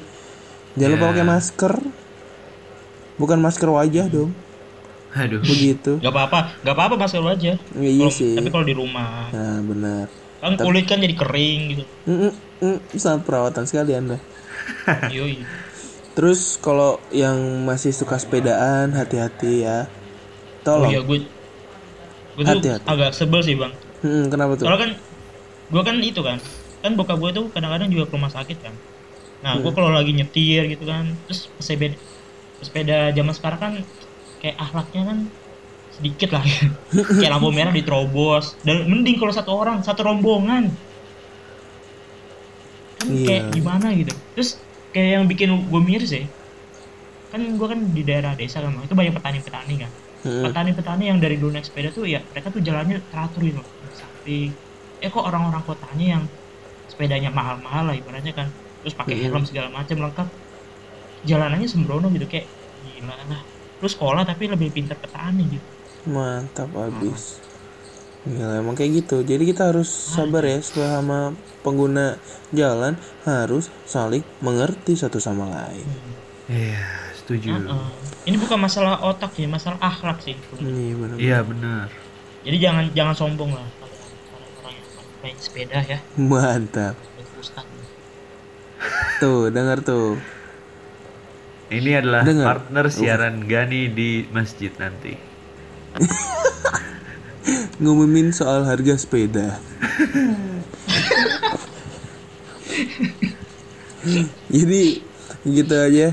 Jangan 0.74 0.92
lupa 0.92 1.06
Ya. 1.06 1.12
pakai 1.12 1.26
masker. 1.26 1.74
Bukan 3.18 3.38
masker 3.38 3.70
wajah 3.70 4.08
dong. 4.08 4.32
Aduh. 5.12 5.44
Begitu. 5.44 6.00
Gak 6.00 6.08
apa-apa, 6.10 6.56
gak 6.64 6.72
apa-apa 6.74 6.96
masker 6.98 7.20
lu 7.20 7.28
aja. 7.28 7.60
Iya 7.76 8.08
Kalau- 8.08 8.16
sih. 8.16 8.34
Tapi 8.40 8.48
kalau 8.48 8.66
di 8.66 8.76
rumah, 8.76 9.28
Nah, 9.30 9.60
benar. 9.60 10.06
kan 10.42 10.58
kulit 10.58 10.88
kan 10.88 10.98
jadi 10.98 11.14
kering 11.14 11.60
gitu. 11.70 11.84
Mm, 12.08 12.18
mm, 12.18 12.34
mm, 12.64 12.78
sangat 12.98 13.28
perawatan 13.28 13.68
sekali 13.68 13.94
Anda. 13.94 14.18
Yoi. 15.16 15.44
Terus 16.12 16.60
kalau 16.60 17.00
yang 17.10 17.38
masih 17.64 17.92
suka 17.92 18.20
sepedaan, 18.20 18.92
hati-hati 18.92 19.64
ya. 19.64 19.88
Oh 19.88 20.62
Tolong. 20.62 20.92
iya 20.92 21.00
gue, 21.02 21.18
gue 22.36 22.44
tuh 22.44 22.52
Hati-hati. 22.52 22.86
agak 22.86 23.12
sebel 23.16 23.42
sih 23.42 23.56
bang. 23.56 23.72
Mm, 24.02 24.28
kenapa 24.28 24.60
tuh? 24.60 24.66
Soalnya 24.68 24.82
kan, 24.82 24.92
gue 25.72 25.82
kan 25.82 25.96
itu 25.98 26.22
kan, 26.22 26.38
kan 26.82 26.92
bokap 26.94 27.18
gue 27.18 27.32
tuh 27.32 27.46
kadang-kadang 27.50 27.90
juga 27.90 28.10
ke 28.10 28.14
rumah 28.14 28.30
sakit 28.30 28.58
kan. 28.60 28.76
Nah, 29.42 29.58
Hmm. 29.58 29.64
gue 29.64 29.72
kalau 29.72 29.90
lagi 29.90 30.12
nyetir 30.12 30.70
gitu 30.70 30.86
kan, 30.86 31.18
terus 31.26 31.50
sepeda, 31.58 31.96
sepeda 32.62 33.10
zaman 33.10 33.34
sekarang 33.34 33.60
kan 33.60 33.74
kayak 34.38 34.58
akhlaknya 34.60 35.02
kan 35.08 35.18
sedikit 35.92 36.30
lah, 36.34 36.44
kayak 37.20 37.32
lampu 37.32 37.50
merah 37.50 37.74
diterobos. 37.74 38.54
Dan 38.62 38.86
mending 38.86 39.18
kalau 39.18 39.34
satu 39.34 39.52
orang, 39.56 39.82
satu 39.82 40.04
rombongan, 40.04 40.70
kan 43.02 43.08
kayak 43.20 43.44
Iya. 43.44 43.52
gimana 43.52 43.88
gitu. 43.92 44.14
Terus 44.38 44.50
kayak 44.92 45.10
yang 45.12 45.26
bikin 45.26 45.50
gue 45.68 45.82
miris 45.82 46.12
ya, 46.12 46.24
kan 47.28 47.42
gue 47.42 47.68
kan 47.68 47.80
di 47.90 48.02
daerah 48.02 48.34
desa 48.34 48.60
kan, 48.60 48.72
itu 48.78 48.94
banyak 48.94 49.14
petani-petani 49.14 49.76
kan 49.80 49.92
Mm, 50.22 50.46
petani-petani 50.46 51.10
yang 51.10 51.18
dari 51.18 51.34
dulu 51.34 51.50
naik 51.50 51.66
sepeda 51.66 51.90
tuh 51.90 52.06
ya 52.06 52.22
mereka 52.30 52.54
tuh 52.54 52.62
jalannya 52.62 53.02
teratur 53.10 53.42
gitu 53.42 53.58
samping 53.90 54.54
eh 55.02 55.10
kok 55.10 55.18
orang-orang 55.18 55.66
kotanya 55.66 56.06
yang 56.14 56.24
sepedanya 56.86 57.34
mahal-mahal 57.34 57.90
lah 57.90 57.98
ibaratnya 57.98 58.30
kan 58.30 58.54
terus 58.86 58.94
pakai 58.94 59.18
Mhm. 59.18 59.24
helm 59.26 59.44
segala 59.50 59.74
macam 59.74 59.98
lengkap 59.98 60.28
jalanannya 61.26 61.66
sembrono 61.66 62.14
gitu 62.14 62.30
kayak 62.30 62.46
gila 62.86 63.18
lah 63.18 63.42
terus 63.82 63.98
sekolah 63.98 64.22
tapi 64.22 64.46
lebih 64.46 64.70
pintar 64.70 64.94
petani 64.94 65.58
gitu 65.58 65.68
Mantap 66.06 66.70
abis. 66.70 67.42
Gila 68.22 68.62
emang 68.62 68.78
kayak 68.78 69.02
gitu. 69.02 69.26
Jadi 69.26 69.50
kita 69.50 69.74
harus 69.74 69.90
sabar 69.90 70.46
ya 70.46 70.62
selama 70.62 71.34
pengguna 71.66 72.22
jalan 72.54 72.94
harus 73.26 73.74
saling 73.90 74.22
mengerti 74.46 74.94
satu 74.94 75.18
sama 75.18 75.50
lain. 75.50 75.88
Iya, 76.46 76.86
setuju 77.18 77.58
Heeh. 77.58 77.88
Ini 78.30 78.38
bukan 78.38 78.62
masalah 78.62 79.02
otak 79.02 79.34
sih, 79.34 79.50
masalah 79.50 79.82
akhlak 79.82 80.22
sih. 80.22 80.38
Iya 80.62 80.94
benar. 80.94 81.16
iya 81.18 81.40
benar 81.42 81.88
Jadi 82.46 82.58
jangan 82.62 82.86
jangan 82.94 83.16
sombong 83.18 83.58
lah 83.58 83.66
orang-orang 83.66 84.74
yang 84.78 84.86
main 85.26 85.38
sepeda 85.42 85.80
ya. 85.82 85.98
Mantap. 86.18 86.94
Tuh, 89.22 89.54
dengar 89.54 89.82
tuh. 89.82 90.18
ini 91.72 91.96
adalah 91.96 92.26
Dengar. 92.26 92.46
partner 92.66 92.86
siaran 92.92 93.48
Gani 93.48 93.88
di 93.88 94.28
masjid 94.34 94.74
nanti 94.76 95.16
Ngumumin 97.78 98.30
soal 98.30 98.64
harga 98.64 98.94
sepeda. 98.96 99.58
Jadi 104.48 104.84
gitu 105.44 105.76
aja. 105.76 106.08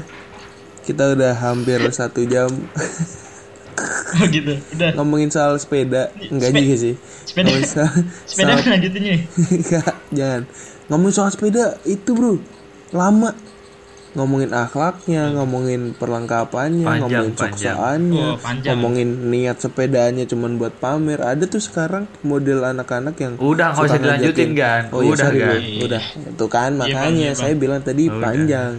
Kita 0.83 1.12
udah 1.12 1.37
hampir 1.37 1.81
satu 1.91 2.24
jam 2.24 2.49
Oh 4.11 4.24
gitu. 4.26 4.57
Udah. 4.74 4.91
ngomongin 4.97 5.29
soal 5.29 5.55
sepeda. 5.55 6.09
Enggak 6.26 6.51
Sepe- 6.51 6.61
juga 6.61 6.76
sih. 6.76 6.95
sepeda- 7.22 7.47
Ngomongin 7.47 7.68
soal, 7.68 7.91
Sepeda 8.26 8.51
soal-. 8.51 8.64
Enggak, 9.55 9.93
jangan. 10.11 10.43
Ngomongin 10.89 11.14
soal 11.14 11.31
sepeda 11.31 11.64
itu 11.85 12.11
bro, 12.11 12.41
lama. 12.91 13.37
Ngomongin 14.19 14.51
akhlaknya, 14.51 15.31
ngomongin 15.31 15.95
perlengkapannya, 15.95 16.83
Panjang, 16.83 17.01
ngomongin 17.01 17.33
panjang. 17.33 17.55
soksaannya, 17.55 18.27
Oh, 18.27 18.35
panjang. 18.37 18.75
ngomongin 18.75 19.09
niat 19.31 19.57
sepedanya 19.57 20.27
cuman 20.27 20.59
buat 20.59 20.75
pamer. 20.75 21.23
Ada 21.23 21.47
tuh 21.47 21.62
sekarang 21.62 22.05
model 22.21 22.66
anak-anak 22.66 23.14
yang 23.14 23.39
Udah, 23.39 23.71
nggak 23.73 23.87
usah 23.87 23.97
dilanjutin. 23.97 24.49
Gan. 24.53 24.83
Oh 24.91 25.01
iya, 25.01 25.14
Udah, 25.14 25.23
sorry. 25.23 25.39
Bro. 25.39 25.55
Udah. 25.87 26.03
Itu 26.27 26.47
kan 26.49 26.71
Iya, 26.73 26.79
makanya 26.83 27.14
iya, 27.14 27.31
Bang. 27.31 27.39
saya 27.39 27.55
bilang 27.55 27.81
tadi 27.81 28.05
Udah. 28.05 28.19
panjang. 28.19 28.73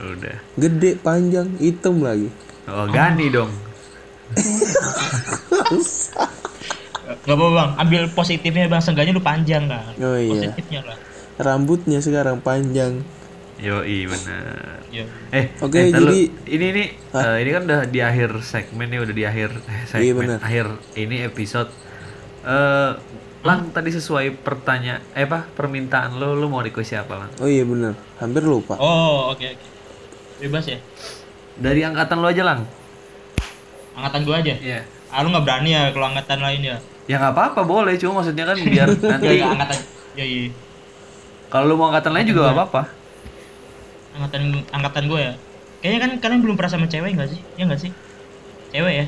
udah 0.00 0.36
Gede, 0.56 0.90
panjang, 0.96 1.46
hitam 1.60 2.00
lagi. 2.00 2.32
oh 2.64 2.88
Gani 2.88 3.28
dong 3.28 3.52
Gak 7.20 7.36
apa 7.36 7.46
bang, 7.50 7.70
ambil 7.76 8.02
positifnya 8.08 8.64
bang, 8.64 8.80
seenggaknya 8.80 9.12
lu 9.12 9.20
panjang 9.20 9.66
kan. 9.66 9.92
Oh 9.98 10.16
iya. 10.16 10.48
Positifnya 10.48 10.80
lah. 10.84 10.96
Rambutnya 11.36 11.98
sekarang 11.98 12.38
panjang. 12.38 13.02
Yoi 13.60 13.98
bener 14.04 14.80
Ya. 14.90 15.04
Eh, 15.30 15.52
Oke, 15.60 15.78
eh, 15.78 15.88
ntar 15.88 16.00
lu- 16.00 16.10
jadi- 16.10 16.30
ini 16.50 16.66
ini 16.68 16.84
eh, 16.90 17.36
ini 17.38 17.50
kan 17.50 17.62
udah 17.62 17.80
di 17.84 18.00
akhir 18.00 18.42
segmen 18.42 18.88
nih, 18.88 18.98
udah 18.98 19.14
di 19.14 19.22
akhir 19.22 19.50
eh, 19.60 19.82
segmen, 19.84 20.02
Iya, 20.02 20.12
bener. 20.16 20.38
akhir 20.40 20.66
ini 20.96 21.16
episode. 21.22 21.70
Eh, 22.42 22.92
Lang 23.40 23.70
tadi 23.70 23.88
sesuai 23.88 24.36
pertanyaan, 24.38 25.00
eh 25.10 25.24
apa 25.24 25.48
permintaan 25.48 26.12
lo, 26.14 26.34
lo 26.34 26.44
mau 26.46 26.60
request 26.60 26.92
siapa 26.92 27.16
Lang? 27.16 27.32
Oh 27.38 27.46
iya 27.46 27.62
bener, 27.62 27.96
hampir 28.18 28.42
lupa. 28.42 28.76
Oh 28.76 29.30
oke 29.30 29.40
oke. 29.46 29.66
Bebas 30.38 30.66
ya. 30.66 30.76
Dari 31.54 31.80
angkatan 31.80 32.18
lo 32.18 32.28
aja 32.28 32.42
Lang. 32.42 32.68
Angkatan 33.92 34.20
gua 34.22 34.36
aja. 34.38 34.54
Iya. 34.54 34.84
Ah 35.08 35.20
lu 35.20 35.30
nggak 35.30 35.40
berani 35.42 35.70
ya 35.70 35.88
kalau 35.88 36.06
angkatan 36.08 36.36
lain 36.38 36.60
ya. 36.62 36.76
Ya 37.06 37.16
nggak 37.16 37.32
apa-apa 37.32 37.60
boleh, 37.62 37.96
cuma 37.96 38.20
maksudnya 38.20 38.44
kan 38.44 38.56
biar 38.66 38.88
Ya, 38.88 39.08
nanti 39.08 39.34
ya 39.34 39.46
angkatan. 39.48 39.78
Ya 40.12 40.24
iya. 40.26 40.50
kalau 41.48 41.64
lo 41.64 41.74
mau 41.74 41.88
angkatan 41.88 42.12
lain 42.12 42.26
juga 42.26 42.40
nggak 42.44 42.56
apa-apa. 42.58 42.82
Angkatan 44.16 44.66
angkatan 44.74 45.04
gua 45.06 45.20
ya. 45.20 45.32
Kayaknya 45.80 45.98
kan 46.00 46.10
kalian 46.20 46.40
belum 46.44 46.56
pernah 46.60 46.72
sama 46.72 46.86
cewek 46.90 47.16
nggak 47.16 47.30
sih? 47.32 47.40
Ya 47.56 47.62
nggak 47.64 47.80
sih? 47.80 47.92
Cewek 48.70 48.94
ya. 48.94 49.06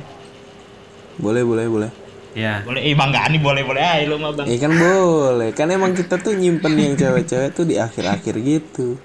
Boleh, 1.21 1.43
boleh, 1.45 1.67
boleh. 1.69 1.91
Ya. 2.33 2.65
Boleh. 2.65 2.81
Eh 2.81 2.97
bang 2.97 3.13
Gani 3.13 3.39
boleh 3.39 3.63
boleh. 3.63 3.83
Ah 3.85 4.01
lu 4.09 4.17
mah 4.17 4.33
bang. 4.33 4.47
Ya 4.49 4.57
kan 4.57 4.73
boleh, 4.73 5.51
kan 5.53 5.69
emang 5.69 5.93
kita 5.93 6.17
tuh 6.17 6.33
nyimpen 6.33 6.73
yang 6.79 6.97
cewek-cewek 6.97 7.53
tuh 7.53 7.69
di 7.69 7.77
akhir-akhir 7.77 8.35
gitu. 8.41 8.97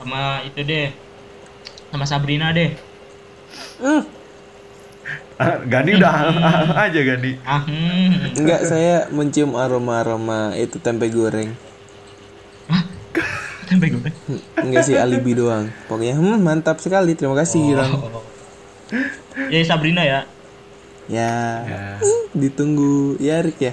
Sama 0.00 0.40
itu 0.48 0.60
deh. 0.64 0.88
Sama 1.92 2.04
Sabrina 2.08 2.50
deh. 2.56 2.72
Hmm, 3.78 4.02
Ah, 5.34 5.58
Gani 5.66 5.98
udah 5.98 6.14
aja 6.88 7.00
Gani. 7.02 7.36
Ah 7.42 7.66
hmm. 7.66 8.38
enggak 8.38 8.70
saya 8.70 9.10
mencium 9.10 9.58
aroma-aroma 9.58 10.54
itu 10.54 10.78
tempe 10.78 11.10
goreng. 11.10 11.52
Tempe 13.64 13.86
goreng. 13.88 14.16
Hmm, 14.26 14.40
Enggak 14.60 14.82
sih 14.84 14.96
alibi 14.96 15.32
doang. 15.32 15.68
Pokoknya 15.86 16.14
hmm, 16.14 16.38
mantap 16.38 16.78
sekali. 16.78 17.12
Terima 17.14 17.34
kasih. 17.34 17.80
Oh. 17.80 18.22
Ya 19.48 19.58
Sabrina 19.64 20.02
ya. 20.02 20.20
Ya, 21.04 21.32
Ya. 21.64 21.82
ditunggu 22.32 23.20
ya 23.20 23.44
Rik 23.44 23.60
ya. 23.60 23.72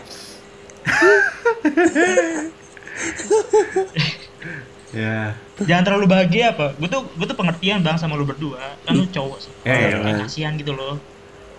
Ya. 4.91 5.39
Jangan 5.55 5.83
terlalu 5.87 6.05
bahagia 6.09 6.51
apa? 6.51 6.75
Gue 6.75 6.89
tuh 6.91 7.07
gue 7.07 7.23
tuh 7.23 7.37
pengertian 7.37 7.79
bang 7.79 7.95
sama 7.95 8.19
lu 8.19 8.27
berdua. 8.27 8.59
Kan 8.83 8.91
lu 8.93 9.07
cowok 9.07 9.37
sih. 9.39 9.53
Ya, 9.63 9.75
ya, 9.77 9.87
ya. 9.95 10.15
kasihan 10.19 10.53
gitu 10.59 10.75
loh. 10.75 10.99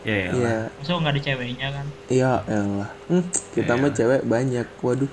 Ya, 0.03 0.16
ya. 0.18 0.30
Iya, 0.35 0.57
Masa 0.74 0.99
nggak 0.99 1.14
ada 1.14 1.22
ceweknya 1.22 1.68
kan? 1.70 1.87
iya 2.11 2.43
elah. 2.45 2.91
Hmm, 3.07 3.22
kita 3.55 3.72
mah 3.78 3.91
cewek 3.95 4.20
banyak. 4.26 4.66
Waduh. 4.83 5.09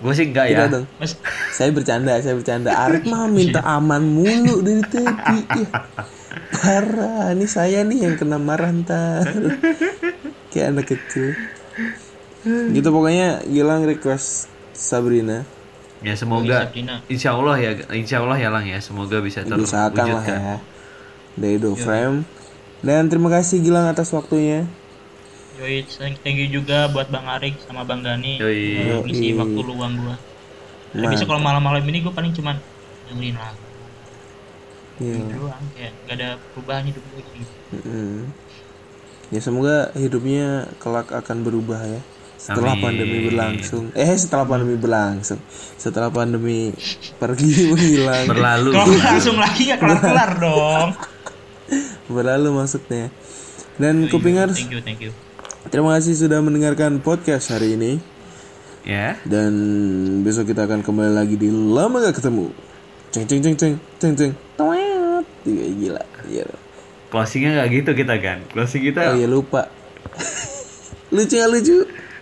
Gue 0.00 0.12
sih 0.16 0.32
enggak 0.32 0.46
ya. 0.48 0.64
Dong. 0.66 0.88
Mas 0.96 1.12
Saya 1.52 1.70
bercanda, 1.76 2.16
saya 2.24 2.32
bercanda. 2.32 2.72
Arif 2.72 3.04
mah 3.04 3.28
minta 3.28 3.60
aman 3.60 4.00
mulu 4.00 4.64
dari 4.64 4.80
tadi. 4.88 5.38
Ih, 5.60 5.68
Parah, 6.50 7.36
ini 7.36 7.44
saya 7.44 7.84
nih 7.84 8.08
yang 8.08 8.14
kena 8.16 8.40
marah 8.40 8.72
ntar. 8.72 9.28
Kayak 10.48 10.66
anak 10.72 10.86
kecil. 10.88 11.36
Gitu 12.72 12.88
pokoknya 12.88 13.44
Gilang 13.44 13.84
request 13.84 14.48
Sabrina. 14.72 15.44
Ya 16.00 16.16
semoga. 16.16 16.72
Insya 17.12 17.36
Allah 17.36 17.60
ya, 17.60 17.70
Insya 17.92 18.24
Allah 18.24 18.40
ya 18.40 18.48
Lang 18.48 18.64
ya, 18.64 18.80
semoga 18.80 19.20
bisa 19.20 19.44
Diusahakan 19.44 20.06
lah 20.16 20.24
terwujudkan. 20.24 20.40
ya. 20.40 20.56
Dari 21.36 21.56
Do 21.60 21.76
Frame. 21.76 22.24
Dan 22.80 23.12
terima 23.12 23.28
kasih 23.28 23.60
Gilang 23.60 23.84
atas 23.92 24.08
waktunya. 24.16 24.64
Yoi, 25.60 25.84
thank 26.24 26.38
you 26.40 26.48
juga 26.48 26.88
buat 26.88 27.12
Bang 27.12 27.28
Arik 27.28 27.60
sama 27.68 27.84
Bang 27.84 28.00
Gani. 28.00 28.40
Yoi. 28.40 29.04
Ngisi 29.04 29.36
waktu 29.36 29.60
luang 29.60 29.92
gua. 30.00 30.16
Ya, 30.90 31.06
biasa 31.06 31.22
kalau 31.22 31.38
malam-malam 31.38 31.84
ini 31.84 32.00
gua 32.00 32.16
paling 32.16 32.32
cuman 32.32 32.56
dengerin 33.06 33.36
lagu 33.36 33.60
Iya. 35.00 35.16
doang 35.32 35.64
kayak 35.72 35.92
gak 36.04 36.16
ada 36.20 36.28
perubahan 36.52 36.84
hidup 36.84 37.00
gue 37.08 37.24
gitu. 37.24 37.52
Mm-mm. 37.72 38.28
Ya 39.32 39.40
semoga 39.40 39.76
hidupnya 39.96 40.68
kelak 40.76 41.08
akan 41.08 41.40
berubah 41.40 41.80
ya. 41.80 42.00
Setelah 42.36 42.76
Amin. 42.76 42.84
pandemi 42.84 43.18
berlangsung. 43.24 43.84
Eh 43.96 44.12
setelah 44.16 44.44
pandemi 44.44 44.76
berlangsung. 44.76 45.40
Setelah 45.80 46.12
pandemi 46.12 46.76
pergi 47.16 47.52
menghilang. 47.72 48.28
Berlalu. 48.28 48.70
Kalau 48.76 48.96
langsung 48.98 49.36
lagi 49.40 49.72
gak 49.72 49.80
kelar-kelar 49.80 50.30
dong. 50.44 50.88
Berlalu 52.08 52.48
maksudnya. 52.52 53.08
Dan 53.80 54.04
kupingers, 54.12 54.60
Thank 54.60 54.72
you, 54.76 54.80
thank 54.84 55.00
you. 55.00 55.12
Terima 55.68 55.92
kasih 56.00 56.16
sudah 56.16 56.40
mendengarkan 56.40 57.04
podcast 57.04 57.52
hari 57.52 57.76
ini. 57.76 58.00
Ya. 58.88 59.20
Dan 59.28 59.52
besok 60.24 60.48
kita 60.48 60.64
akan 60.64 60.80
kembali 60.80 61.12
lagi 61.12 61.36
di 61.36 61.52
Lama 61.52 62.00
Gak 62.00 62.24
Ketemu. 62.24 62.48
Ceng 63.12 63.28
ceng 63.28 63.40
ceng 63.44 63.56
ceng 63.60 63.74
ceng 64.00 64.14
ceng. 64.16 64.32
Tiga 65.44 65.66
gila. 65.76 66.04
Iya. 66.24 66.46
Closingnya 67.10 67.50
nggak 67.60 67.68
gitu 67.74 67.90
kita 67.92 68.14
kan. 68.22 68.38
Closing 68.54 68.80
Oh 68.80 68.86
kita 68.92 69.00
iya 69.18 69.26
lupa. 69.26 69.68
lucu 71.14 71.34
gak 71.36 71.50
lucu? 71.50 71.76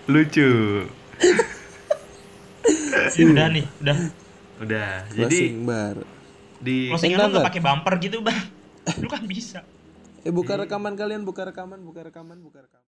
lucu. 0.09 0.51
Ya, 3.19 3.25
udah 3.25 3.49
nih, 3.51 3.65
udah. 3.81 3.97
Udah. 4.63 4.91
Jadi 5.11 5.39
Closing 5.41 5.57
baru. 5.65 6.05
di 6.61 6.77
Closingnya 6.93 7.17
lu 7.19 7.23
Enggak, 7.27 7.41
gak 7.41 7.49
pakai 7.51 7.63
bumper 7.65 7.95
gitu 7.99 8.17
bang. 8.21 8.43
Lu 9.03 9.09
kan 9.09 9.23
bisa. 9.25 9.61
Eh 10.23 10.31
buka 10.31 10.55
rekaman 10.61 10.95
kalian, 10.95 11.25
buka 11.25 11.49
rekaman, 11.49 11.81
buka 11.83 12.07
rekaman, 12.07 12.39
buka 12.39 12.63
rekaman. 12.63 12.78